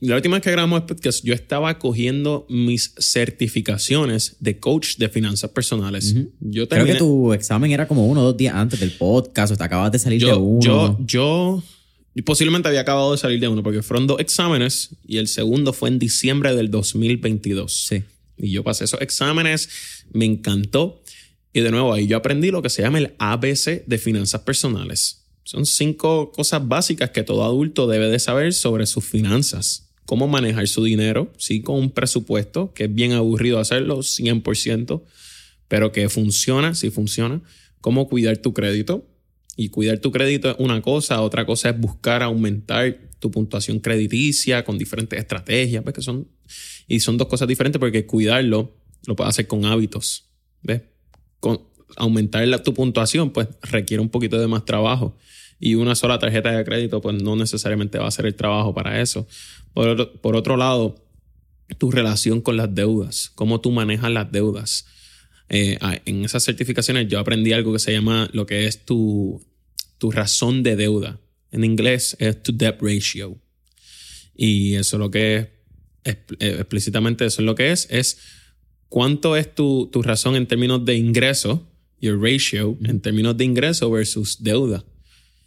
La 0.00 0.16
última 0.16 0.36
vez 0.36 0.42
que 0.42 0.50
grabamos 0.50 0.82
podcast, 0.82 1.24
yo 1.24 1.32
estaba 1.32 1.78
cogiendo 1.78 2.44
mis 2.48 2.92
certificaciones 2.98 4.36
de 4.40 4.58
coach 4.58 4.96
de 4.96 5.08
finanzas 5.08 5.50
personales. 5.50 6.16
yo 6.40 6.68
Creo 6.68 6.86
que 6.86 6.94
tu 6.94 7.32
examen 7.32 7.70
era 7.70 7.86
como 7.86 8.06
uno 8.08 8.22
o 8.22 8.24
dos 8.24 8.36
días 8.36 8.54
antes 8.56 8.80
del 8.80 8.90
podcast, 8.90 9.52
o 9.52 9.56
te 9.56 9.62
acabas 9.62 9.92
de 9.92 10.00
salir 10.00 10.24
de 10.24 10.32
uno. 10.32 10.60
Yo, 10.60 10.98
yo 11.06 11.62
posiblemente 12.24 12.66
había 12.66 12.80
acabado 12.80 13.12
de 13.12 13.18
salir 13.18 13.38
de 13.38 13.46
uno, 13.46 13.62
porque 13.62 13.82
fueron 13.82 14.08
dos 14.08 14.18
exámenes 14.18 14.96
y 15.06 15.18
el 15.18 15.28
segundo 15.28 15.72
fue 15.72 15.88
en 15.88 16.00
diciembre 16.00 16.54
del 16.56 16.70
2022. 16.70 17.72
Sí. 17.72 18.02
Y 18.36 18.50
yo 18.50 18.64
pasé 18.64 18.84
esos 18.84 19.00
exámenes, 19.00 19.68
me 20.12 20.24
encantó. 20.24 20.99
Y 21.52 21.60
de 21.60 21.70
nuevo, 21.70 21.92
ahí 21.92 22.06
yo 22.06 22.16
aprendí 22.16 22.50
lo 22.50 22.62
que 22.62 22.70
se 22.70 22.82
llama 22.82 22.98
el 22.98 23.14
ABC 23.18 23.84
de 23.86 23.98
finanzas 23.98 24.42
personales. 24.42 25.26
Son 25.44 25.66
cinco 25.66 26.30
cosas 26.32 26.66
básicas 26.66 27.10
que 27.10 27.22
todo 27.22 27.44
adulto 27.44 27.88
debe 27.88 28.08
de 28.08 28.18
saber 28.18 28.52
sobre 28.52 28.86
sus 28.86 29.04
finanzas. 29.04 29.90
Cómo 30.06 30.28
manejar 30.28 30.68
su 30.68 30.84
dinero, 30.84 31.32
sí, 31.38 31.62
con 31.62 31.76
un 31.76 31.90
presupuesto, 31.90 32.72
que 32.72 32.84
es 32.84 32.94
bien 32.94 33.12
aburrido 33.12 33.58
hacerlo, 33.58 33.98
100%, 33.98 35.02
pero 35.66 35.92
que 35.92 36.08
funciona, 36.08 36.74
sí 36.74 36.90
funciona. 36.90 37.42
Cómo 37.80 38.08
cuidar 38.08 38.36
tu 38.38 38.52
crédito. 38.52 39.06
Y 39.56 39.68
cuidar 39.68 39.98
tu 39.98 40.10
crédito 40.10 40.50
es 40.50 40.56
una 40.58 40.80
cosa, 40.80 41.20
otra 41.20 41.44
cosa 41.44 41.70
es 41.70 41.78
buscar 41.78 42.22
aumentar 42.22 42.98
tu 43.18 43.30
puntuación 43.30 43.78
crediticia 43.78 44.64
con 44.64 44.78
diferentes 44.78 45.18
estrategias, 45.18 45.84
¿ves? 45.84 45.94
Que 45.94 46.02
son, 46.02 46.28
y 46.88 47.00
son 47.00 47.18
dos 47.18 47.28
cosas 47.28 47.46
diferentes 47.46 47.78
porque 47.78 48.06
cuidarlo 48.06 48.74
lo 49.06 49.16
puedes 49.16 49.30
hacer 49.30 49.46
con 49.46 49.64
hábitos, 49.64 50.30
¿ves? 50.62 50.82
Aumentar 51.96 52.62
tu 52.62 52.74
puntuación, 52.74 53.30
pues 53.30 53.48
requiere 53.62 54.00
un 54.00 54.08
poquito 54.08 54.38
de 54.38 54.46
más 54.46 54.64
trabajo. 54.64 55.16
Y 55.58 55.74
una 55.74 55.94
sola 55.94 56.18
tarjeta 56.18 56.50
de 56.52 56.64
crédito, 56.64 57.00
pues 57.00 57.22
no 57.22 57.36
necesariamente 57.36 57.98
va 57.98 58.08
a 58.08 58.10
ser 58.10 58.26
el 58.26 58.34
trabajo 58.34 58.72
para 58.74 59.00
eso. 59.00 59.26
Por, 59.74 60.36
otro 60.36 60.56
lado, 60.56 61.04
tu 61.78 61.90
relación 61.90 62.40
con 62.40 62.56
las 62.56 62.74
deudas, 62.74 63.30
cómo 63.34 63.60
tú 63.60 63.70
manejas 63.70 64.10
las 64.10 64.32
deudas. 64.32 64.86
Eh, 65.48 65.78
en 66.06 66.24
esas 66.24 66.44
certificaciones 66.44 67.08
yo 67.08 67.18
aprendí 67.18 67.52
algo 67.52 67.72
que 67.72 67.78
se 67.78 67.92
llama 67.92 68.30
lo 68.32 68.46
que 68.46 68.66
es 68.66 68.84
tu, 68.84 69.44
tu 69.98 70.10
razón 70.10 70.62
de 70.62 70.76
deuda. 70.76 71.20
En 71.50 71.64
inglés 71.64 72.16
es 72.20 72.42
tu 72.42 72.56
debt 72.56 72.80
ratio. 72.80 73.38
Y 74.34 74.76
eso 74.76 74.96
lo 74.96 75.10
que 75.10 75.36
es, 75.36 75.48
eh, 76.04 76.56
explícitamente 76.58 77.26
eso 77.26 77.42
es 77.42 77.46
lo 77.46 77.54
que 77.54 77.72
es, 77.72 77.86
es 77.90 78.18
cuánto 78.90 79.36
es 79.36 79.54
tu, 79.54 79.88
tu 79.90 80.02
razón 80.02 80.36
en 80.36 80.46
términos 80.46 80.84
de 80.84 80.96
ingreso, 80.96 81.66
your 82.00 82.20
ratio, 82.20 82.76
en 82.84 83.00
términos 83.00 83.38
de 83.38 83.44
ingreso 83.44 83.90
versus 83.90 84.42
deuda. 84.42 84.84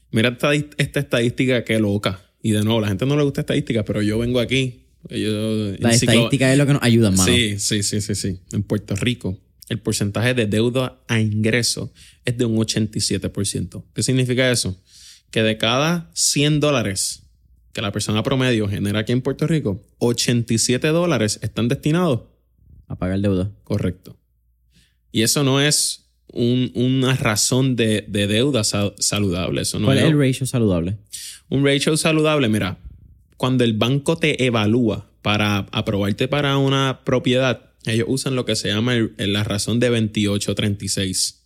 Mira 0.10 0.30
esta, 0.30 0.54
esta 0.54 1.00
estadística 1.00 1.64
que 1.64 1.78
loca. 1.78 2.20
Y 2.42 2.52
de 2.52 2.64
nuevo, 2.64 2.82
la 2.82 2.88
gente 2.88 3.06
no 3.06 3.16
le 3.16 3.24
gusta 3.24 3.42
estadísticas, 3.42 3.84
pero 3.86 4.02
yo 4.02 4.18
vengo 4.18 4.40
aquí. 4.40 4.88
la 5.10 5.92
estadística 5.92 6.52
es 6.52 6.58
lo 6.58 6.66
que 6.66 6.74
nos 6.74 6.84
ayuda, 6.84 7.12
más. 7.12 7.26
Sí, 7.26 7.60
sí, 7.60 7.84
sí, 7.84 8.02
sí, 8.02 8.16
sí. 8.16 8.40
En 8.52 8.64
Puerto 8.64 8.96
Rico, 8.96 9.38
el 9.70 9.80
porcentaje 9.80 10.34
de 10.34 10.46
deuda 10.46 11.02
a 11.08 11.20
ingreso 11.20 11.92
es 12.26 12.38
de 12.38 12.46
un 12.46 12.58
87%. 12.58 13.84
¿Qué 13.94 14.04
significa 14.04 14.52
eso? 14.52 14.78
Que 15.32 15.42
de 15.42 15.58
cada 15.58 16.10
100 16.14 16.60
dólares 16.60 17.24
que 17.74 17.82
la 17.82 17.92
persona 17.92 18.22
promedio 18.24 18.70
genera 18.70 19.00
aquí 19.00 19.14
en 19.14 19.22
Puerto 19.22 19.48
Rico, 19.48 19.84
87 19.98 20.90
dólares 20.90 21.40
están 21.42 21.68
destinados 21.68 22.22
a 22.88 22.98
pagar 22.98 23.20
deuda. 23.20 23.52
Correcto. 23.64 24.18
Y 25.12 25.22
eso 25.22 25.44
no 25.44 25.62
es 25.62 26.10
una 26.34 27.16
razón 27.16 27.76
de, 27.76 28.06
deuda 28.08 28.64
saludable. 28.64 29.62
Eso 29.62 29.80
no 29.80 29.86
¿Cuál 29.86 30.00
es 30.00 30.06
el 30.06 30.18
ratio 30.18 30.46
saludable? 30.46 30.98
Un 31.50 31.64
ratio 31.64 31.96
saludable, 31.98 32.50
mira, 32.50 32.80
cuando 33.38 33.64
el 33.64 33.74
banco 33.74 34.18
te 34.18 34.44
evalúa 34.46 35.12
para 35.22 35.68
aprobarte 35.72 36.28
para 36.28 36.58
una 36.58 37.02
propiedad, 37.06 37.72
ellos 37.86 38.08
usan 38.10 38.36
lo 38.36 38.46
que 38.46 38.56
se 38.56 38.70
llama 38.70 38.96
la 39.18 39.44
razón 39.44 39.80
de 39.80 39.90
2836. 39.90 41.46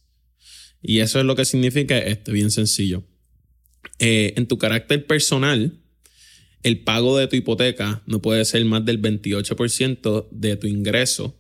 Y 0.82 1.00
eso 1.00 1.20
es 1.20 1.26
lo 1.26 1.36
que 1.36 1.46
significa 1.46 1.98
esto, 1.98 2.32
bien 2.32 2.52
sencillo. 2.52 3.04
Eh, 4.00 4.34
en 4.38 4.48
tu 4.48 4.58
carácter 4.58 5.06
personal, 5.06 5.80
el 6.68 6.84
pago 6.84 7.18
de 7.18 7.28
tu 7.28 7.36
hipoteca 7.36 8.04
no 8.06 8.22
puede 8.22 8.46
ser 8.46 8.64
más 8.66 8.86
del 8.86 9.02
28% 9.02 10.28
de 10.32 10.56
tu 10.58 10.68
ingreso. 10.68 11.40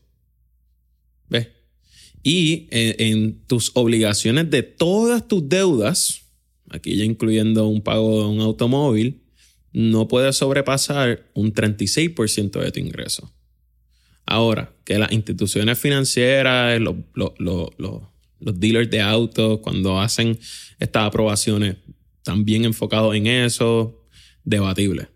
¿Ves? 1.30 1.50
Y 2.24 2.68
en, 2.72 2.96
en, 3.00 3.46
tus 3.46 3.72
obligaciones 3.76 4.50
de 4.50 4.64
todas 4.64 5.28
tus 5.28 5.48
deudas, 5.48 6.22
aquí 6.70 6.96
ya 6.96 7.04
incluyendo 7.04 7.68
un 7.68 7.82
pago 7.82 8.24
de 8.24 8.28
un 8.30 8.42
automóvil, 8.42 9.22
no 9.74 10.08
puede 10.08 10.34
sobrepasar 10.34 11.30
un 11.34 11.54
36% 11.54 12.60
de 12.60 12.72
tu 12.72 12.80
ingreso. 12.80 13.32
Ahora, 14.26 14.74
que 14.84 14.98
las 14.98 15.12
instituciones 15.12 15.80
financieras, 15.80 16.82
los, 16.82 16.96
dealers 18.40 18.90
de 18.90 19.02
autos, 19.02 19.60
cuando 19.60 20.00
hacen 20.00 20.38
estas 20.80 21.04
aprobaciones, 21.06 21.78
están 22.18 22.44
bien 22.44 22.66
enfocados 22.66 23.16
en 23.16 23.28
eso, 23.28 24.04
debatible. 24.44 25.08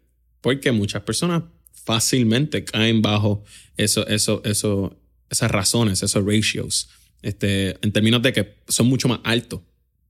Porque 0.42 0.72
muchas 0.72 1.04
personas 1.04 1.44
fácilmente 1.72 2.64
caen 2.64 3.02
bajo 3.02 3.44
eso, 3.78 4.06
eso, 4.08 4.42
eso, 4.46 4.98
esas 5.30 5.52
razones, 5.52 6.04
esos 6.04 6.26
ratios, 6.26 6.90
este, 7.22 7.78
en 7.82 7.92
términos 7.92 8.22
de 8.22 8.34
que 8.34 8.56
son 8.68 8.88
mucho 8.88 9.08
más 9.08 9.20
altos. 9.24 9.62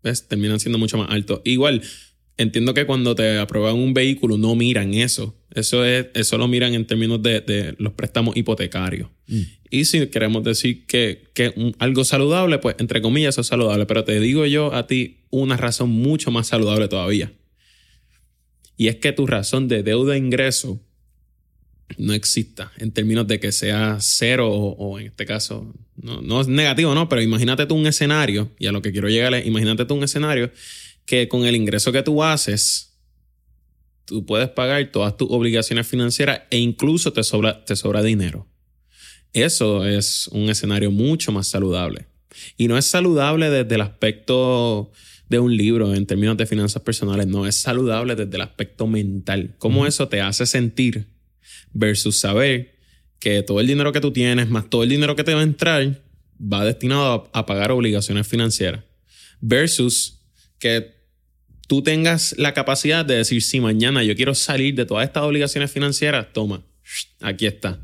¿Ves? 0.03 0.27
Terminan 0.27 0.59
siendo 0.59 0.79
mucho 0.79 0.97
más 0.97 1.11
altos. 1.11 1.41
Igual, 1.43 1.83
entiendo 2.37 2.73
que 2.73 2.85
cuando 2.85 3.13
te 3.13 3.37
aprueban 3.37 3.75
un 3.75 3.93
vehículo 3.93 4.37
no 4.37 4.55
miran 4.55 4.93
eso. 4.93 5.37
Eso, 5.53 5.85
es, 5.85 6.07
eso 6.15 6.37
lo 6.37 6.47
miran 6.47 6.73
en 6.73 6.85
términos 6.85 7.21
de, 7.21 7.75
los 7.77 7.93
préstamos 7.93 8.35
hipotecarios. 8.35 9.09
Mm. 9.27 9.41
Y 9.69 9.85
si 9.85 10.07
queremos 10.07 10.43
decir 10.43 10.85
que, 10.87 11.29
que 11.33 11.73
algo 11.77 12.03
saludable, 12.03 12.57
pues 12.57 12.75
entre 12.79 13.01
comillas 13.01 13.35
eso 13.35 13.41
es 13.41 13.47
saludable. 13.47 13.85
Pero 13.85 14.03
te 14.03 14.19
digo 14.19 14.45
yo 14.45 14.73
a 14.73 14.87
ti 14.87 15.19
una 15.29 15.55
razón 15.55 15.89
mucho 15.89 16.31
más 16.31 16.47
saludable 16.47 16.87
todavía. 16.87 17.31
Y 18.77 18.87
es 18.87 18.97
que 18.97 19.11
tu 19.11 19.27
razón 19.27 19.67
de 19.67 19.83
deuda 19.83 20.17
ingreso 20.17 20.81
no 21.97 22.13
exista 22.13 22.71
en 22.77 22.91
términos 22.91 23.27
de 23.27 23.39
que 23.39 23.51
sea 23.51 23.97
cero 23.99 24.49
o, 24.49 24.99
en 24.99 25.07
este 25.07 25.25
caso, 25.25 25.73
no, 25.95 26.21
no, 26.21 26.41
es 26.41 26.47
negativo, 26.47 26.95
no, 26.95 27.09
pero 27.09 27.21
imagínate 27.21 27.65
tú 27.65 27.75
un 27.75 27.87
escenario, 27.87 28.49
y 28.59 28.67
a 28.67 28.71
lo 28.71 28.81
que 28.81 28.91
quiero 28.91 29.09
llegar 29.09 29.33
es, 29.33 29.45
imagínate 29.45 29.85
tú 29.85 29.95
un 29.95 30.03
escenario 30.03 30.51
que 31.05 31.27
con 31.27 31.45
el 31.45 31.55
ingreso 31.55 31.91
que 31.91 32.03
tú 32.03 32.23
haces, 32.23 32.97
tú 34.05 34.25
puedes 34.25 34.49
pagar 34.49 34.91
todas 34.91 35.17
tus 35.17 35.27
obligaciones 35.31 35.87
financieras 35.87 36.41
e 36.49 36.57
incluso 36.57 37.13
te 37.13 37.23
sobra, 37.23 37.63
te 37.65 37.75
sobra 37.75 38.01
dinero. 38.01 38.47
Eso 39.33 39.85
es 39.85 40.27
un 40.27 40.49
escenario 40.49 40.91
mucho 40.91 41.31
más 41.31 41.47
saludable. 41.47 42.07
Y 42.57 42.67
no 42.67 42.77
es 42.77 42.85
saludable 42.85 43.49
desde 43.49 43.75
el 43.75 43.81
aspecto 43.81 44.91
de 45.31 45.39
un 45.39 45.55
libro 45.55 45.95
en 45.95 46.05
términos 46.05 46.35
de 46.35 46.45
finanzas 46.45 46.81
personales, 46.81 47.25
no, 47.25 47.47
es 47.47 47.55
saludable 47.55 48.15
desde 48.15 48.35
el 48.35 48.41
aspecto 48.41 48.85
mental. 48.85 49.55
Cómo 49.59 49.87
eso 49.87 50.09
te 50.09 50.19
hace 50.19 50.45
sentir 50.45 51.07
versus 51.71 52.19
saber 52.19 52.75
que 53.17 53.41
todo 53.41 53.61
el 53.61 53.67
dinero 53.67 53.93
que 53.93 54.01
tú 54.01 54.11
tienes, 54.11 54.49
más 54.49 54.69
todo 54.69 54.83
el 54.83 54.89
dinero 54.89 55.15
que 55.15 55.23
te 55.23 55.33
va 55.33 55.39
a 55.39 55.43
entrar, 55.43 56.03
va 56.37 56.65
destinado 56.65 57.29
a, 57.33 57.39
a 57.39 57.45
pagar 57.45 57.71
obligaciones 57.71 58.27
financieras. 58.27 58.83
Versus 59.39 60.19
que 60.59 60.95
tú 61.65 61.81
tengas 61.81 62.35
la 62.37 62.53
capacidad 62.53 63.05
de 63.05 63.15
decir, 63.15 63.41
si 63.41 63.61
mañana 63.61 64.03
yo 64.03 64.17
quiero 64.17 64.35
salir 64.35 64.75
de 64.75 64.85
todas 64.85 65.07
estas 65.07 65.23
obligaciones 65.23 65.71
financieras, 65.71 66.27
toma, 66.33 66.65
aquí 67.21 67.45
está, 67.45 67.79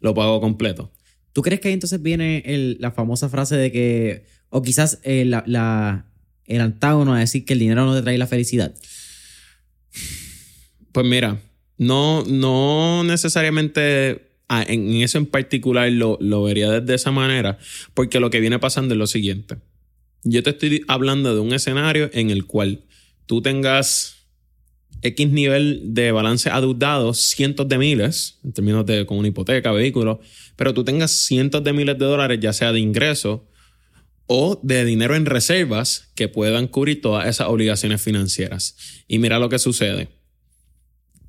lo 0.00 0.12
pago 0.14 0.38
completo. 0.42 0.92
¿Tú 1.32 1.40
crees 1.40 1.62
que 1.62 1.68
ahí 1.68 1.74
entonces 1.74 2.02
viene 2.02 2.44
la 2.78 2.90
famosa 2.90 3.30
frase 3.30 3.56
de 3.56 3.72
que, 3.72 4.26
o 4.50 4.60
quizás 4.60 5.00
eh, 5.02 5.24
la, 5.24 6.09
el 6.50 6.60
antágono 6.60 7.14
a 7.14 7.20
decir 7.20 7.44
que 7.44 7.54
el 7.54 7.58
dinero 7.58 7.84
no 7.84 7.94
te 7.94 8.02
trae 8.02 8.18
la 8.18 8.26
felicidad? 8.26 8.74
Pues 10.92 11.06
mira, 11.06 11.40
no, 11.78 12.24
no 12.24 13.04
necesariamente 13.04 14.30
en 14.48 14.94
eso 14.96 15.18
en 15.18 15.26
particular 15.26 15.90
lo, 15.92 16.18
lo 16.20 16.42
vería 16.42 16.70
desde 16.70 16.94
esa 16.94 17.10
manera, 17.10 17.58
porque 17.94 18.20
lo 18.20 18.30
que 18.30 18.40
viene 18.40 18.58
pasando 18.58 18.94
es 18.94 18.98
lo 18.98 19.06
siguiente. 19.06 19.56
Yo 20.24 20.42
te 20.42 20.50
estoy 20.50 20.84
hablando 20.88 21.34
de 21.34 21.40
un 21.40 21.52
escenario 21.52 22.10
en 22.12 22.30
el 22.30 22.46
cual 22.46 22.80
tú 23.26 23.40
tengas 23.40 24.16
X 25.02 25.28
nivel 25.30 25.94
de 25.94 26.12
balance 26.12 26.50
adeudado, 26.50 27.14
cientos 27.14 27.68
de 27.68 27.78
miles, 27.78 28.38
en 28.44 28.52
términos 28.52 28.84
de 28.84 29.06
con 29.06 29.18
una 29.18 29.28
hipoteca, 29.28 29.72
vehículo, 29.72 30.20
pero 30.56 30.74
tú 30.74 30.84
tengas 30.84 31.12
cientos 31.12 31.64
de 31.64 31.72
miles 31.72 31.98
de 31.98 32.04
dólares, 32.04 32.38
ya 32.40 32.52
sea 32.52 32.72
de 32.72 32.80
ingreso 32.80 33.46
o 34.32 34.60
de 34.62 34.84
dinero 34.84 35.16
en 35.16 35.26
reservas 35.26 36.12
que 36.14 36.28
puedan 36.28 36.68
cubrir 36.68 37.00
todas 37.00 37.26
esas 37.26 37.48
obligaciones 37.48 38.00
financieras. 38.00 38.76
Y 39.08 39.18
mira 39.18 39.40
lo 39.40 39.48
que 39.48 39.58
sucede. 39.58 40.08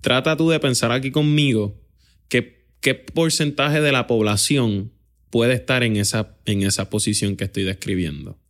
Trata 0.02 0.38
tú 0.38 0.50
de 0.50 0.60
pensar 0.60 0.92
aquí 0.92 1.10
conmigo 1.10 1.82
qué, 2.28 2.68
qué 2.80 2.94
porcentaje 2.94 3.82
de 3.82 3.92
la 3.92 4.06
población 4.06 4.92
puede 5.32 5.54
estar 5.54 5.82
en 5.82 5.96
esa, 5.96 6.38
en 6.46 6.62
esa 6.62 6.92
posición 6.92 7.36
que 7.36 7.46
estoy 7.46 7.64
describiendo 7.64 8.42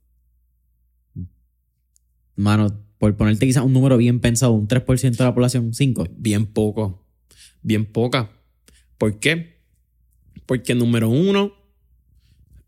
mano, 2.42 2.84
por 2.98 3.16
ponerte 3.16 3.46
quizás 3.46 3.64
un 3.64 3.74
número 3.74 3.98
bien 3.98 4.20
pensado, 4.20 4.52
un 4.52 4.68
3% 4.68 5.18
de 5.18 5.24
la 5.24 5.34
población, 5.34 5.74
5. 5.74 6.08
Bien 6.18 6.46
poco, 6.46 7.06
bien 7.62 7.86
poca. 7.86 8.32
¿Por 8.98 9.20
qué? 9.20 9.62
Porque 10.46 10.76
número 10.76 11.10
uno, 11.10 11.54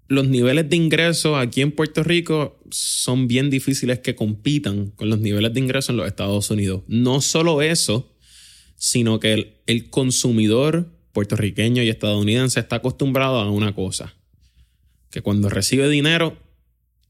los 0.08 0.28
niveles 0.28 0.70
de 0.70 0.76
ingresos 0.76 1.38
aquí 1.38 1.62
en 1.62 1.72
Puerto 1.72 2.04
Rico 2.04 2.60
son 2.72 3.28
bien 3.28 3.50
difíciles 3.50 4.00
que 4.00 4.16
compitan 4.16 4.92
con 4.92 5.10
los 5.10 5.20
niveles 5.20 5.54
de 5.54 5.60
ingresos 5.60 5.90
en 5.92 5.98
los 5.98 6.08
Estados 6.08 6.50
Unidos. 6.50 6.84
No 6.88 7.22
solo 7.22 7.62
eso, 7.62 8.16
sino 8.76 9.20
que 9.20 9.34
el, 9.34 9.58
el 9.66 9.90
consumidor 9.90 10.92
puertorriqueño 11.12 11.84
y 11.84 11.90
estadounidense 11.90 12.60
está 12.60 12.78
acostumbrado 12.78 13.40
a 13.40 13.50
una 13.50 13.74
cosa, 13.74 14.16
que 15.10 15.22
cuando 15.22 15.50
recibe 15.50 15.90
dinero, 15.90 16.38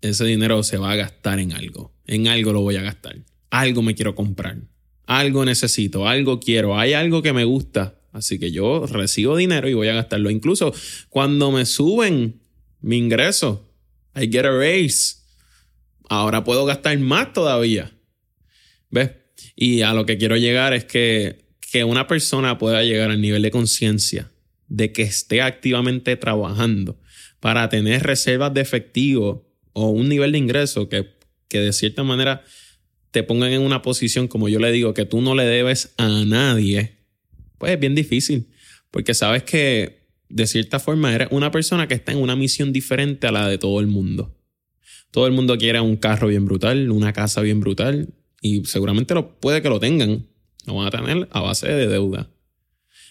ese 0.02 0.26
dinero 0.26 0.62
se 0.64 0.78
va 0.78 0.92
a 0.92 0.96
gastar 0.96 1.40
en 1.40 1.54
algo 1.54 1.94
en 2.08 2.28
algo 2.28 2.54
lo 2.54 2.62
voy 2.62 2.76
a 2.76 2.82
gastar. 2.82 3.18
Algo 3.50 3.82
me 3.82 3.96
quiero 3.96 4.16
comprar. 4.16 4.58
Algo 5.06 5.46
necesito, 5.46 6.08
algo 6.08 6.40
quiero, 6.40 6.78
hay 6.78 6.94
algo 6.94 7.22
que 7.22 7.34
me 7.34 7.44
gusta. 7.44 8.00
Así 8.12 8.40
que 8.40 8.52
yo 8.52 8.86
recibo 8.86 9.36
dinero 9.36 9.68
y 9.68 9.74
voy 9.74 9.88
a 9.88 9.94
gastarlo. 9.94 10.30
Incluso 10.30 10.74
cuando 11.10 11.52
me 11.52 11.66
suben 11.66 12.42
mi 12.84 12.98
ingreso, 12.98 13.68
I 14.16 14.30
get 14.32 14.46
a 14.46 14.52
raise. 14.52 15.16
Ahora 16.08 16.44
puedo 16.44 16.66
gastar 16.66 17.00
más 17.00 17.34
todavía. 17.34 17.92
¿Ves? 18.92 19.12
Y 19.56 19.82
a 19.82 19.94
lo 19.94 20.06
que 20.06 20.20
quiero 20.20 20.38
llegar 20.38 20.74
es 20.74 20.86
que, 20.86 21.46
que 21.72 21.84
una 21.84 22.06
persona 22.06 22.60
pueda 22.60 22.84
llegar 22.84 23.10
al 23.10 23.22
nivel 23.22 23.42
de 23.42 23.50
conciencia 23.50 24.30
de 24.68 24.92
que 24.92 25.02
esté 25.02 25.42
activamente 25.42 26.16
trabajando 26.16 27.00
para 27.40 27.68
tener 27.70 28.04
reservas 28.04 28.54
de 28.54 28.62
efectivo 28.62 29.52
o 29.74 29.90
un 29.90 30.08
nivel 30.08 30.34
de 30.34 30.38
ingreso 30.38 30.88
que 30.88 31.14
que 31.54 31.60
de 31.60 31.72
cierta 31.72 32.04
manera 32.04 32.44
te 33.12 33.22
pongan 33.22 33.54
en 33.54 33.62
una 33.62 33.84
posición, 33.84 34.28
como 34.28 34.50
yo 34.50 34.60
le 34.60 34.72
digo, 34.72 34.96
que 34.96 35.06
tú 35.06 35.22
no 35.22 35.36
le 35.36 35.46
debes 35.46 35.94
a 35.98 36.26
nadie, 36.26 36.98
pues 37.60 37.74
es 37.74 37.80
bien 37.80 37.94
difícil, 37.94 38.50
porque 38.90 39.14
sabes 39.14 39.44
que 39.44 40.03
de 40.34 40.48
cierta 40.48 40.80
forma 40.80 41.14
eres 41.14 41.28
una 41.30 41.52
persona 41.52 41.88
que 41.88 41.94
está 41.94 42.12
en 42.12 42.18
una 42.18 42.36
misión 42.36 42.74
diferente 42.74 43.28
a 43.28 43.32
la 43.32 43.48
de 43.48 43.60
todo 43.60 43.80
el 43.80 43.86
mundo. 43.86 44.36
Todo 45.12 45.28
el 45.28 45.34
mundo 45.34 45.60
quiere 45.60 45.80
un 45.80 45.96
carro 45.96 46.28
bien 46.28 46.46
brutal, 46.46 46.90
una 46.90 47.14
casa 47.14 47.42
bien 47.42 47.60
brutal, 47.60 48.16
y 48.42 48.66
seguramente 48.66 49.14
lo, 49.14 49.40
puede 49.40 49.62
que 49.62 49.70
lo 49.70 49.80
tengan, 49.80 50.28
lo 50.66 50.74
van 50.74 50.88
a 50.88 50.92
tener 50.92 51.30
a 51.32 51.42
base 51.42 51.68
de 51.68 51.88
deuda. 51.88 52.32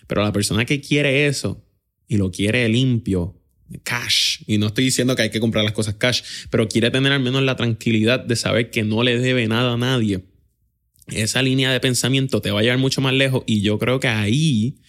Pero 0.08 0.22
la 0.22 0.32
persona 0.32 0.64
que 0.64 0.80
quiere 0.80 1.26
eso 1.26 1.64
y 2.08 2.16
lo 2.16 2.32
quiere 2.32 2.68
limpio, 2.68 3.40
cash. 3.84 4.42
Y 4.48 4.58
no 4.58 4.66
estoy 4.66 4.84
diciendo 4.84 5.14
que 5.14 5.22
hay 5.22 5.30
que 5.30 5.38
comprar 5.38 5.64
las 5.64 5.74
cosas 5.74 5.94
cash, 5.94 6.22
pero 6.50 6.66
quiere 6.66 6.90
tener 6.90 7.12
al 7.12 7.20
menos 7.20 7.44
la 7.44 7.54
tranquilidad 7.54 8.18
de 8.18 8.34
saber 8.34 8.70
que 8.70 8.82
no 8.82 9.04
le 9.04 9.16
debe 9.20 9.46
nada 9.46 9.74
a 9.74 9.76
nadie. 9.76 10.24
Esa 11.06 11.40
línea 11.40 11.70
de 11.72 11.78
pensamiento 11.78 12.40
te 12.40 12.50
va 12.50 12.60
a 12.60 12.62
llevar 12.64 12.78
mucho 12.78 13.00
más 13.00 13.14
lejos 13.14 13.44
y 13.46 13.60
yo 13.60 13.78
creo 13.78 14.00
que 14.00 14.08
ahí 14.08 14.80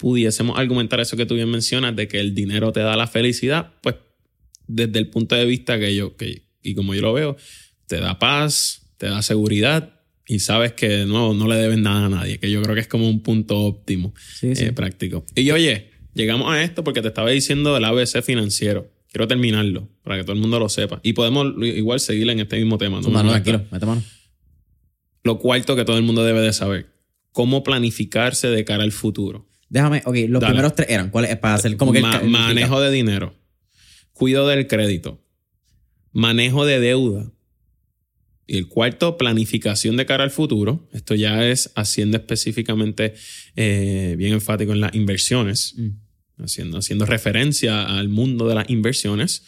pudiésemos 0.00 0.58
argumentar 0.58 0.98
eso 0.98 1.14
que 1.14 1.26
tú 1.26 1.34
bien 1.34 1.50
mencionas 1.50 1.94
de 1.94 2.08
que 2.08 2.20
el 2.20 2.34
dinero 2.34 2.72
te 2.72 2.80
da 2.80 2.96
la 2.96 3.06
felicidad, 3.06 3.74
pues 3.82 3.96
desde 4.66 4.98
el 4.98 5.08
punto 5.08 5.34
de 5.34 5.44
vista 5.44 5.78
que 5.78 5.94
yo, 5.94 6.16
que, 6.16 6.46
y 6.62 6.74
como 6.74 6.94
yo 6.94 7.02
lo 7.02 7.12
veo, 7.12 7.36
te 7.86 8.00
da 8.00 8.18
paz, 8.18 8.94
te 8.96 9.06
da 9.06 9.20
seguridad 9.20 10.00
y 10.26 10.38
sabes 10.38 10.72
que 10.72 11.04
no, 11.04 11.34
no 11.34 11.46
le 11.48 11.56
deben 11.56 11.82
nada 11.82 12.06
a 12.06 12.08
nadie, 12.08 12.38
que 12.38 12.50
yo 12.50 12.62
creo 12.62 12.74
que 12.74 12.80
es 12.80 12.88
como 12.88 13.06
un 13.10 13.20
punto 13.22 13.58
óptimo 13.60 14.14
Sí, 14.38 14.56
sí. 14.56 14.64
eh, 14.64 14.72
práctico. 14.72 15.26
Y 15.34 15.50
oye, 15.50 15.90
llegamos 16.14 16.50
a 16.50 16.62
esto 16.62 16.82
porque 16.82 17.02
te 17.02 17.08
estaba 17.08 17.28
diciendo 17.28 17.74
del 17.74 17.84
ABC 17.84 18.22
financiero. 18.22 18.90
Quiero 19.12 19.28
terminarlo 19.28 19.86
para 20.02 20.16
que 20.16 20.22
todo 20.22 20.32
el 20.32 20.38
mundo 20.40 20.58
lo 20.58 20.70
sepa. 20.70 21.00
Y 21.02 21.12
podemos 21.12 21.46
igual 21.62 22.00
seguir 22.00 22.30
en 22.30 22.40
este 22.40 22.56
mismo 22.56 22.78
tema. 22.78 23.02
¿no? 23.02 23.10
Tranquilo, 23.10 23.66
mete 23.70 23.84
mano. 23.84 24.02
Lo 25.24 25.38
cuarto 25.38 25.76
que 25.76 25.84
todo 25.84 25.98
el 25.98 26.04
mundo 26.04 26.24
debe 26.24 26.40
de 26.40 26.54
saber. 26.54 26.86
Cómo 27.32 27.62
planificarse 27.62 28.48
de 28.48 28.64
cara 28.64 28.84
al 28.84 28.92
futuro. 28.92 29.49
Déjame, 29.70 30.02
ok, 30.04 30.16
los 30.28 30.40
Dale. 30.42 30.52
primeros 30.52 30.74
tres 30.74 30.88
eran, 30.90 31.08
¿cuáles? 31.10 31.34
Para 31.38 31.54
hacer 31.54 31.76
como 31.78 31.92
que 31.92 32.00
Ma- 32.02 32.18
el 32.22 32.28
manejo 32.28 32.80
de 32.80 32.90
dinero. 32.90 33.34
Cuido 34.12 34.46
del 34.46 34.66
crédito. 34.66 35.24
Manejo 36.12 36.66
de 36.66 36.80
deuda. 36.80 37.32
Y 38.46 38.56
el 38.58 38.66
cuarto, 38.66 39.16
planificación 39.16 39.96
de 39.96 40.06
cara 40.06 40.24
al 40.24 40.32
futuro. 40.32 40.88
Esto 40.92 41.14
ya 41.14 41.46
es 41.46 41.70
haciendo 41.76 42.16
específicamente 42.16 43.14
eh, 43.54 44.16
bien 44.18 44.32
enfático 44.32 44.72
en 44.72 44.80
las 44.80 44.92
inversiones, 44.94 45.74
Mm. 45.76 46.42
haciendo, 46.42 46.78
haciendo 46.78 47.06
referencia 47.06 47.84
al 47.96 48.08
mundo 48.08 48.48
de 48.48 48.56
las 48.56 48.68
inversiones. 48.68 49.44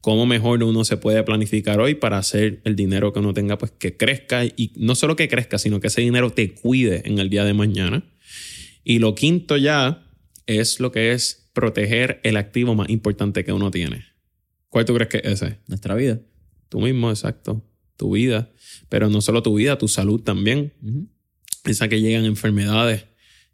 Cómo 0.00 0.24
mejor 0.24 0.62
uno 0.62 0.84
se 0.84 0.96
puede 0.96 1.22
planificar 1.22 1.80
hoy 1.80 1.96
para 1.96 2.16
hacer 2.16 2.62
el 2.64 2.76
dinero 2.76 3.12
que 3.12 3.18
uno 3.18 3.34
tenga, 3.34 3.58
pues 3.58 3.72
que 3.72 3.96
crezca 3.96 4.44
y 4.46 4.72
no 4.76 4.94
solo 4.94 5.16
que 5.16 5.28
crezca, 5.28 5.58
sino 5.58 5.80
que 5.80 5.88
ese 5.88 6.00
dinero 6.00 6.30
te 6.30 6.54
cuide 6.54 7.02
en 7.04 7.18
el 7.18 7.28
día 7.28 7.44
de 7.44 7.52
mañana. 7.52 8.04
Y 8.88 9.00
lo 9.00 9.16
quinto 9.16 9.56
ya 9.56 10.06
es 10.46 10.78
lo 10.78 10.92
que 10.92 11.10
es 11.10 11.50
proteger 11.52 12.20
el 12.22 12.36
activo 12.36 12.76
más 12.76 12.88
importante 12.88 13.44
que 13.44 13.52
uno 13.52 13.72
tiene. 13.72 14.04
¿Cuál 14.68 14.84
tú 14.84 14.94
crees 14.94 15.08
que 15.10 15.16
es 15.24 15.42
ese? 15.42 15.58
Nuestra 15.66 15.96
vida. 15.96 16.20
Tú 16.68 16.80
mismo, 16.80 17.10
exacto. 17.10 17.64
Tu 17.96 18.12
vida. 18.12 18.52
Pero 18.88 19.08
no 19.10 19.20
solo 19.22 19.42
tu 19.42 19.54
vida, 19.56 19.76
tu 19.76 19.88
salud 19.88 20.20
también. 20.22 20.72
Ujú. 20.82 21.08
Esa 21.64 21.88
que 21.88 22.00
llegan 22.00 22.24
enfermedades 22.26 23.06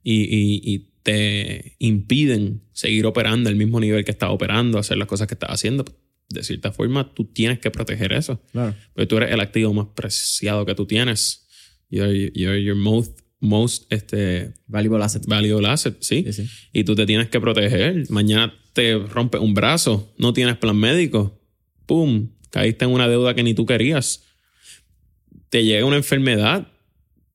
y, 0.03 0.23
y- 0.25 0.61
y 0.75 0.89
te 1.03 1.77
impiden 1.79 2.63
seguir 2.73 3.07
operando 3.07 3.49
al 3.49 3.57
mismo 3.57 3.81
nivel 3.81 4.05
que 4.05 4.11
estás 4.11 4.29
operando, 4.31 4.79
hacer 4.79 4.99
las 4.99 5.09
cosas 5.09 5.27
que 5.29 5.35
estás 5.35 5.51
haciendo. 5.51 5.85
De 6.29 6.43
cierta 6.45 6.73
forma, 6.73 7.15
tú 7.15 7.25
tienes 7.25 7.59
que 7.59 7.71
proteger 7.71 8.13
eso. 8.13 8.43
Claro. 8.53 8.75
Porque 8.93 9.07
tú 9.07 9.17
eres 9.17 9.31
el 9.33 9.41
activo 9.41 9.73
más 9.73 9.87
preciado 9.95 10.67
que 10.67 10.75
tú 10.75 10.87
tienes. 10.87 11.49
You're, 11.89 12.31
you're 12.35 12.63
your 12.63 12.77
most, 12.77 13.21
most 13.43 13.93
este, 13.93 14.55
Valuable 14.67 15.05
asset. 15.05 15.27
valuable 15.27 15.69
asset, 15.69 15.97
¿sí? 16.01 16.25
Sí, 16.29 16.33
sí. 16.33 16.49
Y 16.73 16.85
tú 16.85 16.95
te 16.95 17.05
tienes 17.05 17.29
que 17.29 17.39
proteger. 17.41 18.09
Mañana 18.11 18.55
te 18.73 18.97
rompe 18.99 19.37
un 19.39 19.53
brazo, 19.53 20.15
no 20.17 20.33
tienes 20.33 20.57
plan 20.57 20.77
médico. 20.77 21.39
¡Pum! 21.85 22.31
Caíste 22.51 22.85
en 22.87 22.93
una 22.93 23.09
deuda 23.09 23.35
que 23.35 23.43
ni 23.43 23.53
tú 23.53 23.67
querías. 23.67 24.23
Te 25.51 25.65
llega 25.65 25.85
una 25.85 25.97
enfermedad 25.97 26.69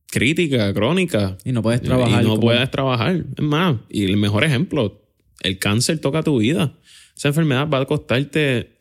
crítica, 0.10 0.74
crónica. 0.74 1.38
Y 1.44 1.52
no 1.52 1.62
puedes 1.62 1.82
trabajar. 1.82 2.22
Y 2.22 2.24
no 2.24 2.30
como- 2.32 2.42
puedes 2.42 2.72
trabajar. 2.72 3.26
Es 3.36 3.44
más, 3.44 3.78
y 3.90 4.06
el 4.06 4.18
mejor 4.18 4.44
ejemplo, 4.44 5.04
el 5.42 5.60
cáncer 5.60 6.00
toca 6.00 6.24
tu 6.24 6.40
vida. 6.40 6.78
Esa 7.16 7.28
enfermedad 7.30 7.68
va 7.70 7.82
a 7.82 7.86
costarte, 7.86 8.78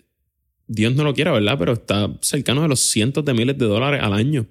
Dios 0.68 0.94
no 0.94 1.04
lo 1.04 1.14
quiera, 1.14 1.32
¿verdad? 1.32 1.56
Pero 1.58 1.72
está 1.72 2.16
cercano 2.22 2.62
de 2.62 2.68
los 2.68 2.80
cientos 2.80 3.24
de 3.24 3.34
miles 3.34 3.58
de 3.58 3.66
dólares 3.66 4.00
al 4.02 4.12
año. 4.12 4.46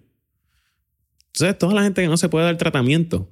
Entonces, 1.36 1.58
toda 1.58 1.74
la 1.74 1.84
gente 1.84 2.02
que 2.02 2.08
no 2.08 2.16
se 2.16 2.30
puede 2.30 2.46
dar 2.46 2.56
tratamiento, 2.56 3.30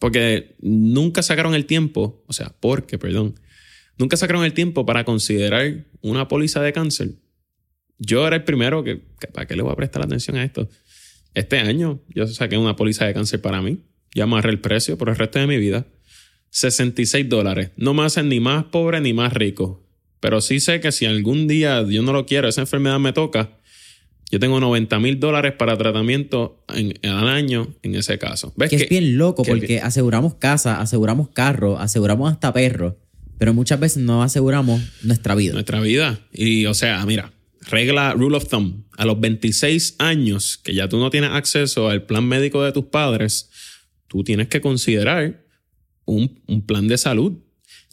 porque 0.00 0.56
nunca 0.60 1.22
sacaron 1.22 1.54
el 1.54 1.64
tiempo, 1.64 2.24
o 2.26 2.32
sea, 2.32 2.52
porque, 2.58 2.98
perdón, 2.98 3.38
nunca 3.96 4.16
sacaron 4.16 4.44
el 4.44 4.52
tiempo 4.52 4.84
para 4.84 5.04
considerar 5.04 5.86
una 6.00 6.26
póliza 6.26 6.60
de 6.60 6.72
cáncer. 6.72 7.10
Yo 7.98 8.26
era 8.26 8.34
el 8.34 8.42
primero 8.42 8.82
que, 8.82 8.96
¿para 9.32 9.46
qué 9.46 9.54
le 9.54 9.62
voy 9.62 9.72
a 9.72 9.76
prestar 9.76 10.02
atención 10.02 10.36
a 10.36 10.42
esto? 10.42 10.68
Este 11.34 11.58
año 11.58 12.02
yo 12.08 12.26
saqué 12.26 12.58
una 12.58 12.74
póliza 12.74 13.06
de 13.06 13.14
cáncer 13.14 13.40
para 13.40 13.62
mí. 13.62 13.78
Ya 14.12 14.24
amarré 14.24 14.50
el 14.50 14.60
precio 14.60 14.98
por 14.98 15.08
el 15.08 15.16
resto 15.16 15.38
de 15.38 15.46
mi 15.46 15.56
vida. 15.56 15.86
66 16.50 17.28
dólares. 17.28 17.70
No 17.76 17.94
me 17.94 18.02
hacen 18.02 18.28
ni 18.28 18.40
más 18.40 18.64
pobre 18.64 19.00
ni 19.00 19.12
más 19.12 19.32
rico. 19.32 19.86
Pero 20.18 20.40
sí 20.40 20.58
sé 20.58 20.80
que 20.80 20.90
si 20.90 21.06
algún 21.06 21.46
día 21.46 21.84
Dios 21.84 22.04
no 22.04 22.12
lo 22.12 22.26
quiere, 22.26 22.48
esa 22.48 22.62
enfermedad 22.62 22.98
me 22.98 23.12
toca, 23.12 23.60
yo 24.30 24.40
tengo 24.40 24.58
90 24.60 24.98
mil 24.98 25.20
dólares 25.20 25.52
para 25.58 25.76
tratamiento 25.76 26.64
en- 26.74 26.94
al 27.08 27.28
año 27.28 27.68
en 27.82 27.94
ese 27.94 28.18
caso. 28.18 28.52
¿Ves 28.56 28.70
Que 28.70 28.76
es 28.76 28.88
bien 28.88 29.16
loco 29.18 29.42
que- 29.42 29.50
porque 29.50 29.80
aseguramos 29.80 30.34
casa, 30.34 30.80
aseguramos 30.80 31.28
carro, 31.30 31.78
aseguramos 31.78 32.32
hasta 32.32 32.52
perro, 32.52 32.98
pero 33.38 33.54
muchas 33.54 33.78
veces 33.80 34.02
no 34.02 34.22
aseguramos 34.22 34.80
nuestra 35.02 35.34
vida. 35.34 35.52
nuestra 35.54 35.80
vida. 35.80 36.18
Y 36.32 36.66
o 36.66 36.74
sea, 36.74 37.04
mira, 37.06 37.32
regla 37.70 38.14
rule 38.14 38.36
of 38.36 38.48
thumb, 38.48 38.84
a 38.96 39.04
los 39.04 39.20
26 39.20 39.96
años 39.98 40.58
que 40.62 40.74
ya 40.74 40.88
tú 40.88 40.98
no 40.98 41.10
tienes 41.10 41.30
acceso 41.30 41.88
al 41.88 42.04
plan 42.06 42.24
médico 42.26 42.62
de 42.64 42.72
tus 42.72 42.86
padres, 42.86 43.50
tú 44.08 44.24
tienes 44.24 44.48
que 44.48 44.60
considerar 44.60 45.44
un, 46.04 46.40
un 46.46 46.64
plan 46.64 46.86
de 46.88 46.96
salud. 46.98 47.32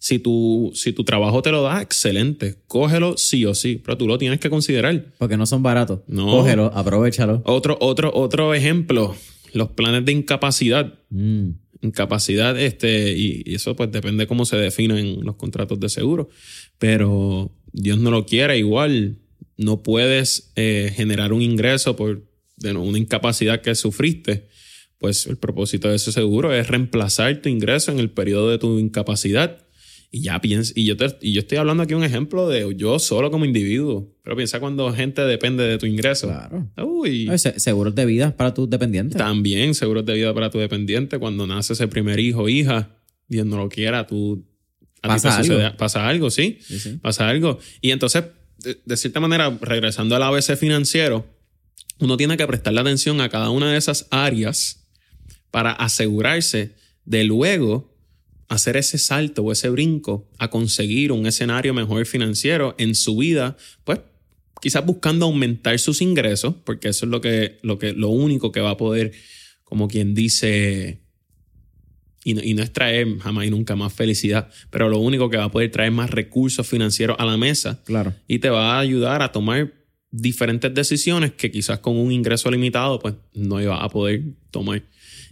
Si 0.04 0.20
tu, 0.20 0.70
si 0.76 0.92
tu 0.92 1.06
trabajo 1.06 1.42
te 1.42 1.50
lo 1.50 1.62
da, 1.62 1.82
excelente. 1.82 2.58
Cógelo 2.68 3.16
sí 3.16 3.46
o 3.46 3.56
sí, 3.56 3.82
pero 3.82 3.98
tú 3.98 4.06
lo 4.06 4.18
tienes 4.18 4.42
que 4.42 4.50
considerar. 4.50 5.06
Porque 5.18 5.38
no 5.38 5.46
son 5.46 5.64
baratos. 5.64 6.02
No. 6.08 6.26
Cógelo, 6.26 6.66
aprovechalo. 6.76 7.42
Otro, 7.46 7.78
otro, 7.80 8.12
otro 8.14 8.54
ejemplo, 8.54 9.16
los 9.54 9.70
planes 9.70 10.04
de 10.04 10.12
incapacidad. 10.12 10.94
Mm. 11.10 11.52
incapacidad, 11.80 12.60
este, 12.60 13.18
y, 13.18 13.44
y 13.46 13.56
eso 13.56 13.78
pues 13.78 13.94
depende 13.94 14.28
cómo 14.28 14.44
se 14.44 14.58
definen 14.58 14.98
en 14.98 15.24
los 15.24 15.38
contratos 15.38 15.80
de 15.80 15.88
seguro. 15.88 16.28
Pero 16.80 17.54
Dios 17.72 17.98
no 17.98 18.12
lo 18.12 18.26
quiere, 18.26 18.58
igual 18.58 19.20
no 19.56 19.84
puedes 19.84 20.52
eh, 20.58 20.92
generar 20.94 21.32
un 21.32 21.42
ingreso 21.42 21.96
por 21.96 22.28
de 22.58 22.74
una 22.74 22.98
incapacidad 22.98 23.62
que 23.62 23.74
sufriste. 23.74 24.50
Pues 24.98 25.28
el 25.28 25.38
propósito 25.38 25.88
de 25.88 25.96
ese 25.96 26.12
seguro 26.12 26.54
es 26.54 26.68
reemplazar 26.68 27.42
tu 27.42 27.48
ingreso 27.48 27.90
en 27.94 28.00
el 28.00 28.10
periodo 28.10 28.50
de 28.50 28.58
tu 28.58 28.80
incapacidad. 28.80 29.63
Y 30.16 30.22
ya 30.22 30.40
piensa, 30.42 30.72
y 30.76 30.86
yo, 30.86 30.96
te- 30.96 31.18
y 31.22 31.34
yo 31.34 31.40
estoy 31.40 31.58
hablando 31.58 31.82
aquí 31.82 31.96
un 31.96 32.04
ejemplo 32.04 32.48
de 32.48 32.72
yo 32.78 33.00
solo 33.00 33.32
como 33.32 33.46
individuo. 33.46 34.14
Pero 34.24 34.36
piensa 34.36 34.60
cuando 34.60 34.94
gente 34.94 35.24
depende 35.24 35.64
de 35.64 35.80
tu 35.80 35.88
ingreso. 35.88 36.28
Claro. 36.28 36.70
Uy. 36.86 37.28
Se- 37.40 37.60
Seguros 37.60 37.96
de 37.96 38.06
vida 38.06 38.38
para 38.38 38.54
tus 38.54 38.70
dependientes. 38.70 39.18
También 39.18 39.74
seguros 39.74 40.06
de 40.06 40.14
vida 40.14 40.32
para 40.32 40.52
tu 40.52 40.60
dependiente. 40.60 41.18
Cuando 41.18 41.48
nace 41.48 41.74
ese 41.74 41.88
primer 41.88 42.20
hijo 42.20 42.44
o 42.44 42.50
hija, 42.50 42.96
Dios 43.28 43.48
no 43.48 43.58
lo 43.58 43.70
quiera, 43.70 44.06
tú. 44.06 44.46
a 45.02 45.08
ti 45.08 45.14
Pasa 45.16 45.38
sucede- 45.44 45.64
algo. 45.66 45.78
pasa 45.78 46.08
algo, 46.08 46.30
sí. 46.30 46.60
Sí, 46.62 46.80
sí. 46.80 46.98
Pasa 47.02 47.28
algo. 47.28 47.58
Y 47.82 47.90
entonces, 47.90 48.24
de, 48.60 48.78
de 48.86 48.98
cierta 48.98 49.20
manera, 49.20 49.58
regresando 49.62 50.16
al 50.16 50.22
ABC 50.22 50.56
financiero, 50.56 51.26
uno 52.00 52.18
tiene 52.18 52.38
que 52.38 52.46
prestarle 52.46 52.82
atención 52.82 53.20
a 53.20 53.30
cada 53.30 53.50
una 53.50 53.72
de 53.72 53.78
esas 53.80 54.08
áreas 54.12 54.86
para 55.50 55.72
asegurarse 55.72 56.76
de 57.06 57.24
luego 57.24 57.93
hacer 58.50 58.78
ese 58.78 58.98
salto 58.98 59.44
o 59.44 59.52
ese 59.52 59.70
brinco 59.70 60.30
a 60.38 60.50
conseguir 60.50 61.12
un 61.12 61.26
escenario 61.26 61.74
mejor 61.74 62.06
financiero 62.06 62.76
en 62.78 62.96
su 62.96 63.18
vida, 63.18 63.58
pues 63.84 64.00
quizás 64.62 64.86
buscando 64.86 65.26
aumentar 65.26 65.78
sus 65.80 66.02
ingresos, 66.02 66.56
porque 66.64 66.90
eso 66.90 67.06
es 67.06 67.12
lo 67.12 67.20
que, 67.22 67.58
lo 67.64 67.78
que, 67.80 67.94
lo 67.94 68.10
único 68.10 68.52
que 68.52 68.62
va 68.62 68.72
a 68.72 68.78
poder, 68.78 69.12
como 69.64 69.88
quien 69.88 70.14
dice, 70.14 71.02
y 72.24 72.34
no, 72.34 72.42
y 72.42 72.54
no 72.54 72.64
es 72.64 72.72
traer 72.72 73.20
jamás 73.20 73.46
y 73.46 73.50
nunca 73.50 73.76
más 73.76 73.92
felicidad, 73.92 74.50
pero 74.70 74.88
lo 74.88 75.00
único 75.00 75.30
que 75.30 75.38
va 75.38 75.46
a 75.46 75.52
poder 75.52 75.72
traer 75.72 75.92
más 75.92 76.10
recursos 76.12 76.66
financieros 76.66 77.18
a 77.20 77.26
la 77.26 77.38
mesa 77.38 77.82
Claro. 77.84 78.14
y 78.28 78.40
te 78.40 78.50
va 78.50 78.76
a 78.76 78.80
ayudar 78.80 79.22
a 79.22 79.32
tomar 79.32 79.74
diferentes 80.12 80.74
decisiones 80.74 81.34
que 81.34 81.50
quizás 81.52 81.80
con 81.80 81.98
un 81.98 82.12
ingreso 82.12 82.50
limitado 82.52 83.00
pues 83.00 83.16
no 83.34 83.60
iba 83.60 83.84
a 83.84 83.90
poder 83.90 84.22
tomar. 84.52 84.84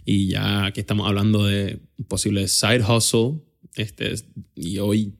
Y 0.04 0.28
ya 0.28 0.66
aquí 0.66 0.80
estamos 0.80 1.06
hablando 1.06 1.46
de 1.46 1.80
un 1.98 2.04
posible 2.06 2.48
side 2.48 2.82
hustle. 2.82 3.40
Este, 3.76 4.14
y 4.54 4.78
hoy 4.78 5.14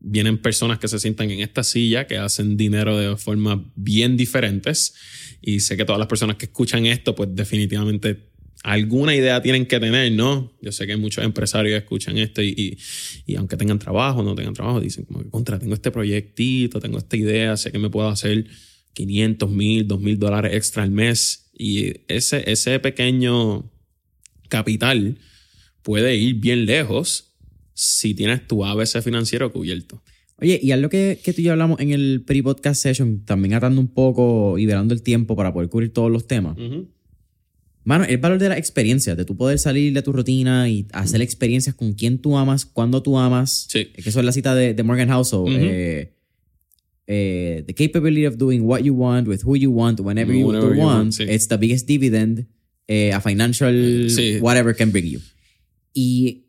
vienen 0.00 0.38
personas 0.38 0.78
que 0.78 0.88
se 0.88 0.98
sientan 0.98 1.30
en 1.30 1.40
esta 1.40 1.62
silla, 1.62 2.06
que 2.06 2.18
hacen 2.18 2.56
dinero 2.56 2.98
de 2.98 3.16
formas 3.16 3.58
bien 3.76 4.16
diferentes. 4.16 4.94
Y 5.40 5.60
sé 5.60 5.76
que 5.76 5.84
todas 5.84 5.98
las 5.98 6.08
personas 6.08 6.36
que 6.36 6.46
escuchan 6.46 6.86
esto, 6.86 7.14
pues 7.14 7.30
definitivamente 7.32 8.32
alguna 8.64 9.14
idea 9.14 9.42
tienen 9.42 9.66
que 9.66 9.80
tener, 9.80 10.12
¿no? 10.12 10.52
Yo 10.60 10.70
sé 10.70 10.86
que 10.86 10.96
muchos 10.96 11.24
empresarios 11.24 11.72
que 11.72 11.84
escuchan 11.84 12.18
esto 12.18 12.42
y, 12.42 12.54
y, 12.56 12.78
y 13.32 13.36
aunque 13.36 13.56
tengan 13.56 13.78
trabajo, 13.78 14.22
no 14.22 14.34
tengan 14.34 14.54
trabajo, 14.54 14.80
dicen 14.80 15.04
como 15.04 15.20
que 15.20 15.30
contra, 15.30 15.58
tengo 15.58 15.74
este 15.74 15.90
proyectito, 15.90 16.78
tengo 16.78 16.98
esta 16.98 17.16
idea, 17.16 17.56
sé 17.56 17.72
que 17.72 17.78
me 17.78 17.90
puedo 17.90 18.08
hacer 18.08 18.46
500 18.94 19.50
mil, 19.50 19.88
2 19.88 20.00
mil 20.00 20.18
dólares 20.18 20.54
extra 20.54 20.82
al 20.82 20.90
mes. 20.90 21.50
Y 21.54 21.92
ese, 22.08 22.50
ese 22.50 22.78
pequeño 22.78 23.71
capital 24.56 25.16
puede 25.82 26.16
ir 26.16 26.34
bien 26.34 26.66
lejos 26.66 27.32
si 27.74 28.14
tienes 28.14 28.46
tu 28.46 28.64
ABC 28.64 29.00
financiero 29.02 29.50
cubierto. 29.50 30.02
Oye, 30.36 30.60
y 30.62 30.72
algo 30.72 30.88
que, 30.88 31.18
que 31.24 31.32
tú 31.32 31.40
y 31.40 31.44
yo 31.44 31.52
hablamos 31.52 31.80
en 31.80 31.90
el 31.92 32.22
pre-podcast 32.26 32.82
session, 32.82 33.24
también 33.24 33.54
atando 33.54 33.80
un 33.80 33.88
poco 33.88 34.58
y 34.58 34.66
velando 34.66 34.92
el 34.92 35.02
tiempo 35.02 35.36
para 35.36 35.52
poder 35.52 35.68
cubrir 35.70 35.92
todos 35.92 36.10
los 36.10 36.26
temas. 36.26 36.56
Mano, 37.84 38.04
el 38.04 38.18
valor 38.18 38.38
de 38.38 38.48
la 38.48 38.58
experiencia, 38.58 39.16
de 39.16 39.24
tú 39.24 39.36
poder 39.36 39.58
salir 39.58 39.92
de 39.92 40.02
tu 40.02 40.12
rutina 40.12 40.68
y 40.68 40.86
hacer 40.92 41.20
experiencias 41.22 41.74
con 41.74 41.94
quien 41.94 42.18
tú 42.18 42.36
amas, 42.36 42.64
cuando 42.66 43.02
tú 43.02 43.18
amas. 43.18 43.66
Sí. 43.68 43.86
Que 43.86 44.08
eso 44.10 44.20
es 44.20 44.26
la 44.26 44.32
cita 44.32 44.54
de, 44.54 44.74
de 44.74 44.82
Morgan 44.82 45.08
Housel. 45.08 45.40
Ujú. 45.40 45.50
eh, 45.52 46.12
eh, 47.08 47.64
the 47.66 47.74
capability 47.74 48.26
of 48.26 48.36
doing 48.36 48.60
what 48.62 48.80
you 48.82 48.94
want 48.94 49.26
with 49.26 49.40
who 49.44 49.56
you 49.56 49.70
want 49.72 49.98
whenever 50.00 50.32
you, 50.32 50.46
Whenever 50.46 50.74
you 50.74 50.80
want, 50.80 50.96
want, 50.96 51.12
sí. 51.14 51.24
it's 51.28 51.48
the 51.48 51.56
biggest 51.56 51.86
dividend 51.88 52.46
eh, 52.94 53.12
a 53.12 53.20
financial 53.20 53.74
Sí. 54.10 54.38
whatever 54.40 54.74
can 54.76 54.92
bring 54.92 55.06
you. 55.06 55.20
Y 55.94 56.46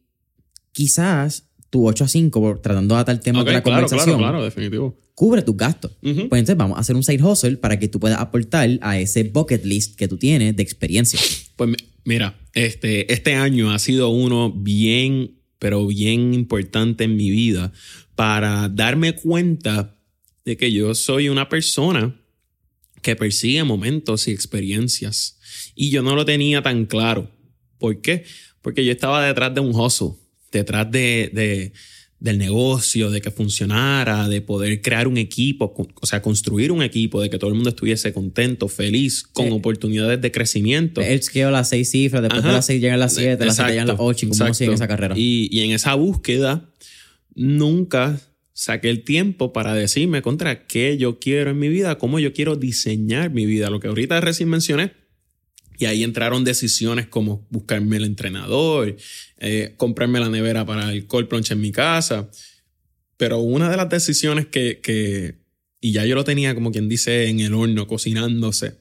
quizás 0.71 1.49
tu 1.69 1.87
8 1.87 2.03
a 2.03 2.07
5, 2.07 2.39
por- 2.41 2.61
tratando 2.61 2.95
de 2.95 3.01
atar 3.01 3.15
el 3.15 3.21
tema 3.21 3.41
Ok, 3.41 3.47
de 3.47 3.53
la 3.53 3.63
claro, 3.63 3.81
conversación, 3.87 4.17
claro, 4.19 4.33
claro, 4.33 4.43
definitivo. 4.45 4.99
cubre 5.15 5.41
tus 5.41 5.55
gastos. 5.57 5.91
Ujú. 6.01 6.29
Pues 6.29 6.39
entonces 6.39 6.57
vamos 6.57 6.77
a 6.77 6.81
hacer 6.81 6.95
un 6.95 7.03
side 7.03 7.23
hustle 7.23 7.57
para 7.57 7.79
que 7.79 7.87
tú 7.87 7.99
puedas 7.99 8.19
aportar 8.19 8.69
a 8.81 8.99
ese 8.99 9.23
bucket 9.23 9.63
list 9.65 9.95
que 9.95 10.07
tú 10.07 10.17
tienes 10.17 10.55
de 10.55 10.63
experiencia. 10.63 11.19
Pues 11.55 11.69
mi- 11.69 11.75
mira, 12.05 12.37
este, 12.53 13.11
este 13.13 13.33
año 13.35 13.71
ha 13.71 13.79
sido 13.79 14.09
uno 14.09 14.51
bien, 14.51 15.39
pero 15.59 15.85
bien 15.87 16.33
importante 16.33 17.05
en 17.05 17.15
mi 17.15 17.29
vida 17.31 17.71
para 18.15 18.69
darme 18.69 19.13
cuenta 19.15 19.95
de 20.45 20.57
que 20.57 20.71
yo 20.71 20.93
soy 20.93 21.29
una 21.29 21.47
persona 21.49 22.19
que 23.01 23.15
persigue 23.15 23.63
momentos 23.63 24.27
y 24.27 24.31
experiencias. 24.31 25.39
Y 25.75 25.89
yo 25.89 26.01
no 26.01 26.15
lo 26.15 26.25
tenía 26.25 26.61
tan 26.61 26.85
claro. 26.85 27.29
¿Por 27.79 28.01
qué? 28.01 28.23
Porque 28.61 28.85
yo 28.85 28.91
estaba 28.91 29.25
detrás 29.25 29.53
de 29.53 29.61
un 29.61 29.75
hustle, 29.75 30.13
detrás 30.51 30.89
de, 30.91 31.29
de- 31.33 31.73
del 32.19 32.37
negocio, 32.37 33.11
de 33.11 33.19
que 33.19 33.31
funcionara, 33.31 34.29
de 34.29 34.39
poder 34.39 34.81
crear 34.81 35.09
un 35.09 35.17
equipo, 35.17 35.73
o 35.99 36.05
sea, 36.05 36.21
construir 36.21 36.71
un 36.71 36.81
equipo, 36.81 37.21
de 37.21 37.29
que 37.29 37.37
todo 37.37 37.49
el 37.49 37.55
mundo 37.55 37.69
estuviese 37.71 38.13
contento, 38.13 38.69
feliz, 38.69 39.23
con 39.23 39.47
Sí. 39.47 39.51
oportunidades 39.51 40.21
de 40.21 40.31
crecimiento. 40.31 41.01
Él 41.01 41.21
scale 41.21 41.51
las 41.51 41.67
seis 41.67 41.91
cifras, 41.91 42.21
después 42.21 42.39
Ajá. 42.39 42.47
de 42.47 42.53
las 42.55 42.65
seis 42.65 42.79
llegan 42.81 42.99
las 43.01 43.13
siete, 43.13 43.43
las 43.45 43.55
siete 43.57 43.71
llegan 43.71 43.87
las 43.87 43.97
ocho, 43.99 44.25
y 44.25 44.29
exacto. 44.29 44.53
sigue 44.53 44.69
en 44.69 44.73
esa 44.75 44.87
carrera. 44.87 45.15
Y, 45.17 45.49
y 45.51 45.59
en 45.65 45.71
esa 45.71 45.95
búsqueda, 45.95 46.69
nunca 47.35 48.21
saqué 48.53 48.89
el 48.89 49.03
tiempo 49.03 49.51
para 49.51 49.73
decirme 49.73 50.21
contra 50.21 50.65
qué 50.65 50.97
yo 50.97 51.19
quiero 51.19 51.51
en 51.51 51.59
mi 51.59 51.67
vida, 51.69 51.97
cómo 51.97 52.19
yo 52.19 52.31
quiero 52.33 52.55
diseñar 52.55 53.31
mi 53.31 53.45
vida, 53.45 53.69
lo 53.69 53.79
que 53.79 53.87
ahorita 53.87 54.21
recién 54.21 54.47
mencioné. 54.49 54.93
Y 55.77 55.85
ahí 55.85 56.03
entraron 56.03 56.43
decisiones 56.43 57.07
como 57.07 57.45
buscarme 57.49 57.97
el 57.97 58.05
entrenador, 58.05 58.95
eh, 59.39 59.73
comprarme 59.77 60.19
la 60.19 60.29
nevera 60.29 60.65
para 60.65 60.91
el 60.91 61.07
cold 61.07 61.27
plunge 61.27 61.53
en 61.53 61.61
mi 61.61 61.71
casa. 61.71 62.29
Pero 63.17 63.39
una 63.39 63.69
de 63.69 63.77
las 63.77 63.89
decisiones 63.89 64.47
que, 64.47 64.79
que, 64.81 65.35
y 65.81 65.91
ya 65.91 66.05
yo 66.05 66.15
lo 66.15 66.23
tenía 66.23 66.53
como 66.53 66.71
quien 66.71 66.89
dice 66.89 67.27
en 67.27 67.39
el 67.39 67.53
horno 67.53 67.87
cocinándose, 67.87 68.75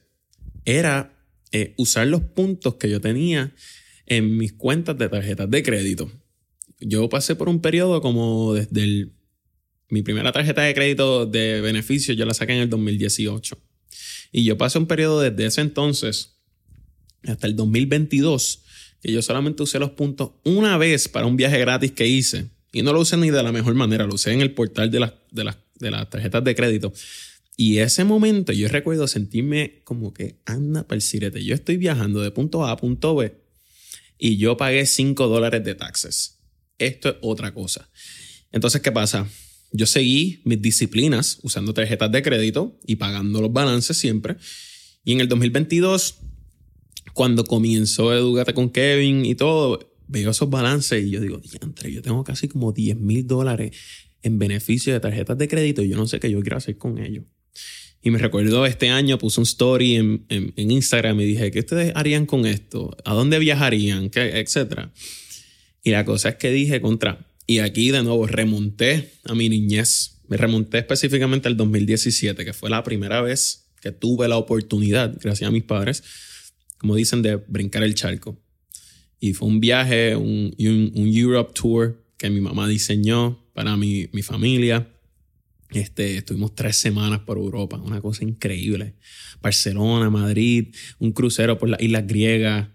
era 0.65 1.13
eh, 1.51 1.73
usar 1.77 2.07
los 2.07 2.21
puntos 2.21 2.75
que 2.75 2.89
yo 2.89 3.01
tenía 3.01 3.53
en 4.05 4.37
mis 4.37 4.53
cuentas 4.53 4.97
de 4.97 5.09
tarjetas 5.09 5.49
de 5.49 5.63
crédito. 5.63 6.11
Yo 6.79 7.09
pasé 7.09 7.35
por 7.35 7.49
un 7.49 7.61
periodo 7.61 8.01
como 8.01 8.53
desde 8.53 9.09
mi 9.89 10.01
primera 10.01 10.31
tarjeta 10.31 10.63
de 10.63 10.73
crédito 10.73 11.25
de 11.25 11.61
beneficio, 11.61 12.13
yo 12.13 12.25
la 12.25 12.33
saqué 12.33 12.53
en 12.53 12.61
el 12.61 12.69
2018. 12.69 13.57
Y 14.31 14.43
yo 14.43 14.57
pasé 14.57 14.79
un 14.79 14.87
periodo 14.87 15.21
desde 15.21 15.45
ese 15.45 15.61
entonces 15.61 16.33
hasta 17.27 17.47
el 17.47 17.55
2022 17.55 18.63
que 19.03 19.11
yo 19.11 19.21
solamente 19.21 19.61
usé 19.61 19.79
los 19.79 19.91
puntos 19.91 20.31
una 20.43 20.77
vez 20.77 21.09
para 21.09 21.25
un 21.25 21.35
viaje 21.35 21.59
gratis 21.59 21.91
que 21.91 22.07
hice. 22.07 22.47
Y 22.71 22.81
no 22.83 22.93
lo 22.93 23.01
usé 23.01 23.17
ni 23.17 23.29
de 23.31 23.43
la 23.43 23.51
mejor 23.51 23.75
manera, 23.75 24.07
lo 24.07 24.15
usé 24.15 24.31
en 24.31 24.41
el 24.41 24.53
portal 24.53 24.89
de 24.89 25.01
las, 25.01 25.13
de 25.29 25.43
las, 25.43 25.57
de 25.75 25.91
las 25.91 26.09
tarjetas 26.09 26.43
de 26.43 26.55
crédito. 26.55 26.93
Y 27.57 27.79
ese 27.79 28.05
momento 28.05 28.53
yo 28.53 28.67
recuerdo 28.69 29.07
sentirme 29.07 29.81
como 29.83 30.13
que 30.13 30.37
anda 30.45 30.87
para 30.87 30.95
el 30.95 31.01
sirete. 31.01 31.43
Yo 31.43 31.53
estoy 31.53 31.77
viajando 31.77 32.21
de 32.21 32.31
punto 32.31 32.65
A 32.65 32.71
a 32.71 32.77
punto 32.77 33.15
B 33.15 33.35
y 34.17 34.37
yo 34.37 34.55
pagué 34.55 34.85
5 34.85 35.27
dólares 35.27 35.63
de 35.63 35.75
taxes. 35.75 36.39
Esto 36.79 37.09
es 37.09 37.15
otra 37.21 37.53
cosa. 37.53 37.89
Entonces, 38.53 38.81
¿qué 38.81 38.91
pasa? 38.91 39.27
Yo 39.71 39.85
seguí 39.85 40.41
mis 40.45 40.61
disciplinas 40.61 41.39
usando 41.43 41.73
tarjetas 41.73 42.11
de 42.11 42.21
crédito 42.21 42.79
y 42.85 42.95
pagando 42.95 43.41
los 43.41 43.51
balances 43.51 43.97
siempre. 43.97 44.37
Y 45.03 45.11
en 45.11 45.19
el 45.19 45.27
2022, 45.27 46.19
cuando 47.13 47.43
comenzó 47.45 48.13
Edúgate 48.13 48.53
con 48.53 48.69
Kevin 48.69 49.25
y 49.25 49.35
todo, 49.35 49.93
veo 50.07 50.31
esos 50.31 50.49
balances 50.49 51.03
y 51.05 51.11
yo 51.11 51.21
digo, 51.21 51.37
diantre, 51.39 51.91
yo 51.91 52.01
tengo 52.01 52.23
casi 52.23 52.47
como 52.47 52.71
10 52.71 52.97
mil 52.97 53.25
dólares 53.27 53.75
en 54.21 54.39
beneficio 54.39 54.93
de 54.93 54.99
tarjetas 54.99 55.37
de 55.37 55.47
crédito 55.47 55.81
y 55.81 55.89
yo 55.89 55.95
no 55.97 56.07
sé 56.07 56.19
qué 56.19 56.29
yo 56.31 56.41
quiero 56.41 56.57
hacer 56.57 56.77
con 56.77 56.97
ellos. 56.97 57.25
Y 58.01 58.09
me 58.11 58.17
recuerdo 58.17 58.65
este 58.65 58.89
año 58.89 59.17
puse 59.17 59.39
un 59.39 59.43
story 59.45 59.95
en, 59.95 60.25
en- 60.29 60.53
en 60.57 60.71
Instagram 60.71 61.19
y 61.21 61.25
dije, 61.25 61.51
¿qué 61.51 61.59
ustedes 61.59 61.91
harían 61.95 62.25
con 62.25 62.45
esto? 62.45 62.95
¿A 63.05 63.13
dónde 63.13 63.39
viajarían? 63.39 64.09
¿Qué? 64.09 64.39
Etcétera. 64.39 64.91
Y 65.83 65.91
la 65.91 66.03
cosa 66.03 66.29
es 66.29 66.35
que 66.35 66.51
dije 66.51 66.81
contra. 66.81 67.27
Y 67.47 67.59
aquí 67.59 67.91
de 67.91 68.03
nuevo 68.03 68.27
remonté 68.27 69.13
a 69.25 69.35
mi 69.35 69.47
niñez. 69.49 70.21
Me 70.27 70.37
remonté 70.37 70.79
específicamente 70.79 71.47
al 71.47 71.55
2017, 71.57 72.43
que 72.45 72.53
fue 72.53 72.69
la 72.69 72.83
primera 72.83 73.21
vez 73.21 73.69
que 73.81 73.91
tuve 73.91 74.27
la 74.29 74.37
oportunidad, 74.37 75.17
gracias 75.21 75.47
a 75.47 75.51
mis 75.51 75.63
padres, 75.63 76.03
como 76.83 76.97
dicen, 76.97 77.21
de 77.21 77.37
brincar 77.37 77.81
el 77.81 77.95
charco. 77.95 78.37
Y 79.17 79.31
fue 79.31 79.47
un 79.47 79.61
viaje, 79.61 80.17
un, 80.17 80.53
un, 80.59 80.91
un 80.93 81.07
Europe 81.07 81.53
Tour 81.55 82.05
que 82.17 82.29
mi 82.29 82.41
mamá 82.41 82.67
diseñó 82.67 83.41
para 83.53 83.77
mi, 83.77 84.09
mi 84.11 84.21
familia. 84.21 84.89
Este, 85.71 86.17
estuvimos 86.17 86.55
tres 86.55 86.75
semanas 86.75 87.21
por 87.21 87.37
Europa, 87.37 87.77
una 87.77 88.01
cosa 88.01 88.25
increíble. 88.25 88.95
Barcelona, 89.41 90.09
Madrid, 90.09 90.75
un 90.99 91.13
crucero 91.13 91.57
por 91.57 91.69
las 91.69 91.81
islas 91.81 92.05
griegas, 92.05 92.67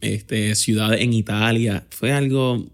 este, 0.00 0.54
ciudades 0.54 1.02
en 1.02 1.12
Italia. 1.12 1.86
Fue 1.90 2.12
algo 2.12 2.66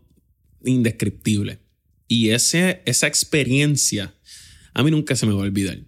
indescriptible. 0.65 1.59
Y 2.07 2.29
ese, 2.29 2.81
esa 2.85 3.09
experiencia 3.09 4.15
a 4.73 4.85
mí 4.85 4.93
nunca 4.93 5.17
se 5.17 5.27
me 5.27 5.33
va 5.33 5.41
a 5.41 5.47
olvidar. 5.47 5.81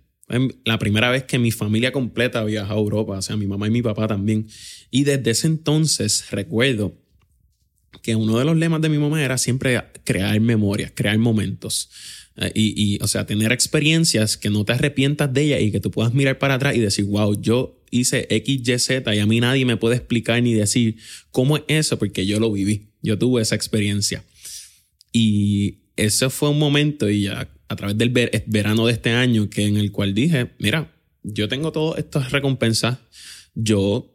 La 0.64 0.78
primera 0.80 1.08
vez 1.08 1.22
que 1.22 1.38
mi 1.38 1.52
familia 1.52 1.92
completa 1.92 2.42
viajó 2.42 2.74
a 2.74 2.76
Europa, 2.76 3.16
o 3.16 3.22
sea, 3.22 3.36
mi 3.36 3.46
mamá 3.46 3.68
y 3.68 3.70
mi 3.70 3.80
papá 3.80 4.08
también. 4.08 4.48
Y 4.90 5.04
desde 5.04 5.30
ese 5.30 5.46
entonces 5.46 6.30
recuerdo 6.30 6.94
que 8.02 8.14
uno 8.16 8.38
de 8.38 8.44
los 8.44 8.56
lemas 8.56 8.80
de 8.80 8.88
mi 8.88 8.98
mamá 8.98 9.22
era 9.22 9.38
siempre 9.38 9.82
crear 10.04 10.38
memorias, 10.40 10.92
crear 10.94 11.18
momentos. 11.18 11.90
Eh, 12.36 12.52
y, 12.54 12.94
y, 12.94 12.98
o 13.02 13.08
sea, 13.08 13.26
tener 13.26 13.52
experiencias 13.52 14.36
que 14.36 14.50
no 14.50 14.64
te 14.64 14.72
arrepientas 14.72 15.32
de 15.32 15.42
ellas 15.42 15.62
y 15.62 15.72
que 15.72 15.80
tú 15.80 15.90
puedas 15.90 16.14
mirar 16.14 16.38
para 16.38 16.54
atrás 16.54 16.76
y 16.76 16.80
decir, 16.80 17.04
wow, 17.06 17.40
yo 17.40 17.82
hice 17.90 18.26
X, 18.30 18.60
Y, 18.68 18.78
Z 18.78 19.14
y 19.14 19.18
a 19.18 19.26
mí 19.26 19.40
nadie 19.40 19.64
me 19.64 19.76
puede 19.76 19.96
explicar 19.96 20.42
ni 20.42 20.54
decir 20.54 20.96
cómo 21.30 21.56
es 21.56 21.64
eso 21.68 21.98
porque 21.98 22.26
yo 22.26 22.38
lo 22.38 22.52
viví. 22.52 22.88
Yo 23.02 23.18
tuve 23.18 23.42
esa 23.42 23.54
experiencia. 23.54 24.24
Y 25.12 25.78
ese 25.96 26.30
fue 26.30 26.50
un 26.50 26.58
momento 26.58 27.08
y 27.08 27.22
ya 27.22 27.50
a 27.68 27.76
través 27.76 27.98
del 27.98 28.10
ver- 28.10 28.44
verano 28.46 28.86
de 28.86 28.92
este 28.92 29.10
año 29.10 29.50
que 29.50 29.66
en 29.66 29.76
el 29.76 29.90
cual 29.92 30.14
dije, 30.14 30.50
mira, 30.58 30.94
yo 31.22 31.48
tengo 31.48 31.72
todas 31.72 31.98
estas 31.98 32.30
recompensas, 32.32 32.98
yo 33.54 34.14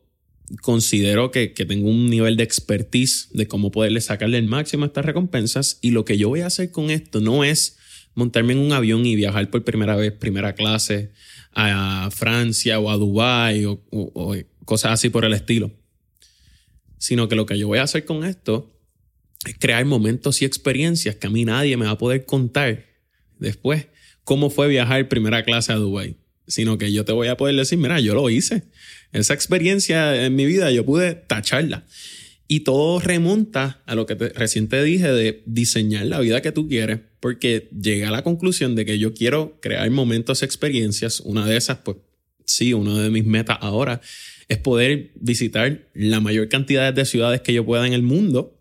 considero 0.61 1.31
que, 1.31 1.53
que 1.53 1.65
tengo 1.65 1.89
un 1.89 2.09
nivel 2.09 2.37
de 2.37 2.43
expertise 2.43 3.29
de 3.33 3.47
cómo 3.47 3.71
poderle 3.71 4.01
sacarle 4.01 4.37
el 4.37 4.47
máximo 4.47 4.83
a 4.83 4.87
estas 4.87 5.05
recompensas. 5.05 5.79
Y 5.81 5.91
lo 5.91 6.05
que 6.05 6.17
yo 6.17 6.29
voy 6.29 6.41
a 6.41 6.47
hacer 6.47 6.71
con 6.71 6.89
esto 6.89 7.21
no 7.21 7.43
es 7.43 7.77
montarme 8.15 8.53
en 8.53 8.59
un 8.59 8.73
avión 8.73 9.05
y 9.05 9.15
viajar 9.15 9.49
por 9.49 9.63
primera 9.63 9.95
vez, 9.95 10.11
primera 10.13 10.53
clase 10.53 11.11
a 11.53 12.09
Francia 12.11 12.79
o 12.79 12.89
a 12.89 12.97
Dubái 12.97 13.65
o, 13.65 13.83
o- 13.91 14.35
cosas 14.65 14.93
así 14.93 15.09
por 15.09 15.25
el 15.25 15.33
estilo, 15.33 15.71
sino 16.97 17.27
que 17.27 17.35
lo 17.35 17.45
que 17.45 17.57
yo 17.57 17.67
voy 17.67 17.79
a 17.79 17.83
hacer 17.83 18.05
con 18.05 18.23
esto 18.23 18.79
es 19.45 19.57
crear 19.59 19.83
momentos 19.85 20.41
y 20.41 20.45
experiencias 20.45 21.15
que 21.15 21.27
a 21.27 21.29
mí 21.29 21.43
nadie 21.43 21.75
me 21.75 21.85
va 21.85 21.91
a 21.91 21.97
poder 21.97 22.25
contar 22.25 22.85
después 23.39 23.87
cómo 24.23 24.49
fue 24.49 24.67
viajar 24.69 25.09
primera 25.09 25.43
clase 25.43 25.73
a 25.73 25.75
Dubái, 25.75 26.15
sino 26.47 26.77
que 26.77 26.91
yo 26.91 27.05
te 27.05 27.11
voy 27.11 27.27
a 27.27 27.37
poder 27.37 27.55
decir, 27.55 27.77
mira, 27.77 27.99
yo 27.99 28.13
lo 28.13 28.29
hice. 28.29 28.63
Esa 29.11 29.33
experiencia 29.33 30.25
en 30.25 30.35
mi 30.35 30.45
vida 30.45 30.71
yo 30.71 30.85
pude 30.85 31.15
tacharla. 31.15 31.85
Y 32.47 32.61
todo 32.61 32.99
remonta 32.99 33.81
a 33.85 33.95
lo 33.95 34.05
que 34.05 34.15
te, 34.15 34.29
recién 34.29 34.67
te 34.67 34.83
dije 34.83 35.11
de 35.11 35.43
diseñar 35.45 36.05
la 36.05 36.19
vida 36.19 36.41
que 36.41 36.51
tú 36.51 36.67
quieres, 36.67 36.99
porque 37.19 37.69
llegué 37.71 38.05
a 38.05 38.11
la 38.11 38.23
conclusión 38.23 38.75
de 38.75 38.85
que 38.85 38.99
yo 38.99 39.13
quiero 39.13 39.57
crear 39.61 39.89
momentos, 39.89 40.43
experiencias. 40.43 41.21
Una 41.21 41.45
de 41.45 41.57
esas, 41.57 41.77
pues 41.77 41.97
sí, 42.45 42.73
una 42.73 43.01
de 43.01 43.09
mis 43.09 43.25
metas 43.25 43.57
ahora 43.61 44.01
es 44.49 44.57
poder 44.57 45.11
visitar 45.15 45.87
la 45.93 46.19
mayor 46.19 46.49
cantidad 46.49 46.93
de 46.93 47.05
ciudades 47.05 47.41
que 47.41 47.53
yo 47.53 47.65
pueda 47.65 47.87
en 47.87 47.93
el 47.93 48.03
mundo 48.03 48.59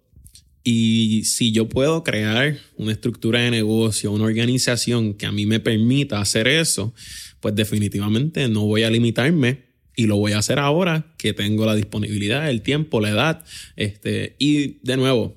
y 0.64 1.24
si 1.24 1.50
yo 1.50 1.68
puedo 1.68 2.04
crear 2.04 2.56
una 2.76 2.92
estructura 2.92 3.40
de 3.40 3.50
negocio, 3.50 4.12
una 4.12 4.24
organización 4.24 5.14
que 5.14 5.26
a 5.26 5.32
mí 5.32 5.44
me 5.44 5.58
permita 5.58 6.20
hacer 6.20 6.46
eso, 6.46 6.94
pues 7.42 7.54
definitivamente 7.54 8.48
no 8.48 8.62
voy 8.64 8.84
a 8.84 8.90
limitarme 8.90 9.64
y 9.94 10.06
lo 10.06 10.16
voy 10.16 10.32
a 10.32 10.38
hacer 10.38 10.58
ahora 10.58 11.12
que 11.18 11.34
tengo 11.34 11.66
la 11.66 11.74
disponibilidad, 11.74 12.48
el 12.48 12.62
tiempo, 12.62 13.00
la 13.00 13.10
edad. 13.10 13.44
Este, 13.76 14.36
y 14.38 14.78
de 14.86 14.96
nuevo, 14.96 15.36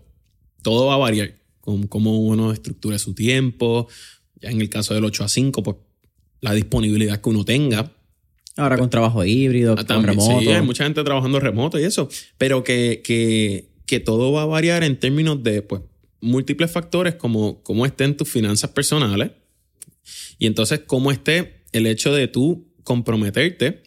todo 0.62 0.86
va 0.86 0.93
a 0.93 0.97
variar 0.97 1.36
con 1.60 1.88
cómo 1.88 2.22
uno 2.22 2.53
estructure 2.53 2.97
su 2.99 3.16
tiempo. 3.16 3.89
Ya 4.39 4.51
en 4.51 4.62
el 4.62 4.70
caso 4.70 4.93
del 4.93 5.03
8 5.03 5.24
a 5.24 5.28
5, 5.28 5.64
pues 5.64 5.78
la 6.39 6.53
disponibilidad 6.53 7.20
que 7.20 7.30
uno 7.30 7.43
tenga, 7.43 7.91
Ahora 8.58 8.78
con 8.78 8.89
trabajo 8.89 9.26
híbrido, 9.26 9.76
Ah, 9.78 9.84
con 9.86 10.03
remoto. 10.03 10.39
Sí, 10.39 10.47
hay 10.47 10.62
mucha 10.62 10.86
gente 10.86 11.03
trabajando 11.03 11.41
remoto 11.41 11.78
y 11.78 11.84
eso, 11.84 12.08
pero 12.38 12.64
que, 12.64 13.01
que, 13.03 13.68
que 13.86 13.99
todo 13.99 14.32
va 14.32 14.43
a 14.43 14.45
variar 14.45 14.84
en 14.84 14.97
términos 14.97 15.43
de 15.43 15.62
pues, 15.62 15.82
múltiples 16.22 16.72
factores 16.72 17.16
como 17.16 17.62
cómo 17.64 17.86
estén 17.86 18.16
tus 18.16 18.30
finanzas 18.30 18.70
personales 18.70 19.32
y 20.39 20.47
entonces 20.47 20.82
cómo 20.88 21.12
esté 21.12 21.55
el 21.76 21.88
hecho 21.88 22.13
de 22.13 22.28
tú 22.28 22.73
comprometerte 22.84 23.84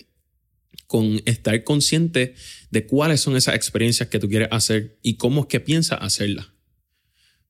con 0.86 1.20
estar 1.26 1.62
consciente 1.64 2.34
de 2.70 2.86
cuáles 2.86 3.20
son 3.20 3.36
esas 3.36 3.54
experiencias 3.54 4.08
que 4.08 4.18
tú 4.18 4.28
quieres 4.28 4.48
hacer 4.50 4.98
y 5.02 5.14
cómo 5.14 5.42
es 5.42 5.46
que 5.46 5.60
piensas 5.60 5.98
hacerlas. 6.00 6.48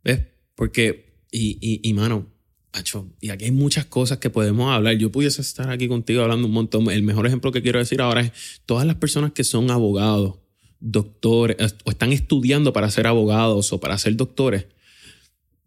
¿Ves? 0.03 0.22
Porque, 0.55 1.22
y, 1.30 1.59
y, 1.61 1.89
y 1.89 1.95
mano, 1.95 2.32
Acho, 2.72 3.09
y 3.20 3.30
aquí 3.30 3.47
hay 3.47 3.51
muchas 3.51 3.86
cosas 3.86 4.18
que 4.18 4.28
podemos 4.28 4.70
hablar. 4.70 4.97
Yo 4.99 5.11
pudiese 5.11 5.41
estar 5.41 5.70
aquí 5.70 5.89
contigo 5.89 6.22
hablando 6.22 6.47
un 6.47 6.53
montón. 6.53 6.91
El 6.91 7.03
mejor 7.03 7.26
ejemplo 7.26 7.51
que 7.51 7.62
quiero 7.62 7.78
decir 7.78 8.01
ahora 8.01 8.20
es 8.20 8.32
todas 8.66 8.86
las 8.86 8.97
personas 8.97 9.32
que 9.32 9.43
son 9.43 9.70
abogados, 9.70 10.36
doctores, 10.78 11.57
o 11.84 11.91
están 11.91 12.12
estudiando 12.12 12.72
para 12.74 12.91
ser 12.91 13.07
abogados 13.07 13.72
o 13.72 13.80
para 13.80 13.97
ser 13.97 14.16
doctores. 14.16 14.66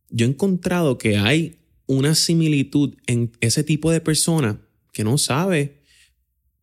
Yo 0.09 0.25
he 0.25 0.29
encontrado 0.29 0.97
que 0.99 1.17
hay 1.17 1.60
una 1.91 2.15
similitud 2.15 2.95
en 3.07 3.31
ese 3.41 3.63
tipo 3.63 3.91
de 3.91 4.01
persona 4.01 4.61
que 4.93 5.03
no 5.03 5.17
sabe 5.17 5.81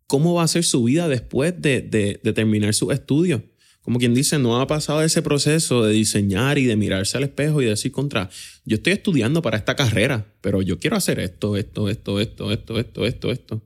cómo 0.06 0.34
va 0.34 0.42
a 0.42 0.48
ser 0.48 0.64
su 0.64 0.84
vida 0.84 1.08
después 1.08 1.54
de, 1.60 1.82
de, 1.82 2.20
de 2.22 2.32
terminar 2.32 2.74
sus 2.74 2.92
estudios 2.92 3.42
como 3.88 3.98
quien 3.98 4.12
dice, 4.12 4.38
no 4.38 4.60
ha 4.60 4.66
pasado 4.66 5.02
ese 5.02 5.22
proceso 5.22 5.82
de 5.82 5.94
diseñar 5.94 6.58
y 6.58 6.66
de 6.66 6.76
mirarse 6.76 7.16
al 7.16 7.24
espejo 7.24 7.62
y 7.62 7.64
decir 7.64 7.90
contra, 7.90 8.28
yo 8.66 8.76
estoy 8.76 8.92
estudiando 8.92 9.40
para 9.40 9.56
esta 9.56 9.76
carrera, 9.76 10.30
pero 10.42 10.60
yo 10.60 10.78
quiero 10.78 10.96
hacer 10.96 11.18
esto, 11.20 11.56
esto, 11.56 11.88
esto, 11.88 12.20
esto, 12.20 12.52
esto, 12.52 12.78
esto, 12.78 13.06
esto, 13.06 13.30
esto. 13.32 13.62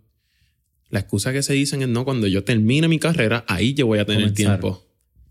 La 0.90 1.00
excusa 1.00 1.32
que 1.32 1.42
se 1.42 1.54
dicen 1.54 1.82
es 1.82 1.88
no, 1.88 2.04
cuando 2.04 2.28
yo 2.28 2.44
termine 2.44 2.86
mi 2.86 3.00
carrera, 3.00 3.44
ahí 3.48 3.74
yo 3.74 3.88
voy 3.88 3.98
a 3.98 4.06
tener 4.06 4.32
tiempo. 4.32 4.86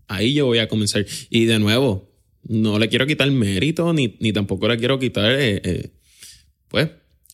Ahí 0.08 0.34
yo 0.34 0.44
voy 0.44 0.58
a 0.58 0.68
comenzar. 0.68 1.06
Y 1.30 1.46
de 1.46 1.58
nuevo, 1.58 2.12
no 2.42 2.78
le 2.78 2.90
quiero 2.90 3.06
quitar 3.06 3.30
mérito, 3.30 3.94
ni, 3.94 4.18
ni 4.20 4.34
tampoco 4.34 4.68
le 4.68 4.76
quiero 4.76 4.98
quitar, 4.98 5.32
eh, 5.32 5.62
eh, 5.64 5.90
pues, 6.72 6.90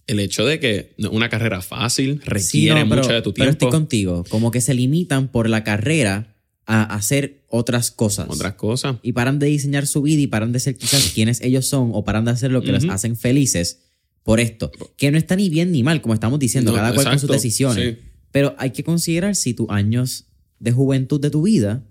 el 0.07 0.21
hecho 0.21 0.45
de 0.45 0.61
que 0.61 0.95
una 1.11 1.29
carrera 1.29 1.63
fácil 1.63 2.21
requiere 2.25 2.85
mucho 2.85 3.13
de 3.13 3.23
tu 3.23 3.33
tiempo. 3.33 3.39
Pero 3.39 3.51
estoy 3.51 3.71
contigo, 3.71 4.25
como 4.29 4.51
que 4.51 4.61
se 4.61 4.75
limitan 4.75 5.29
por 5.29 5.49
la 5.49 5.65
carrera 5.65 6.35
a 6.67 6.83
hacer 6.83 7.45
otras 7.49 7.91
cosas. 7.91 8.27
Otras 8.29 8.55
cosas. 8.55 8.97
Y 9.03 9.13
paran 9.13 9.39
de 9.39 9.47
diseñar 9.47 9.87
su 9.87 10.03
vida 10.03 10.21
y 10.21 10.27
paran 10.27 10.53
de 10.53 10.61
ser 10.61 10.77
quizás 10.77 11.11
quienes 11.15 11.41
ellos 11.41 11.67
son 11.67 11.91
o 11.95 12.05
paran 12.05 12.25
de 12.27 12.33
hacer 12.33 12.51
lo 12.51 12.63
que 12.63 12.73
les 12.73 12.85
hacen 12.89 13.17
felices 13.17 13.85
por 14.23 14.41
esto. 14.41 14.71
Que 14.97 15.11
no 15.11 15.17
está 15.17 15.37
ni 15.37 15.49
bien 15.49 15.73
ni 15.73 15.83
mal, 15.83 16.03
como 16.03 16.15
estamos 16.15 16.39
diciendo, 16.39 16.75
cada 16.75 16.93
cual 16.93 17.07
con 17.07 17.19
sus 17.19 17.31
decisiones. 17.31 17.99
Pero 18.33 18.55
hay 18.59 18.71
que 18.71 18.85
considerar 18.85 19.37
si 19.37 19.55
tus 19.55 19.71
años 19.71 20.27
de 20.59 20.73
juventud 20.73 21.21
de 21.21 21.31
tu 21.31 21.43
vida 21.43 21.85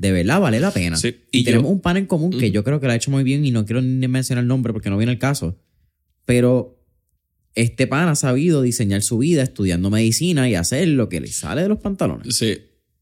de 0.00 0.12
verdad 0.12 0.40
vale 0.40 0.60
la 0.60 0.70
pena. 0.70 0.98
Y, 1.30 1.44
tenemos 1.44 1.70
un 1.70 1.80
pan 1.80 1.98
en 1.98 2.06
común 2.06 2.30
que 2.30 2.50
yo 2.50 2.64
creo 2.64 2.80
que 2.80 2.86
lo 2.86 2.92
ha 2.92 2.96
hecho 2.96 3.10
muy 3.10 3.22
bien 3.22 3.44
y 3.44 3.50
no 3.50 3.66
quiero 3.66 3.82
ni 3.82 4.08
mencionar 4.08 4.42
el 4.42 4.48
nombre 4.48 4.72
porque 4.72 4.88
no 4.88 4.96
viene 4.96 5.12
el 5.12 5.18
caso. 5.18 5.58
Pero 6.24 6.79
este 7.54 7.86
pan 7.86 8.08
ha 8.08 8.14
sabido 8.14 8.62
diseñar 8.62 9.02
su 9.02 9.18
vida 9.18 9.42
estudiando 9.42 9.90
medicina 9.90 10.48
y 10.48 10.54
hacer 10.54 10.88
lo 10.88 11.08
que 11.08 11.20
le 11.20 11.28
sale 11.28 11.62
de 11.62 11.68
los 11.68 11.78
pantalones. 11.78 12.36
Sí, 12.36 12.58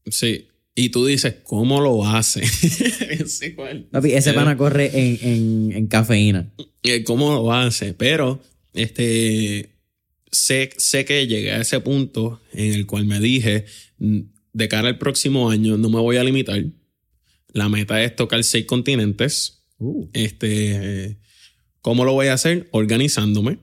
sí. 0.09 0.47
Y 0.75 0.89
tú 0.89 1.05
dices, 1.05 1.35
¿cómo 1.43 1.81
lo 1.81 2.05
hace? 2.05 2.41
ese 3.11 4.33
pana 4.33 4.55
corre 4.55 4.91
en, 4.93 5.71
en, 5.73 5.87
cafeína. 5.87 6.53
Eh, 6.83 7.03
¿Cómo 7.03 7.33
lo 7.33 7.51
hace? 7.51 7.93
Pero 7.93 8.41
este, 8.73 9.75
sé, 10.31 10.69
sé 10.77 11.05
que 11.05 11.27
llegué 11.27 11.51
a 11.51 11.61
ese 11.61 11.81
punto 11.81 12.41
en 12.53 12.73
el 12.73 12.85
cual 12.85 13.05
me 13.05 13.19
dije, 13.19 13.65
mm, 13.97 14.19
de 14.53 14.67
cara 14.69 14.87
al 14.87 14.97
próximo 14.97 15.49
año 15.49 15.77
no 15.77 15.89
me 15.89 15.99
voy 15.99 16.17
a 16.17 16.23
limitar. 16.23 16.63
La 17.51 17.67
meta 17.67 18.01
es 18.03 18.15
tocar 18.15 18.43
seis 18.43 18.65
continentes. 18.65 19.63
Uh. 19.79 20.07
Este, 20.13 21.19
¿Cómo 21.81 22.05
lo 22.05 22.13
voy 22.13 22.27
a 22.27 22.33
hacer? 22.33 22.69
Organizándome, 22.71 23.59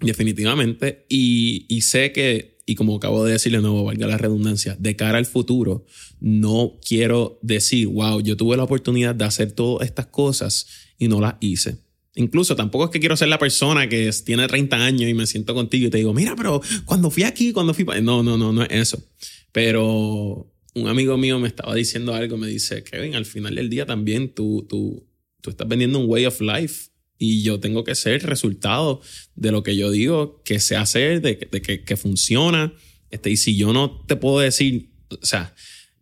definitivamente. 0.00 1.06
Y, 1.08 1.66
y 1.68 1.82
sé 1.82 2.12
que 2.12 2.60
y 2.70 2.76
como 2.76 2.94
acabo 2.94 3.24
de 3.24 3.32
decirle, 3.32 3.60
no 3.60 3.82
valga 3.82 4.06
la 4.06 4.16
redundancia, 4.16 4.76
de 4.78 4.94
cara 4.94 5.18
al 5.18 5.26
futuro, 5.26 5.84
no 6.20 6.78
quiero 6.86 7.40
decir, 7.42 7.88
wow, 7.88 8.20
yo 8.20 8.36
tuve 8.36 8.56
la 8.56 8.62
oportunidad 8.62 9.12
de 9.12 9.24
hacer 9.24 9.50
todas 9.50 9.88
estas 9.88 10.06
cosas 10.06 10.68
y 10.96 11.08
no 11.08 11.20
las 11.20 11.34
hice. 11.40 11.78
Incluso 12.14 12.54
tampoco 12.54 12.84
es 12.84 12.90
que 12.90 13.00
quiero 13.00 13.16
ser 13.16 13.26
la 13.26 13.40
persona 13.40 13.88
que 13.88 14.08
tiene 14.24 14.46
30 14.46 14.76
años 14.76 15.10
y 15.10 15.14
me 15.14 15.26
siento 15.26 15.52
contigo 15.52 15.88
y 15.88 15.90
te 15.90 15.98
digo, 15.98 16.14
mira, 16.14 16.36
pero 16.36 16.60
cuando 16.84 17.10
fui 17.10 17.24
aquí, 17.24 17.52
cuando 17.52 17.74
fui... 17.74 17.84
No, 18.02 18.22
no, 18.22 18.38
no, 18.38 18.52
no 18.52 18.62
es 18.62 18.70
eso. 18.70 19.02
Pero 19.50 20.48
un 20.74 20.86
amigo 20.86 21.16
mío 21.16 21.40
me 21.40 21.48
estaba 21.48 21.74
diciendo 21.74 22.14
algo, 22.14 22.36
me 22.36 22.46
dice, 22.46 22.84
Kevin, 22.84 23.16
al 23.16 23.26
final 23.26 23.56
del 23.56 23.68
día 23.68 23.84
también 23.84 24.32
tú, 24.32 24.64
tú, 24.68 25.08
tú 25.40 25.50
estás 25.50 25.66
vendiendo 25.66 25.98
un 25.98 26.08
way 26.08 26.26
of 26.26 26.40
life 26.40 26.90
y 27.22 27.42
yo 27.42 27.60
tengo 27.60 27.84
que 27.84 27.94
ser 27.94 28.22
resultado 28.24 29.02
de 29.34 29.52
lo 29.52 29.62
que 29.62 29.76
yo 29.76 29.90
digo 29.90 30.42
que 30.42 30.58
sé 30.58 30.74
hacer, 30.74 31.20
de, 31.20 31.38
que, 31.38 31.84
que, 31.84 31.96
funciona. 31.98 32.72
Este, 33.10 33.28
y 33.28 33.36
si 33.36 33.56
yo 33.56 33.74
no 33.74 34.04
te 34.06 34.16
puedo 34.16 34.40
decir, 34.40 34.90
o 35.10 35.26
sea, 35.26 35.54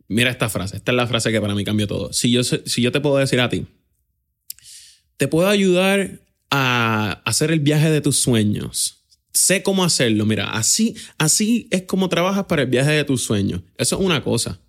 mira 0.07 0.31
esta 0.31 0.49
frase, 0.49 0.77
esta 0.77 0.93
es 0.93 0.97
la 0.97 1.09
frase 1.09 1.33
que 1.33 1.41
para 1.41 1.57
mí 1.57 1.65
cambió 1.65 1.89
todo. 1.89 2.13
Si 2.13 2.31
yo, 2.31 2.45
si 2.45 2.81
yo 2.81 2.93
te 2.93 3.01
puedo 3.01 3.17
decir 3.17 3.41
a 3.41 3.49
ti, 3.49 3.67
te 5.17 5.27
puedo 5.27 5.49
ayudar 5.49 6.23
a 6.53 7.21
hacer 7.25 7.51
el 7.51 7.59
viaje 7.59 7.91
de 7.91 8.01
tus 8.01 8.21
sueños. 8.21 9.05
Sé 9.33 9.65
cómo 9.65 9.83
hacerlo. 9.83 10.25
Mira, 10.25 10.51
así, 10.51 10.95
así 11.19 11.67
es 11.73 11.83
como 11.83 12.09
trabajas 12.09 12.45
para 12.45 12.63
el 12.63 12.69
viaje 12.69 12.93
de 12.93 13.03
tus 13.03 13.25
sueños. 13.25 13.63
Eso 13.77 13.97
es 13.97 14.03
una 14.03 14.23
cosa. 14.23 14.61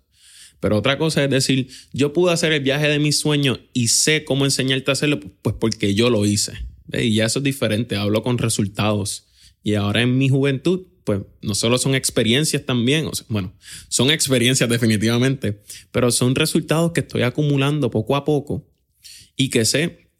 Pero 0.60 0.76
otra 0.76 0.98
cosa 0.98 1.24
es 1.24 1.30
decir, 1.30 1.68
yo 1.92 2.12
pude 2.12 2.32
hacer 2.32 2.52
el 2.52 2.62
viaje 2.62 2.88
de 2.88 2.98
mis 2.98 3.18
sueños 3.18 3.60
y 3.72 3.88
sé 3.88 4.24
cómo 4.24 4.44
enseñarte 4.44 4.90
a 4.90 4.92
hacerlo, 4.92 5.20
pues 5.42 5.56
porque 5.58 5.94
yo 5.94 6.10
lo 6.10 6.26
hice. 6.26 6.52
Y 6.92 7.14
ya 7.14 7.26
eso 7.26 7.38
es 7.38 7.44
diferente, 7.44 7.96
hablo 7.96 8.22
con 8.22 8.38
resultados. 8.38 9.26
Y 9.62 9.74
ahora 9.74 10.02
en 10.02 10.18
mi 10.18 10.28
juventud, 10.28 10.86
pues 11.04 11.20
no 11.42 11.54
solo 11.54 11.78
son 11.78 11.94
experiencias 11.94 12.64
también, 12.64 13.06
o 13.06 13.14
sea, 13.14 13.26
bueno, 13.28 13.54
son 13.88 14.10
experiencias 14.10 14.68
definitivamente, 14.68 15.62
pero 15.90 16.10
son 16.10 16.34
resultados 16.34 16.92
que 16.92 17.00
estoy 17.00 17.22
acumulando 17.22 17.90
poco 17.90 18.16
a 18.16 18.24
poco 18.24 18.68
y 19.36 19.48
que 19.48 19.64
sé 19.64 20.10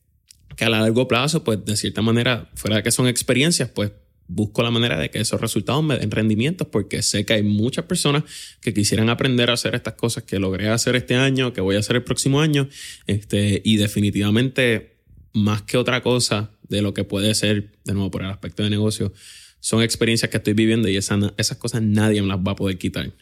que 0.56 0.64
a 0.64 0.68
largo 0.68 1.06
plazo, 1.06 1.44
pues 1.44 1.64
de 1.64 1.76
cierta 1.76 2.02
manera, 2.02 2.50
fuera 2.54 2.76
de 2.76 2.82
que 2.82 2.90
son 2.90 3.06
experiencias, 3.06 3.68
pues 3.68 3.92
busco 4.32 4.62
la 4.62 4.70
manera 4.70 4.96
de 4.96 5.10
que 5.10 5.18
esos 5.18 5.40
resultados 5.40 5.82
me 5.82 5.98
den 5.98 6.10
rendimientos 6.10 6.68
porque 6.68 7.02
sé 7.02 7.26
que 7.26 7.32
hay 7.32 7.42
muchas 7.42 7.86
personas 7.86 8.22
que 8.60 8.72
quisieran 8.72 9.10
aprender 9.10 9.50
a 9.50 9.54
hacer 9.54 9.74
estas 9.74 9.94
cosas 9.94 10.22
que 10.22 10.38
logré 10.38 10.68
hacer 10.68 10.94
este 10.94 11.16
año, 11.16 11.52
que 11.52 11.60
voy 11.60 11.74
a 11.74 11.80
hacer 11.80 11.96
el 11.96 12.04
próximo 12.04 12.40
año, 12.40 12.68
este, 13.08 13.60
y 13.64 13.76
definitivamente 13.76 15.00
más 15.32 15.62
que 15.62 15.76
otra 15.76 16.00
cosa 16.00 16.52
de 16.68 16.80
lo 16.80 16.94
que 16.94 17.02
puede 17.02 17.34
ser, 17.34 17.72
de 17.84 17.92
nuevo 17.92 18.10
por 18.12 18.22
el 18.22 18.30
aspecto 18.30 18.62
de 18.62 18.70
negocio, 18.70 19.12
son 19.58 19.82
experiencias 19.82 20.30
que 20.30 20.36
estoy 20.36 20.54
viviendo 20.54 20.88
y 20.88 20.96
esas, 20.96 21.32
esas 21.36 21.58
cosas 21.58 21.82
nadie 21.82 22.22
me 22.22 22.28
las 22.28 22.38
va 22.38 22.52
a 22.52 22.56
poder 22.56 22.78
quitar. 22.78 23.12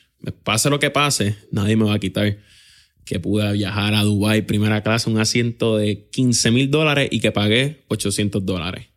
Pase 0.45 0.69
lo 0.69 0.79
que 0.79 0.91
pase, 0.91 1.37
nadie 1.51 1.77
me 1.77 1.85
va 1.85 1.95
a 1.95 1.99
quitar 1.99 2.39
que 3.07 3.19
pude 3.19 3.51
viajar 3.55 3.95
a 3.95 4.03
Dubai 4.03 4.43
primera 4.43 4.83
clase, 4.83 5.09
un 5.09 5.19
asiento 5.19 5.79
de 5.79 6.07
15 6.11 6.51
mil 6.51 6.71
dólares 6.71 7.09
y 7.11 7.21
que 7.21 7.33
pagué 7.33 7.85
800 7.89 8.45
dólares 8.45 8.89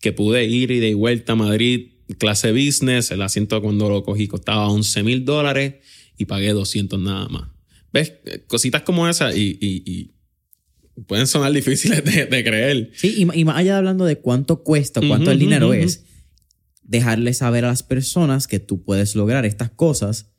que 0.00 0.12
pude 0.12 0.44
ir 0.44 0.70
y 0.70 0.80
de 0.80 0.94
vuelta 0.94 1.32
a 1.32 1.36
Madrid, 1.36 1.92
clase 2.18 2.52
business, 2.52 3.10
el 3.10 3.22
asiento 3.22 3.60
cuando 3.62 3.88
lo 3.88 4.02
cogí 4.02 4.28
costaba 4.28 4.68
11 4.68 5.02
mil 5.02 5.24
dólares 5.24 5.76
y 6.16 6.26
pagué 6.26 6.52
200 6.52 6.98
nada 7.00 7.28
más. 7.28 7.48
¿Ves? 7.92 8.14
Cositas 8.46 8.82
como 8.82 9.08
esas 9.08 9.36
y, 9.36 10.12
pueden 11.06 11.26
sonar 11.26 11.52
difíciles 11.52 12.02
de, 12.04 12.44
creer. 12.44 12.90
Sí, 12.94 13.14
y, 13.18 13.44
más 13.44 13.56
allá 13.56 13.72
de 13.72 13.78
hablando 13.78 14.04
de 14.04 14.18
cuánto 14.18 14.62
cuesta, 14.62 15.00
cuánto 15.06 15.30
el 15.30 15.38
dinero 15.38 15.74
es, 15.74 16.04
dejarle 16.82 17.34
saber 17.34 17.64
a 17.64 17.68
las 17.68 17.82
personas 17.82 18.46
que 18.46 18.60
tú 18.60 18.82
puedes 18.82 19.14
lograr 19.14 19.44
estas 19.44 19.70
cosas 19.70 20.30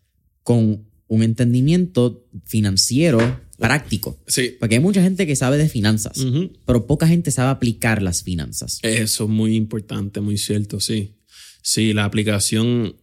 con 0.44 0.88
un 1.08 1.24
entendimiento 1.24 2.28
financiero 2.46 3.40
práctico. 3.58 4.22
Sí. 4.28 4.56
Porque 4.60 4.76
hay 4.76 4.82
mucha 4.82 5.02
gente 5.02 5.26
que 5.28 5.36
sabe 5.36 5.58
de 5.58 5.70
finanzas, 5.70 6.26
pero 6.66 6.88
poca 6.88 7.08
gente 7.08 7.32
sabe 7.32 7.50
aplicar 7.50 8.02
las 8.02 8.24
finanzas. 8.24 8.80
Eso 8.84 9.24
es 9.26 9.30
muy 9.30 9.56
importante, 9.56 10.22
muy 10.22 10.38
cierto, 10.38 10.80
sí. 10.80 11.16
Sí, 11.62 11.94
la 11.94 12.06
aplicación, 12.06 12.96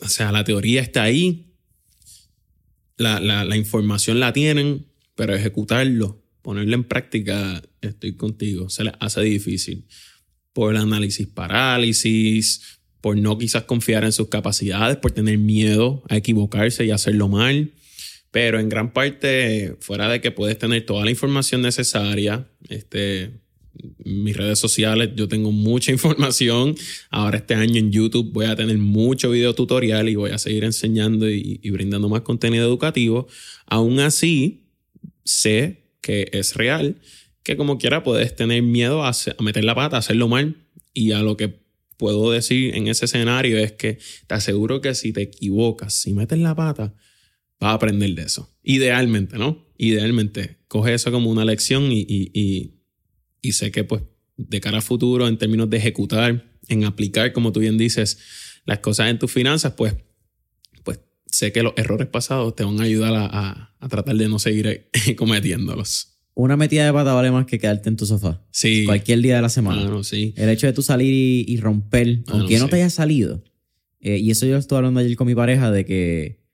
o 0.00 0.08
sea, 0.08 0.30
la 0.30 0.44
teoría 0.44 0.80
está 0.82 1.02
ahí, 1.02 1.54
la, 2.96 3.20
la 3.20 3.56
información 3.56 4.20
la 4.20 4.32
tienen, 4.32 4.86
pero 5.14 5.34
ejecutarlo, 5.34 6.22
ponerlo 6.42 6.76
en 6.76 6.84
práctica, 6.84 7.62
estoy 7.80 8.14
contigo, 8.14 8.68
se 8.70 8.84
les 8.84 8.94
hace 9.00 9.22
difícil. 9.22 9.86
Por 10.52 10.74
el 10.74 10.80
análisis 10.80 11.26
parálisis, 11.26 12.62
por 13.00 13.18
no 13.18 13.36
quizás 13.36 13.64
confiar 13.64 14.04
en 14.04 14.12
sus 14.12 14.28
capacidades, 14.28 14.96
por 14.96 15.12
tener 15.12 15.38
miedo 15.38 16.02
a 16.08 16.16
equivocarse 16.16 16.84
y 16.86 16.90
hacerlo 16.90 17.28
mal 17.28 17.72
pero 18.36 18.60
en 18.60 18.68
gran 18.68 18.92
parte, 18.92 19.76
fuera 19.80 20.10
de 20.10 20.20
que 20.20 20.30
puedes 20.30 20.58
tener 20.58 20.84
toda 20.84 21.06
la 21.06 21.10
información 21.10 21.62
necesaria, 21.62 22.46
este, 22.68 23.30
mis 24.04 24.36
redes 24.36 24.58
sociales, 24.58 25.12
yo 25.16 25.26
tengo 25.26 25.52
mucha 25.52 25.90
información. 25.98 26.74
Ahora 27.08 27.38
este 27.38 27.54
año 27.54 27.78
en 27.78 27.90
YouTube 27.90 28.34
voy 28.34 28.44
a 28.44 28.54
tener 28.54 28.76
mucho 28.76 29.30
video 29.30 29.54
tutorial 29.54 30.10
y 30.10 30.16
voy 30.16 30.32
a 30.32 30.38
seguir 30.38 30.64
enseñando 30.64 31.30
y, 31.30 31.58
brindando 31.70 32.10
más 32.10 32.20
contenido 32.20 32.66
educativo. 32.66 33.26
Aún 33.64 34.00
así, 34.00 34.66
sé 35.24 35.94
que 36.02 36.28
es 36.32 36.56
real, 36.56 36.96
que 37.42 37.56
como 37.56 37.78
quiera 37.78 38.02
puedes 38.02 38.36
tener 38.36 38.62
miedo 38.62 39.02
a, 39.02 39.12
a 39.12 39.42
meter 39.42 39.64
la 39.64 39.74
pata, 39.74 39.96
a 39.96 40.00
hacerlo 40.00 40.28
mal 40.28 40.56
y 40.92 41.12
a 41.12 41.22
lo 41.22 41.38
que 41.38 41.54
puedo 41.96 42.30
decir 42.30 42.76
en 42.76 42.88
ese 42.88 43.06
escenario 43.06 43.56
es 43.56 43.72
que 43.72 43.96
te 44.26 44.34
aseguro 44.34 44.82
que 44.82 44.94
si 44.94 45.14
te 45.14 45.22
equivocas, 45.22 45.94
si 45.94 46.12
metes 46.12 46.38
la 46.38 46.54
pata, 46.54 46.92
vas 47.60 47.70
a 47.70 47.74
aprender 47.74 48.14
de 48.14 48.22
eso. 48.22 48.54
Idealmente, 48.62 49.38
¿no? 49.38 49.66
Idealmente. 49.78 50.58
Coge 50.68 50.94
eso 50.94 51.10
como 51.12 51.30
una 51.30 51.44
lección 51.44 51.90
y, 51.92 52.00
y, 52.00 52.30
y, 52.34 52.80
y 53.42 53.52
sé 53.52 53.70
que 53.70 53.84
pues 53.84 54.02
de 54.36 54.60
cara 54.60 54.78
a 54.78 54.82
futuro, 54.82 55.28
en 55.28 55.38
términos 55.38 55.70
de 55.70 55.76
ejecutar, 55.78 56.50
en 56.68 56.84
aplicar, 56.84 57.32
como 57.32 57.52
tú 57.52 57.60
bien 57.60 57.78
dices, 57.78 58.18
las 58.66 58.80
cosas 58.80 59.08
en 59.10 59.18
tus 59.18 59.32
finanzas, 59.32 59.74
pues, 59.76 59.94
pues 60.84 61.00
sé 61.26 61.52
que 61.52 61.62
los 61.62 61.72
errores 61.76 62.08
pasados 62.08 62.54
te 62.54 62.64
van 62.64 62.78
a 62.80 62.84
ayudar 62.84 63.14
a, 63.14 63.26
a, 63.26 63.76
a 63.78 63.88
tratar 63.88 64.16
de 64.16 64.28
no 64.28 64.38
seguir 64.38 64.90
cometiéndolos. 65.16 66.12
Una 66.34 66.56
metida 66.58 66.84
de 66.84 66.92
pata 66.92 67.14
vale 67.14 67.30
más 67.30 67.46
que 67.46 67.58
quedarte 67.58 67.88
en 67.88 67.96
tu 67.96 68.04
sofá. 68.04 68.44
Sí. 68.50 68.84
Cualquier 68.84 69.22
día 69.22 69.36
de 69.36 69.42
la 69.42 69.48
semana. 69.48 69.84
Mano, 69.84 70.04
sí. 70.04 70.34
El 70.36 70.50
hecho 70.50 70.66
de 70.66 70.74
tú 70.74 70.82
salir 70.82 71.10
y, 71.14 71.50
y 71.50 71.56
romper, 71.58 72.24
aunque 72.26 72.58
no 72.58 72.64
sí. 72.66 72.70
te 72.70 72.76
haya 72.76 72.90
salido. 72.90 73.42
eh, 74.00 74.18
y 74.18 74.30
eso 74.30 74.44
yo 74.44 74.58
estuve 74.58 74.76
hablando 74.78 75.00
ayer 75.00 75.16
con 75.16 75.26
mi 75.28 75.34
pareja 75.34 75.70
de 75.70 75.86
que 75.86 76.44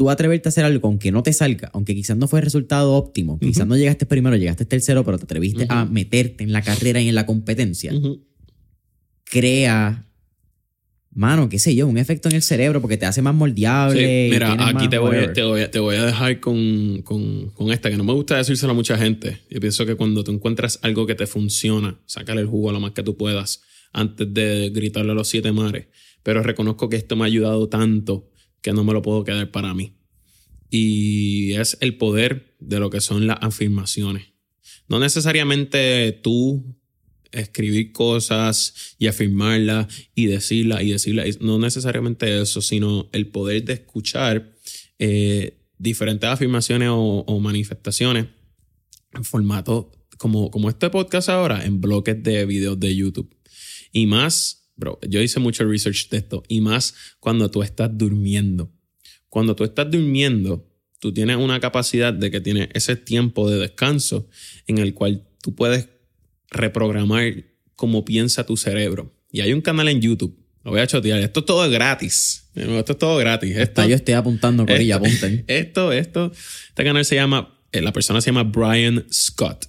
tú 0.00 0.08
atreverte 0.08 0.48
a 0.48 0.50
hacer 0.50 0.64
algo 0.64 0.88
aunque 0.88 1.12
no 1.12 1.22
te 1.22 1.30
salga, 1.34 1.68
aunque 1.74 1.94
quizás 1.94 2.16
no 2.16 2.26
fue 2.26 2.38
el 2.38 2.44
resultado 2.46 2.94
óptimo, 2.94 3.38
quizás 3.38 3.66
no 3.66 3.76
llegaste 3.76 4.06
primero, 4.06 4.34
llegaste 4.34 4.64
tercero, 4.64 5.04
pero 5.04 5.18
te 5.18 5.24
atreviste 5.24 5.66
a 5.68 5.84
meterte 5.84 6.42
en 6.42 6.54
la 6.54 6.62
carrera 6.62 7.02
y 7.02 7.10
en 7.10 7.14
la 7.14 7.26
competencia, 7.26 7.92
crea, 9.24 10.06
mano, 11.10 11.50
qué 11.50 11.58
sé 11.58 11.74
yo, 11.74 11.86
un 11.86 11.98
efecto 11.98 12.30
en 12.30 12.36
el 12.36 12.40
cerebro 12.40 12.80
porque 12.80 12.96
te 12.96 13.04
hace 13.04 13.20
más 13.20 13.34
moldeable. 13.34 14.28
Sí, 14.28 14.32
mira, 14.32 14.56
aquí 14.68 14.88
te 14.88 14.96
voy, 14.96 15.08
a, 15.08 15.10
whatever. 15.10 15.34
te, 15.34 15.42
voy 15.42 15.60
a, 15.60 15.70
te 15.70 15.78
voy 15.80 15.96
a 15.96 16.06
dejar 16.06 16.40
con, 16.40 17.02
con, 17.02 17.50
con 17.50 17.70
esta, 17.70 17.90
que 17.90 17.98
no 17.98 18.04
me 18.04 18.14
gusta 18.14 18.38
decírselo 18.38 18.72
a 18.72 18.74
mucha 18.74 18.96
gente. 18.96 19.40
Yo 19.50 19.60
pienso 19.60 19.84
que 19.84 19.96
cuando 19.96 20.24
tú 20.24 20.32
encuentras 20.32 20.78
algo 20.80 21.06
que 21.06 21.14
te 21.14 21.26
funciona, 21.26 22.00
sácale 22.06 22.40
el 22.40 22.46
jugo 22.46 22.72
lo 22.72 22.80
más 22.80 22.92
que 22.92 23.02
tú 23.02 23.18
puedas 23.18 23.60
antes 23.92 24.32
de 24.32 24.70
gritarle 24.70 25.12
a 25.12 25.14
los 25.14 25.28
siete 25.28 25.52
mares. 25.52 25.88
Pero 26.22 26.42
reconozco 26.42 26.88
que 26.88 26.96
esto 26.96 27.16
me 27.16 27.24
ha 27.24 27.26
ayudado 27.26 27.68
tanto 27.68 28.29
que 28.62 28.72
no 28.72 28.84
me 28.84 28.92
lo 28.92 29.02
puedo 29.02 29.24
quedar 29.24 29.50
para 29.50 29.74
mí. 29.74 29.94
Y 30.70 31.52
es 31.54 31.76
el 31.80 31.96
poder 31.96 32.56
de 32.60 32.78
lo 32.78 32.90
que 32.90 33.00
son 33.00 33.26
las 33.26 33.38
afirmaciones. 33.40 34.28
No 34.88 34.98
necesariamente 34.98 36.12
tú 36.22 36.76
escribir 37.32 37.92
cosas 37.92 38.94
y 38.98 39.06
afirmarlas 39.06 39.86
y 40.14 40.26
decirlas 40.26 40.82
y 40.82 40.90
decirlas. 40.90 41.40
No 41.40 41.58
necesariamente 41.58 42.40
eso, 42.40 42.60
sino 42.60 43.08
el 43.12 43.28
poder 43.28 43.64
de 43.64 43.74
escuchar 43.74 44.52
eh, 44.98 45.58
diferentes 45.78 46.28
afirmaciones 46.28 46.88
o, 46.90 47.24
o 47.26 47.40
manifestaciones 47.40 48.26
en 49.12 49.24
formato 49.24 49.92
como, 50.18 50.50
como 50.50 50.68
este 50.68 50.90
podcast 50.90 51.30
ahora, 51.30 51.64
en 51.64 51.80
bloques 51.80 52.22
de 52.22 52.44
videos 52.44 52.78
de 52.78 52.94
YouTube. 52.94 53.34
Y 53.90 54.06
más, 54.06 54.59
bro, 54.80 54.98
yo 55.08 55.20
hice 55.20 55.38
mucho 55.38 55.64
research 55.64 56.08
de 56.08 56.16
esto, 56.16 56.42
y 56.48 56.60
más 56.60 56.94
cuando 57.20 57.50
tú 57.50 57.62
estás 57.62 57.90
durmiendo. 57.92 58.72
Cuando 59.28 59.54
tú 59.54 59.62
estás 59.62 59.88
durmiendo, 59.88 60.66
tú 60.98 61.12
tienes 61.12 61.36
una 61.36 61.60
capacidad 61.60 62.12
de 62.12 62.30
que 62.30 62.40
tienes 62.40 62.68
ese 62.74 62.96
tiempo 62.96 63.48
de 63.48 63.58
descanso 63.58 64.28
en 64.66 64.78
el 64.78 64.94
cual 64.94 65.28
tú 65.42 65.54
puedes 65.54 65.88
reprogramar 66.50 67.44
cómo 67.76 68.04
piensa 68.04 68.44
tu 68.44 68.56
cerebro. 68.56 69.14
Y 69.30 69.40
hay 69.40 69.52
un 69.52 69.60
canal 69.60 69.88
en 69.88 70.00
YouTube. 70.00 70.36
Lo 70.64 70.72
voy 70.72 70.80
a 70.80 70.86
chotear. 70.86 71.20
Esto 71.20 71.40
es 71.40 71.46
todo 71.46 71.70
gratis. 71.70 72.50
Esto 72.54 72.92
es 72.92 72.98
todo 72.98 73.16
gratis. 73.18 73.56
Esto, 73.56 73.86
yo 73.86 73.94
estoy 73.94 74.14
apuntando, 74.14 74.66
Corilla, 74.66 74.96
apunten. 74.96 75.44
Esto, 75.46 75.92
esto. 75.92 76.32
Este 76.68 76.84
canal 76.84 77.04
se 77.04 77.14
llama, 77.14 77.58
eh, 77.72 77.80
la 77.80 77.92
persona 77.92 78.20
se 78.20 78.30
llama 78.30 78.42
Brian 78.42 79.06
Scott. 79.10 79.66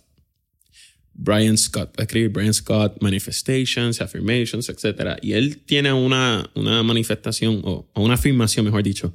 Brian 1.13 1.57
Scott. 1.57 1.99
Escribir 1.99 2.29
Brian 2.29 2.53
Scott, 2.53 3.01
Manifestations, 3.01 4.01
Affirmations, 4.01 4.69
etc. 4.69 5.17
Y 5.21 5.33
él 5.33 5.63
tiene 5.65 5.93
una, 5.93 6.49
una 6.55 6.83
manifestación, 6.83 7.61
o, 7.63 7.89
o 7.93 8.03
una 8.03 8.15
afirmación, 8.15 8.65
mejor 8.65 8.83
dicho, 8.83 9.13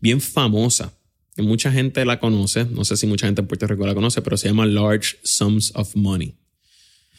bien 0.00 0.20
famosa. 0.20 0.92
Que 1.34 1.42
mucha 1.42 1.70
gente 1.70 2.04
la 2.04 2.18
conoce. 2.18 2.64
No 2.64 2.84
sé 2.84 2.96
si 2.96 3.06
mucha 3.06 3.26
gente 3.26 3.42
en 3.42 3.46
Puerto 3.46 3.66
Rico 3.66 3.86
la 3.86 3.94
conoce, 3.94 4.22
pero 4.22 4.36
se 4.36 4.48
llama 4.48 4.64
Large 4.66 5.18
Sums 5.22 5.72
of 5.74 5.94
Money. 5.94 6.34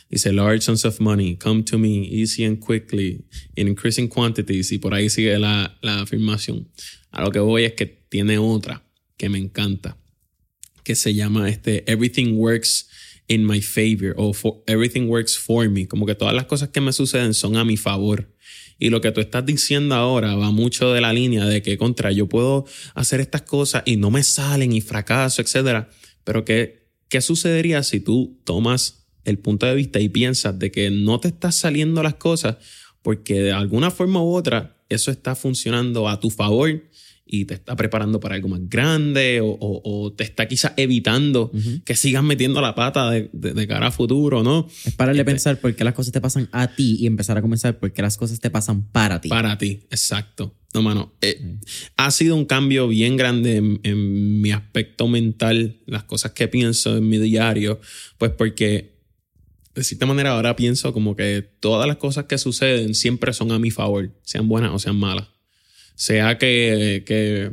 Dice, 0.09 0.31
large 0.31 0.61
sums 0.61 0.85
of 0.85 0.99
money 1.01 1.35
come 1.35 1.63
to 1.63 1.77
me 1.77 2.07
easy 2.07 2.45
and 2.45 2.59
quickly 2.59 3.25
in 3.55 3.67
increasing 3.67 4.07
quantities. 4.07 4.71
Y 4.71 4.77
por 4.77 4.93
ahí 4.93 5.09
sigue 5.09 5.37
la, 5.37 5.77
la 5.81 6.01
afirmación. 6.01 6.69
A 7.11 7.23
lo 7.23 7.31
que 7.31 7.39
voy 7.39 7.65
es 7.65 7.73
que 7.73 7.85
tiene 7.85 8.37
otra 8.37 8.83
que 9.17 9.27
me 9.29 9.37
encanta, 9.37 9.97
que 10.83 10.95
se 10.95 11.13
llama 11.13 11.49
este 11.49 11.83
Everything 11.91 12.37
Works 12.37 12.87
in 13.27 13.45
my 13.45 13.61
favor 13.61 14.13
o 14.17 14.33
for, 14.33 14.63
Everything 14.67 15.07
Works 15.07 15.37
for 15.37 15.69
me. 15.69 15.87
Como 15.87 16.05
que 16.05 16.15
todas 16.15 16.33
las 16.33 16.45
cosas 16.45 16.69
que 16.69 16.81
me 16.81 16.93
suceden 16.93 17.33
son 17.33 17.57
a 17.57 17.65
mi 17.65 17.77
favor. 17.77 18.33
Y 18.79 18.89
lo 18.89 19.01
que 19.01 19.11
tú 19.11 19.21
estás 19.21 19.45
diciendo 19.45 19.95
ahora 19.95 20.35
va 20.35 20.51
mucho 20.51 20.93
de 20.93 21.01
la 21.01 21.11
línea 21.11 21.45
de 21.45 21.61
que 21.61 21.77
contra 21.77 22.11
yo 22.11 22.27
puedo 22.27 22.65
hacer 22.93 23.19
estas 23.19 23.41
cosas 23.41 23.83
y 23.85 23.97
no 23.97 24.11
me 24.11 24.23
salen 24.23 24.71
y 24.71 24.81
fracaso, 24.81 25.41
etcétera. 25.41 25.89
Pero 26.23 26.45
que, 26.45 26.87
¿qué 27.09 27.21
sucedería 27.21 27.81
si 27.83 27.99
tú 27.99 28.39
tomas 28.43 29.07
el 29.25 29.39
punto 29.39 29.65
de 29.65 29.75
vista 29.75 29.99
y 29.99 30.09
piensas 30.09 30.57
de 30.57 30.71
que 30.71 30.89
no 30.89 31.19
te 31.19 31.29
están 31.29 31.51
saliendo 31.51 32.01
las 32.03 32.15
cosas 32.15 32.57
porque 33.01 33.41
de 33.41 33.51
alguna 33.51 33.91
forma 33.91 34.21
u 34.21 34.33
otra 34.33 34.77
eso 34.89 35.11
está 35.11 35.35
funcionando 35.35 36.07
a 36.07 36.19
tu 36.19 36.29
favor 36.29 36.83
y 37.29 37.45
te 37.45 37.53
está 37.55 37.75
preparando 37.75 38.19
para 38.19 38.35
algo 38.35 38.47
más 38.47 38.61
grande 38.69 39.41
o, 39.41 39.47
o- 39.49 39.81
o 39.83 40.13
te 40.13 40.23
está 40.23 40.47
quizás 40.47 40.73
evitando 40.77 41.51
que 41.85 41.95
sigas 41.95 42.23
metiendo 42.23 42.61
la 42.61 42.73
pata 42.75 43.11
de, 43.11 43.29
de- 43.33 43.53
de 43.53 43.67
cara 43.67 43.87
a 43.87 43.91
futuro, 43.91 44.43
¿no? 44.43 44.67
Es 44.85 44.93
pararle 44.95 45.21
Este- 45.21 45.31
pensar 45.31 45.59
por 45.59 45.75
qué 45.75 45.83
las 45.83 45.93
cosas 45.93 46.11
te 46.13 46.21
pasan 46.21 46.49
a 46.51 46.67
ti 46.75 46.97
y 46.99 47.05
empezar 47.07 47.37
a 47.37 47.41
comenzar 47.41 47.77
por 47.79 47.91
qué 47.91 48.01
las 48.01 48.17
cosas 48.17 48.39
te 48.39 48.49
pasan 48.49 48.83
para 48.91 49.19
ti. 49.21 49.29
Para 49.29 49.57
ti, 49.57 49.81
exacto. 49.91 50.53
No, 50.73 50.81
mano, 50.81 51.13
eh, 51.21 51.57
ha 51.95 52.11
sido 52.11 52.35
un 52.35 52.45
cambio 52.45 52.87
bien 52.87 53.15
grande 53.17 53.55
en, 53.57 53.79
en 53.83 54.41
mi 54.41 54.51
aspecto 54.51 55.07
mental, 55.07 55.77
las 55.85 56.03
cosas 56.03 56.33
que 56.33 56.47
pienso 56.47 56.97
en 56.97 57.07
mi 57.07 57.17
diario, 57.17 57.79
pues 58.17 58.31
porque 58.31 58.97
de 59.73 59.83
cierta 59.83 60.05
manera 60.05 60.31
ahora 60.31 60.55
pienso 60.55 60.91
como 60.91 61.15
que 61.15 61.41
todas 61.59 61.87
las 61.87 61.97
cosas 61.97 62.25
que 62.25 62.37
suceden 62.37 62.95
siempre 62.95 63.31
son 63.33 63.51
a 63.51 63.59
mi 63.59 63.71
favor, 63.71 64.11
sean 64.23 64.47
buenas 64.47 64.71
o 64.73 64.79
sean 64.79 64.97
malas. 64.97 65.27
Sea 65.97 66.37
que, 66.37 67.03
que, 67.05 67.51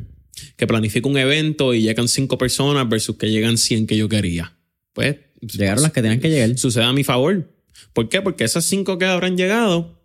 que 0.56 0.66
planifico 0.66 1.08
un 1.08 1.18
evento 1.18 1.74
y 1.74 1.82
llegan 1.82 2.06
cinco 2.06 2.38
personas 2.38 2.88
versus 2.88 3.16
que 3.16 3.30
llegan 3.30 3.58
100 3.58 3.86
que 3.88 3.96
yo 3.96 4.08
quería. 4.08 4.56
Pues 4.92 5.16
Llegaron 5.40 5.82
las 5.82 5.92
que 5.92 6.02
tenían 6.02 6.20
que 6.20 6.30
llegar. 6.30 6.56
sucede 6.58 6.84
a 6.84 6.92
mi 6.92 7.04
favor. 7.04 7.50
¿Por 7.92 8.08
qué? 8.08 8.22
Porque 8.22 8.44
esas 8.44 8.64
cinco 8.64 8.98
que 8.98 9.04
habrán 9.04 9.36
llegado 9.36 10.00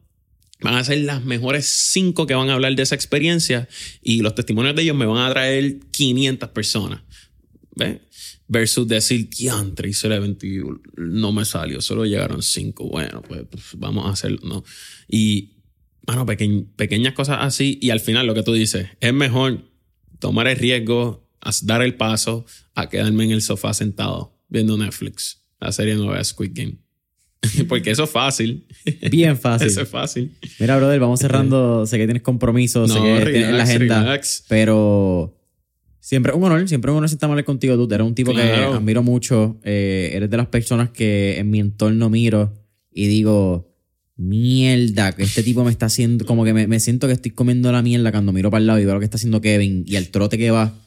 van 0.62 0.76
a 0.76 0.84
ser 0.84 1.00
las 1.00 1.24
mejores 1.24 1.66
cinco 1.66 2.28
que 2.28 2.34
van 2.34 2.50
a 2.50 2.54
hablar 2.54 2.76
de 2.76 2.84
esa 2.84 2.96
experiencia 2.96 3.70
y 4.02 4.22
los 4.22 4.36
testimonios 4.36 4.76
de 4.76 4.84
ellos 4.84 4.96
me 4.96 5.06
van 5.06 5.30
a 5.30 5.32
traer 5.32 5.80
500 5.92 6.50
personas. 6.50 7.02
¿Ves? 7.76 8.00
Versus 8.48 8.88
decir, 8.88 9.30
diantre, 9.30 9.90
hice 9.90 10.08
el 10.08 10.14
evento 10.14 10.46
y 10.46 10.62
no 10.98 11.32
me 11.32 11.46
salió, 11.46 11.82
solo 11.82 12.06
llegaron 12.06 12.42
cinco. 12.42 12.90
Bueno, 12.90 13.22
pues, 13.22 13.44
pues, 13.50 13.64
vamos 13.78 14.08
a 14.08 14.10
hacerlo, 14.10 14.40
¿no? 14.44 14.64
Y, 15.08 15.59
bueno, 16.10 16.26
peque- 16.26 16.66
pequeñas 16.76 17.14
cosas 17.14 17.38
así 17.42 17.78
y 17.82 17.90
al 17.92 18.00
final 18.00 18.28
lo 18.28 18.34
que 18.34 18.44
tú 18.44 18.54
dices, 18.54 18.88
es 19.00 19.14
mejor 19.14 19.64
tomar 20.20 20.48
el 20.48 20.58
riesgo, 20.58 21.28
dar 21.64 21.82
el 21.82 21.96
paso 21.96 22.46
a 22.76 22.90
quedarme 22.90 23.24
en 23.26 23.32
el 23.32 23.42
sofá 23.42 23.74
sentado 23.74 24.38
viendo 24.50 24.78
Netflix, 24.78 25.42
la 25.60 25.72
serie 25.72 25.96
nueva 25.96 26.24
Squid 26.24 26.52
Game. 26.54 26.76
Porque 27.70 27.92
eso 27.92 28.04
es 28.04 28.10
fácil. 28.10 28.66
Bien 29.12 29.38
fácil. 29.48 29.68
Eso 29.68 29.82
es 29.82 29.88
fácil. 29.90 30.32
Mira, 30.60 30.76
brother, 30.78 31.00
vamos 31.00 31.20
cerrando. 31.22 31.86
sé 31.86 31.98
que 31.98 32.06
tienes 32.06 32.22
compromisos, 32.24 32.92
sé 32.92 33.00
No, 33.00 33.04
que 33.06 33.32
tienes 33.32 33.42
la 33.44 33.48
relax, 33.52 33.70
agenda. 33.70 34.00
relax. 34.04 34.44
Pero 34.50 35.38
siempre 36.02 36.34
un 36.34 36.44
honor, 36.44 36.68
siempre 36.68 36.92
un 36.92 36.98
honor 36.98 37.10
sentarme 37.10 37.34
hablar 37.34 37.46
contigo. 37.46 37.76
Tú 37.78 37.94
eres 37.94 38.06
un 38.06 38.14
tipo 38.16 38.34
Claro. 38.34 38.72
que 38.72 38.78
admiro 38.78 39.04
mucho. 39.04 39.58
eh, 39.64 40.10
eres 40.14 40.30
de 40.30 40.36
las 40.38 40.48
personas 40.48 40.90
que 40.90 41.38
en 41.40 41.50
mi 41.50 41.60
entorno 41.62 42.10
miro 42.10 42.54
y 42.92 43.08
digo, 43.08 43.69
mierda, 44.20 45.14
que 45.14 45.24
este 45.24 45.44
tipo 45.44 45.64
me 45.64 45.72
está 45.72 45.86
haciendo, 45.86 46.26
como 46.26 46.44
que 46.44 46.54
me, 46.54 46.68
me 46.68 46.80
siento 46.80 47.08
que 47.08 47.14
estoy 47.14 47.32
comiendo 47.32 47.72
la 47.72 47.82
mierda 47.82 48.12
cuando 48.12 48.34
miro 48.34 48.52
para 48.52 48.60
el 48.60 48.68
lado 48.68 48.80
y 48.80 48.86
veo 48.86 48.94
lo 48.94 49.00
que 49.00 49.06
está 49.06 49.16
haciendo 49.16 49.40
Kevin 49.40 49.86
y 49.88 49.96
al 49.96 50.10
trote 50.10 50.38
que 50.38 50.52
va. 50.52 50.78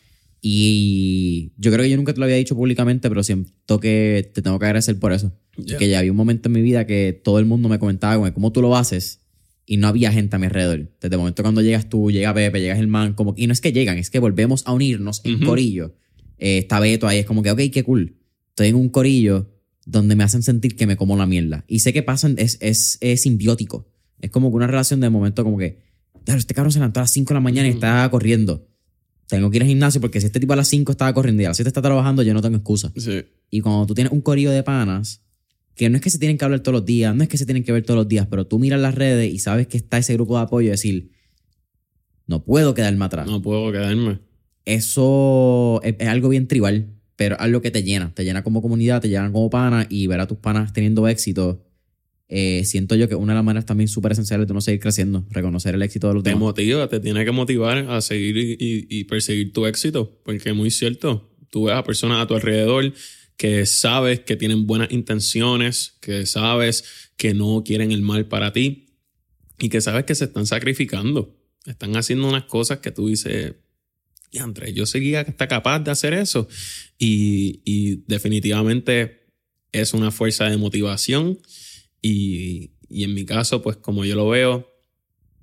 Y 0.42 1.52
yo 1.56 1.70
creo 1.70 1.84
que 1.84 1.90
yo 1.90 1.96
nunca 1.96 2.12
te 2.12 2.18
lo 2.18 2.24
había 2.24 2.36
dicho 2.36 2.54
públicamente, 2.54 3.08
pero 3.08 3.22
siento 3.22 3.80
que 3.80 4.30
te 4.34 4.42
tengo 4.42 4.58
que 4.58 4.66
agradecer 4.66 4.98
por 4.98 5.12
eso. 5.12 5.32
Que 5.78 5.88
ya 5.88 6.00
había 6.00 6.10
un 6.10 6.16
momento 6.16 6.48
en 6.48 6.52
mi 6.52 6.62
vida 6.62 6.86
que 6.86 7.18
todo 7.24 7.38
el 7.38 7.46
mundo 7.46 7.68
me 7.68 7.78
comentaba 7.78 8.16
como, 8.16 8.34
cómo 8.34 8.52
tú 8.52 8.60
lo 8.60 8.76
haces 8.76 9.20
y 9.64 9.76
no 9.76 9.86
había 9.86 10.12
gente 10.12 10.36
a 10.36 10.38
mi 10.38 10.46
alrededor. 10.46 10.90
Desde 11.00 11.14
el 11.14 11.18
momento 11.18 11.42
cuando 11.42 11.62
llegas 11.62 11.88
tú, 11.88 12.10
llega 12.10 12.34
Pepe, 12.34 12.60
llega 12.60 12.76
Germán, 12.76 13.14
como, 13.14 13.34
y 13.36 13.46
no 13.46 13.52
es 13.52 13.60
que 13.60 13.72
llegan, 13.72 13.98
es 13.98 14.10
que 14.10 14.18
volvemos 14.18 14.62
a 14.66 14.72
unirnos 14.72 15.20
en 15.24 15.40
corillo. 15.40 15.94
Eh, 16.38 16.58
está 16.58 16.80
Beto 16.80 17.06
ahí, 17.06 17.20
es 17.20 17.26
como 17.26 17.42
que, 17.42 17.50
ok, 17.50 17.60
qué 17.72 17.84
cool. 17.84 18.16
Estoy 18.48 18.68
en 18.68 18.74
un 18.74 18.88
corillo 18.88 19.51
donde 19.86 20.16
me 20.16 20.24
hacen 20.24 20.42
sentir 20.42 20.76
que 20.76 20.86
me 20.86 20.96
como 20.96 21.16
la 21.16 21.26
mierda. 21.26 21.64
Y 21.66 21.80
sé 21.80 21.92
que 21.92 22.02
pasan, 22.02 22.34
es, 22.38 22.58
es, 22.60 22.98
es 23.00 23.22
simbiótico. 23.22 23.88
Es 24.20 24.30
como 24.30 24.50
que 24.50 24.56
una 24.56 24.66
relación 24.66 25.00
de 25.00 25.10
momento 25.10 25.44
como 25.44 25.58
que, 25.58 25.80
claro, 26.24 26.38
este 26.38 26.54
cabrón 26.54 26.72
se 26.72 26.78
levantó 26.78 27.00
a 27.00 27.02
las 27.02 27.10
5 27.10 27.28
de 27.28 27.34
la 27.34 27.40
mañana 27.40 27.68
y 27.68 27.72
está 27.72 28.08
corriendo. 28.10 28.68
Tengo 29.28 29.50
que 29.50 29.56
ir 29.56 29.62
al 29.62 29.68
gimnasio 29.68 30.00
porque 30.00 30.20
si 30.20 30.26
este 30.26 30.40
tipo 30.40 30.52
a 30.52 30.56
las 30.56 30.68
5 30.68 30.92
estaba 30.92 31.12
corriendo 31.12 31.42
y 31.42 31.46
a 31.46 31.48
las 31.48 31.56
7 31.56 31.68
está 31.68 31.82
trabajando, 31.82 32.22
yo 32.22 32.34
no 32.34 32.42
tengo 32.42 32.56
excusa. 32.56 32.92
Sí. 32.96 33.24
Y 33.50 33.60
cuando 33.60 33.86
tú 33.86 33.94
tienes 33.94 34.12
un 34.12 34.20
corillo 34.20 34.50
de 34.50 34.62
panas 34.62 35.22
que 35.74 35.88
no 35.88 35.96
es 35.96 36.02
que 36.02 36.10
se 36.10 36.18
tienen 36.18 36.36
que 36.36 36.44
hablar 36.44 36.60
todos 36.60 36.74
los 36.74 36.84
días, 36.84 37.14
no 37.14 37.22
es 37.22 37.28
que 37.28 37.38
se 37.38 37.46
tienen 37.46 37.64
que 37.64 37.72
ver 37.72 37.82
todos 37.84 37.96
los 37.98 38.08
días, 38.08 38.26
pero 38.30 38.46
tú 38.46 38.58
miras 38.58 38.80
las 38.80 38.94
redes 38.94 39.32
y 39.32 39.38
sabes 39.38 39.66
que 39.66 39.78
está 39.78 39.98
ese 39.98 40.14
grupo 40.14 40.36
de 40.36 40.42
apoyo 40.42 40.68
y 40.68 40.70
decir, 40.70 41.10
no 42.26 42.44
puedo 42.44 42.74
quedarme 42.74 43.04
atrás. 43.04 43.26
No 43.26 43.40
puedo 43.40 43.72
quedarme. 43.72 44.20
Eso 44.64 45.80
es, 45.82 45.96
es 45.98 46.08
algo 46.08 46.28
bien 46.28 46.46
tribal, 46.46 46.91
pero 47.16 47.34
es 47.36 47.40
algo 47.40 47.60
que 47.60 47.70
te 47.70 47.82
llena, 47.82 48.12
te 48.14 48.24
llena 48.24 48.42
como 48.42 48.62
comunidad, 48.62 49.00
te 49.02 49.08
llena 49.08 49.30
como 49.32 49.50
pana 49.50 49.86
y 49.90 50.06
ver 50.06 50.20
a 50.20 50.26
tus 50.26 50.38
panas 50.38 50.72
teniendo 50.72 51.06
éxito. 51.08 51.64
eh, 52.34 52.64
siento 52.64 52.94
yo 52.94 53.08
que 53.08 53.14
una 53.14 53.34
de 53.34 53.36
las 53.36 53.44
maneras 53.44 53.66
también 53.66 53.88
súper 53.88 54.12
esenciales 54.12 54.46
de 54.46 54.52
uno 54.52 54.62
seguir 54.62 54.80
creciendo, 54.80 55.26
reconocer 55.30 55.74
el 55.74 55.82
éxito 55.82 56.08
de 56.08 56.14
los 56.14 56.22
Te 56.22 56.30
demás. 56.30 56.40
motiva, 56.40 56.88
te 56.88 56.98
tiene 56.98 57.24
que 57.26 57.30
motivar 57.32 57.76
a 57.90 58.00
seguir 58.00 58.36
y, 58.38 58.52
y- 58.58 58.86
y 58.88 59.04
perseguir 59.04 59.52
tu 59.52 59.66
éxito, 59.66 60.18
porque 60.24 60.48
es 60.48 60.54
muy 60.56 60.70
cierto. 60.70 61.30
Tú 61.50 61.64
ves 61.64 61.74
a 61.74 61.84
personas 61.84 62.22
a 62.22 62.26
tu 62.26 62.34
alrededor 62.34 62.94
que 63.36 63.66
sabes 63.66 64.20
que 64.20 64.36
tienen 64.36 64.66
buenas 64.66 64.90
intenciones, 64.92 65.98
que 66.00 66.24
sabes 66.24 66.84
que 67.18 67.34
no 67.34 67.62
quieren 67.66 67.92
el 67.92 68.00
mal 68.02 68.26
para 68.28 68.52
ti 68.54 68.94
y 69.58 69.68
que 69.68 69.80
sabes 69.82 70.04
que 70.04 70.14
se 70.14 70.24
están 70.24 70.46
sacrificando. 70.46 71.36
Están 71.66 71.94
haciendo 71.96 72.26
unas 72.28 72.44
cosas 72.44 72.78
que 72.78 72.90
tú 72.92 73.08
dices, 73.08 73.54
y 74.32 74.72
yo 74.72 74.86
seguía 74.86 75.20
hasta 75.20 75.46
capaz 75.46 75.80
de 75.80 75.90
hacer 75.90 76.14
eso. 76.14 76.48
Y, 76.98 77.60
y 77.64 78.02
definitivamente 78.06 79.26
es 79.72 79.92
una 79.92 80.10
fuerza 80.10 80.48
de 80.48 80.56
motivación. 80.56 81.38
Y, 82.00 82.72
y 82.88 83.04
en 83.04 83.14
mi 83.14 83.24
caso, 83.24 83.62
pues 83.62 83.76
como 83.76 84.04
yo 84.04 84.16
lo 84.16 84.28
veo, 84.28 84.68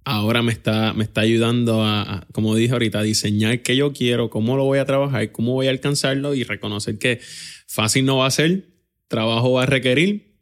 ahora 0.03 0.41
me 0.41 0.51
está, 0.51 0.93
me 0.93 1.03
está 1.03 1.21
ayudando 1.21 1.83
a, 1.83 2.01
a, 2.01 2.27
como 2.31 2.55
dije 2.55 2.73
ahorita, 2.73 2.99
a 2.99 3.03
diseñar 3.03 3.61
qué 3.61 3.75
yo 3.75 3.93
quiero, 3.93 4.29
cómo 4.29 4.57
lo 4.57 4.65
voy 4.65 4.79
a 4.79 4.85
trabajar, 4.85 5.31
cómo 5.31 5.53
voy 5.53 5.67
a 5.67 5.71
alcanzarlo 5.71 6.33
y 6.33 6.43
reconocer 6.43 6.97
que 6.97 7.19
fácil 7.67 8.05
no 8.05 8.17
va 8.17 8.25
a 8.25 8.31
ser, 8.31 8.69
trabajo 9.07 9.53
va 9.53 9.63
a 9.63 9.67
requerir, 9.67 10.39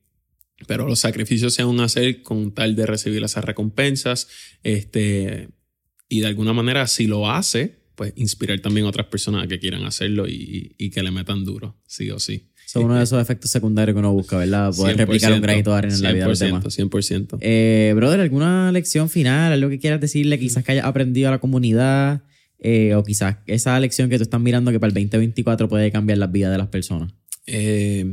pero 0.67 0.87
los 0.87 0.99
sacrificios 0.99 1.53
se 1.53 1.63
van 1.63 1.79
a 1.81 1.85
hacer 1.85 2.23
con 2.23 2.53
tal 2.53 2.75
de 2.75 2.85
recibir 2.85 3.23
esas 3.23 3.43
recompensas. 3.43 4.27
Este, 4.63 5.49
y 6.09 6.21
de 6.21 6.27
alguna 6.27 6.53
manera, 6.53 6.87
si 6.87 7.05
lo 7.05 7.29
hace, 7.29 7.86
pues 7.97 8.13
inspirar 8.15 8.59
también 8.59 8.85
a 8.85 8.89
otras 8.89 9.07
personas 9.07 9.43
a 9.43 9.47
que 9.47 9.57
quieran 9.59 9.83
hacerlo 9.83 10.27
y, 10.27 10.75
y 10.77 10.91
que 10.91 11.01
le 11.01 11.09
metan 11.09 11.43
duro, 11.43 11.75
sí 11.87 12.11
o 12.11 12.19
sí. 12.19 12.47
Son 12.67 12.83
uno 12.83 12.95
de 12.95 13.03
esos 13.03 13.19
efectos 13.21 13.49
secundarios 13.49 13.95
que 13.95 13.99
uno 13.99 14.13
busca, 14.13 14.37
¿verdad? 14.37 14.71
Poder 14.75 14.97
replicar 14.97 15.31
un 15.31 15.39
100%, 15.39 15.41
granito 15.41 15.71
de 15.71 15.77
arena 15.77 15.95
en 15.95 16.01
la 16.03 16.11
vida 16.11 16.23
de 16.25 16.29
los 16.29 16.39
demás. 16.39 16.63
100%. 16.65 17.37
Eh, 17.41 17.93
brother, 17.95 18.19
¿alguna 18.19 18.71
lección 18.71 19.09
final? 19.09 19.51
¿Algo 19.51 19.69
que 19.69 19.79
quieras 19.79 19.99
decirle? 19.99 20.37
Quizás 20.37 20.63
que 20.63 20.73
hayas 20.73 20.85
aprendido 20.85 21.29
a 21.29 21.31
la 21.31 21.39
comunidad. 21.39 22.23
eh, 22.59 22.93
o 22.95 23.03
quizás 23.03 23.37
esa 23.47 23.79
lección 23.79 24.09
que 24.09 24.17
tú 24.17 24.23
estás 24.23 24.41
mirando 24.41 24.71
que 24.71 24.79
para 24.79 24.89
el 24.89 24.93
2024 24.93 25.67
puede 25.69 25.91
cambiar 25.91 26.17
las 26.19 26.31
vidas 26.31 26.51
de 26.51 26.57
las 26.57 26.67
personas. 26.67 27.13
Eh, 27.45 28.05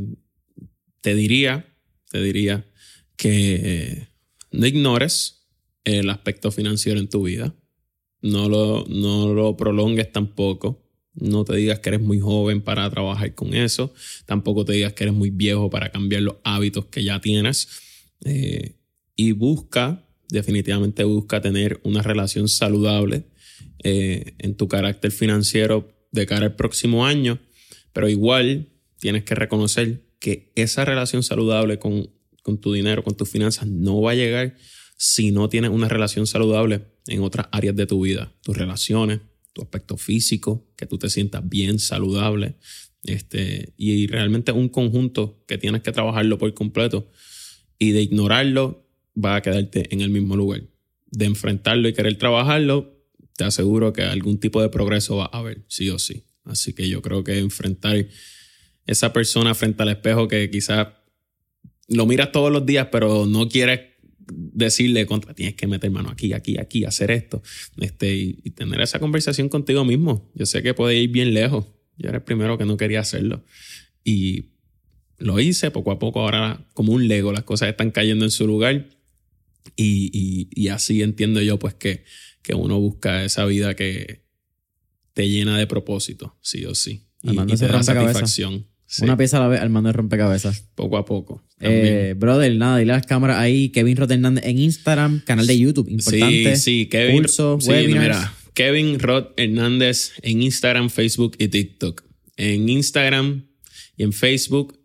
te 1.01 1.15
diría, 1.15 1.67
te 2.11 2.23
diría 2.23 2.65
que 3.17 3.61
eh, 3.63 4.09
no 4.53 4.67
ignores 4.67 5.47
el 5.85 6.09
aspecto 6.11 6.51
financiero 6.53 6.99
en 7.01 7.09
tu 7.09 7.25
vida. 7.25 7.55
No 8.25 8.49
lo, 8.49 8.87
no 8.89 9.35
lo 9.35 9.55
prolongues 9.55 10.11
tampoco. 10.11 10.83
No 11.13 11.45
te 11.45 11.57
digas 11.57 11.81
que 11.81 11.91
eres 11.91 12.01
muy 12.01 12.21
joven 12.21 12.63
para 12.63 12.89
trabajar 12.89 13.35
con 13.35 13.53
eso. 13.53 13.93
Tampoco 14.25 14.65
te 14.65 14.73
digas 14.73 14.95
que 14.95 15.05
eres 15.05 15.15
muy 15.15 15.29
viejo 15.29 15.69
para 15.69 15.91
cambiar 15.91 16.23
los 16.23 16.37
hábitos 16.43 16.87
que 16.87 17.05
ya 17.05 17.21
tienes. 17.21 17.69
Eh, 18.25 18.77
y 19.15 19.33
busca, 19.33 20.09
definitivamente 20.31 21.05
busca 21.05 21.43
tener 21.43 21.83
una 21.85 22.01
relación 22.01 22.49
saludable 22.49 23.25
eh, 23.83 24.37
en 24.39 24.57
tu 24.57 24.69
carácter 24.69 25.13
financiero 25.13 25.95
de 26.11 26.25
cara 26.25 26.47
al 26.47 26.57
próximo 26.57 27.05
año. 27.05 27.39
Pero 27.93 28.09
igual 28.09 28.71
tienes 29.01 29.25
que 29.25 29.35
reconocer 29.35 30.03
que 30.19 30.51
esa 30.55 30.87
relación 30.87 31.23
saludable 31.23 31.79
con, 31.79 32.09
con 32.43 32.57
tu 32.57 32.73
dinero, 32.73 33.05
con 33.05 33.19
tus 33.19 33.29
finanzas, 33.29 33.69
no 33.69 34.01
va 34.01 34.13
a 34.13 34.15
llegar 34.15 34.57
si 34.97 35.31
no 35.31 35.51
tienes 35.51 35.71
una 35.71 35.89
relación 35.89 36.27
saludable 36.27 36.94
en 37.07 37.23
otras 37.23 37.49
áreas 37.53 37.77
de 37.77 37.87
tu 37.87 38.03
vida, 38.03 38.33
tus 38.43 38.57
relaciones, 38.57 39.21
tu 39.53 39.63
aspecto 39.63 39.97
físico, 39.97 40.67
que 40.77 40.87
tú 40.87 40.99
te 40.99 41.09
sientas 41.11 41.49
bien, 41.49 41.79
saludable. 41.79 42.57
Este, 43.05 43.75
y 43.77 44.07
realmente 44.07 44.53
un 44.53 44.69
conjunto 44.69 45.45
que 45.47 45.59
tienes 45.59 45.83
que 45.83 45.93
trabajarlo 45.93 46.39
por 46.39 46.53
completo 46.55 47.11
y 47.79 47.93
de 47.93 48.03
ignorarlo 48.03 48.89
va 49.23 49.37
a 49.37 49.43
quedarte 49.43 49.93
en 49.95 50.01
el 50.01 50.11
mismo 50.11 50.37
lugar. 50.37 50.63
De 51.11 51.27
enfrentarlo 51.27 51.89
y 51.89 51.93
querer 51.93 52.17
trabajarlo, 52.17 52.95
te 53.37 53.45
aseguro 53.45 53.93
que 53.93 54.03
algún 54.03 54.39
tipo 54.39 54.63
de 54.63 54.69
progreso 54.69 55.17
va 55.17 55.31
a 55.33 55.39
haber, 55.39 55.65
sí 55.69 55.91
o 55.91 55.99
sí. 55.99 56.25
Así 56.45 56.73
que 56.73 56.89
yo 56.89 57.03
creo 57.03 57.25
que 57.25 57.39
enfrentar 57.39 58.07
esa 58.87 59.13
persona 59.13 59.55
frente 59.55 59.83
al 59.83 59.91
espejo 59.91 60.29
que 60.29 60.51
quizás 60.51 60.89
lo 61.89 62.07
miras 62.07 62.33
todos 62.33 62.51
los 62.51 62.65
días, 62.67 62.89
pero 62.91 63.27
no 63.27 63.49
quieres 63.49 63.94
decirle 64.33 65.07
contra, 65.07 65.35
tienes 65.35 65.55
que 65.55 65.67
meter 65.67 65.91
mano 65.91 66.11
aquí, 66.11 66.33
aquí, 66.33 66.59
aquí, 66.59 66.85
hacer 66.85 67.11
esto, 67.11 67.43
este, 67.79 68.15
y, 68.15 68.39
y 68.45 68.51
tener 68.51 68.81
esa 68.81 68.99
conversación 68.99 69.49
contigo 69.49 69.85
mismo. 69.85 70.31
Yo 70.35 70.47
sé 70.47 70.63
que 70.63 70.75
puede 70.75 70.97
ir 70.97 71.11
bien 71.11 71.35
lejos. 71.35 71.67
Yo 71.97 72.09
era 72.09 72.19
el 72.19 72.25
primero 72.25 72.59
que 72.59 72.65
no 72.65 72.77
quería 72.77 73.01
hacerlo. 73.01 73.45
Y 74.03 74.51
lo 75.19 75.39
hice 75.41 75.71
poco 75.71 75.91
a 75.93 75.99
poco. 75.99 76.21
Ahora, 76.21 76.67
como 76.75 76.93
un 76.93 77.07
Lego, 77.09 77.33
las 77.33 77.45
cosas 77.45 77.69
están 77.69 77.91
cayendo 77.91 78.25
en 78.25 78.31
su 78.31 78.47
lugar. 78.47 78.89
Y, 79.77 80.11
y- 80.13 80.49
y 80.51 80.69
así 80.69 81.03
entiendo 81.03 81.41
yo, 81.41 81.59
pues, 81.59 81.75
que, 81.75 82.05
que 82.43 82.55
uno 82.55 82.79
busca 82.81 83.25
esa 83.25 83.45
vida 83.47 83.75
que 83.77 84.25
te 85.13 85.29
llena 85.29 85.57
de 85.59 85.67
propósito, 85.67 86.37
sí 86.43 86.65
o 86.67 86.75
sí. 86.75 87.07
Y, 87.23 87.29
y 87.55 87.57
te 87.57 87.67
da 87.67 87.73
satisfacción. 88.19 88.67
Sí, 88.87 89.05
Una 89.05 89.17
pieza 89.17 89.39
a 89.39 89.41
la 89.41 89.49
vez, 89.49 89.61
armando 89.61 89.89
el 89.89 89.95
rompecabezas. 89.95 90.67
poco 90.75 90.97
a 90.97 91.05
poco. 91.05 91.43
Eh, 91.61 92.15
brother, 92.17 92.55
nada, 92.57 92.79
dile 92.79 92.93
a 92.93 92.97
las 92.97 93.07
cámaras 93.07 93.39
ahí. 93.39 93.71
Kevin 93.71 93.97
Rod 93.97 94.13
Hernández 94.13 94.45
en 94.45 94.59
Instagram, 94.59 95.23
canal 95.25 95.47
de 95.47 95.59
YouTube, 95.59 95.89
importante. 95.89 96.57
Sí, 96.57 96.63
sí, 96.63 96.87
Kevin. 96.87 97.17
Curso, 97.17 97.59
sí, 97.61 97.71
mira, 97.89 98.35
Kevin 98.53 98.99
Rod 98.99 99.29
Hernández 99.37 100.13
en 100.23 100.43
Instagram, 100.43 100.91
Facebook 100.91 101.37
y 101.39 101.49
TikTok. 101.49 102.05
En 102.37 102.69
Instagram 102.69 103.47
y 103.97 104.03
en 104.03 104.13
Facebook 104.13 104.79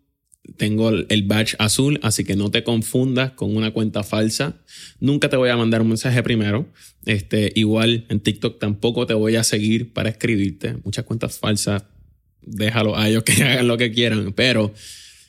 tengo 0.56 0.88
el 0.88 1.06
el 1.10 1.22
badge 1.24 1.54
azul, 1.58 2.00
así 2.02 2.24
que 2.24 2.34
no 2.36 2.50
te 2.50 2.64
confundas 2.64 3.32
con 3.32 3.54
una 3.54 3.72
cuenta 3.72 4.02
falsa. 4.02 4.56
Nunca 4.98 5.28
te 5.28 5.36
voy 5.36 5.50
a 5.50 5.56
mandar 5.56 5.82
un 5.82 5.88
mensaje 5.88 6.22
primero. 6.22 6.68
Este, 7.04 7.52
igual 7.54 8.06
en 8.08 8.20
TikTok 8.20 8.58
tampoco 8.58 9.06
te 9.06 9.14
voy 9.14 9.36
a 9.36 9.44
seguir 9.44 9.92
para 9.92 10.08
escribirte. 10.08 10.76
Muchas 10.84 11.04
cuentas 11.04 11.38
falsas, 11.38 11.84
déjalo 12.42 12.96
a 12.96 13.08
ellos 13.08 13.24
que 13.24 13.32
hagan 13.42 13.68
lo 13.68 13.76
que 13.76 13.92
quieran. 13.92 14.32
Pero 14.32 14.72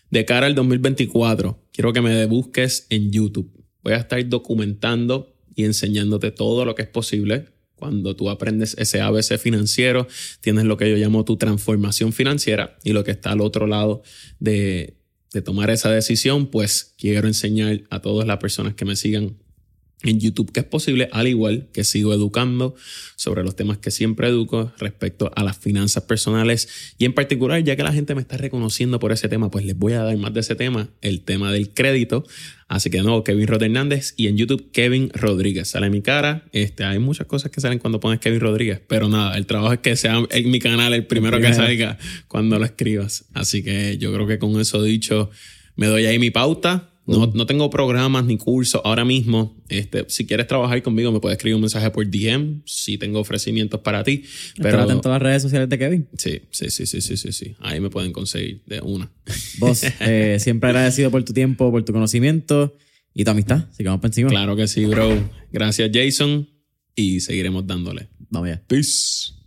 de 0.10 0.26
cara 0.26 0.48
al 0.48 0.56
2024, 0.56 1.68
quiero 1.72 1.94
que 1.94 2.02
me 2.02 2.26
busques 2.26 2.88
en 2.90 3.12
YouTube. 3.12 3.52
Voy 3.84 3.94
a 3.94 3.98
estar 3.98 4.28
documentando 4.28 5.36
y 5.56 5.66
enseñándote 5.66 6.32
todo 6.32 6.66
lo 6.66 6.76
que 6.76 6.84
es 6.84 6.88
posible. 6.88 7.46
Cuando 7.76 8.16
tú 8.16 8.30
aprendes 8.30 8.76
ese 8.78 9.02
ABC 9.02 9.40
financiero, 9.40 10.08
tienes 10.40 10.66
lo 10.66 10.78
que 10.78 10.90
yo 10.90 10.98
llamo 10.98 11.26
tu 11.26 11.38
transformación 11.38 12.14
financiera 12.14 12.78
y 12.84 12.94
lo 12.94 13.04
que 13.04 13.12
está 13.12 13.32
al 13.32 13.42
otro 13.42 13.66
lado 13.66 14.04
de, 14.40 14.98
de 15.34 15.42
tomar 15.42 15.72
esa 15.72 15.90
decisión, 15.92 16.48
pues 16.48 16.94
quiero 16.98 17.28
enseñar 17.28 17.82
a 17.90 18.00
todas 18.00 18.28
las 18.28 18.38
personas 18.38 18.76
que 18.76 18.86
me 18.86 18.96
sigan 18.96 19.38
en 20.04 20.20
YouTube 20.20 20.52
que 20.52 20.62
es 20.62 20.66
posible, 20.66 21.10
al 21.12 21.28
igual 21.28 21.68
que 21.74 21.84
sigo 21.84 22.14
educando 22.14 22.76
sobre 23.16 23.44
los 23.44 23.56
temas 23.56 23.78
que 23.78 23.92
siempre 23.92 24.28
educo 24.28 24.72
respecto 24.78 25.32
a 25.36 25.44
las 25.44 25.58
finanzas 25.58 26.04
personales 26.04 26.94
y 26.98 27.06
en 27.06 27.14
particular, 27.14 27.64
ya 27.64 27.76
que 27.76 27.84
la 27.84 27.94
gente 27.94 28.16
me 28.16 28.22
está 28.22 28.38
reconociendo 28.38 29.00
por 29.00 29.12
ese 29.12 29.30
tema, 29.30 29.52
pues 29.52 29.66
les 29.66 29.78
voy 29.78 29.94
a 29.94 30.04
dar 30.04 30.18
más 30.18 30.34
de 30.34 30.40
ese 30.40 30.56
tema, 30.56 30.90
el 31.02 31.22
tema 31.22 31.52
del 31.52 31.74
crédito. 31.74 32.26
Así 32.68 32.90
que 32.90 32.98
de 32.98 33.04
nuevo, 33.04 33.24
Kevin 33.26 33.48
Rod 33.48 33.64
Hernández 33.64 34.14
y 34.16 34.28
en 34.28 34.38
YouTube 34.38 34.72
Kevin 34.72 35.12
Rodríguez. 35.14 35.68
Sale 35.68 35.90
mi 35.90 36.02
cara. 36.02 36.46
Este, 36.54 36.86
hay 36.86 37.00
muchas 37.00 37.28
cosas 37.28 37.52
que 37.52 37.60
salen 37.60 37.80
cuando 37.80 38.00
pones 38.00 38.20
Kevin 38.20 38.40
Rodríguez, 38.40 38.82
pero 38.88 39.10
nada, 39.10 39.38
el 39.38 39.46
trabajo 39.46 39.74
es 39.74 39.80
que 39.80 39.98
sea 39.98 40.24
en 40.30 40.50
mi 40.50 40.60
canal 40.60 40.94
el 40.94 41.06
primero 41.06 41.40
que 41.42 41.54
salga 41.54 41.98
cuando 42.30 42.58
lo 42.58 42.66
escribas. 42.66 43.26
Así 43.34 43.62
que 43.62 43.98
yo 43.98 44.14
creo 44.14 44.26
que 44.26 44.40
con 44.40 44.58
eso 44.60 44.82
dicho, 44.82 45.30
me 45.76 45.88
doy 45.88 46.06
ahí 46.06 46.18
mi 46.18 46.32
pauta. 46.32 46.91
No, 47.08 47.28
no 47.34 47.46
tengo 47.46 47.70
programas 47.70 48.26
ni 48.26 48.38
cursos 48.38 48.82
ahora 48.84 49.04
mismo. 49.04 49.58
Este, 49.70 50.06
si 50.08 50.26
quieres 50.26 50.48
trabajar 50.48 50.82
conmigo, 50.84 51.12
me 51.12 51.20
puedes 51.20 51.38
escribir 51.38 51.56
un 51.56 51.62
mensaje 51.62 51.90
por 51.90 52.06
DM. 52.10 52.62
Si 52.66 52.98
tengo 52.98 53.20
ofrecimientos 53.20 53.82
para 53.82 54.04
ti. 54.04 54.24
Pero 54.62 54.82
atento 54.82 55.10
a 55.10 55.14
las 55.14 55.22
redes 55.22 55.42
sociales 55.42 55.68
de 55.68 55.80
Kevin. 55.80 56.08
sí, 56.18 56.42
sí, 56.52 56.70
sí, 56.70 56.86
sí, 56.86 57.02
sí, 57.02 57.18
sí, 57.18 57.32
sí. 57.32 57.56
Ahí 57.60 57.80
me 57.80 57.90
pueden 57.90 58.14
conseguir 58.14 58.64
de 58.68 58.82
una. 58.82 59.12
Vos, 59.58 59.84
eh, 60.00 60.38
siempre 60.40 60.70
agradecido 60.72 61.10
por 61.10 61.24
tu 61.24 61.34
tiempo, 61.34 61.72
por 61.72 61.84
tu 61.84 61.92
conocimiento 61.92 62.76
y 63.14 63.24
tu 63.24 63.32
amistad. 63.32 63.68
Así 63.70 63.78
que 63.80 63.86
vamos 63.86 64.02
para 64.02 64.10
encima. 64.10 64.30
Claro 64.30 64.56
que 64.56 64.68
sí, 64.68 64.86
bro. 64.86 65.18
Gracias, 65.52 65.90
Jason. 65.92 66.48
Y 66.96 67.20
seguiremos 67.22 67.66
dándole. 67.66 68.10
Vamos 68.30 68.50
allá. 68.50 68.64
Peace. 68.68 69.41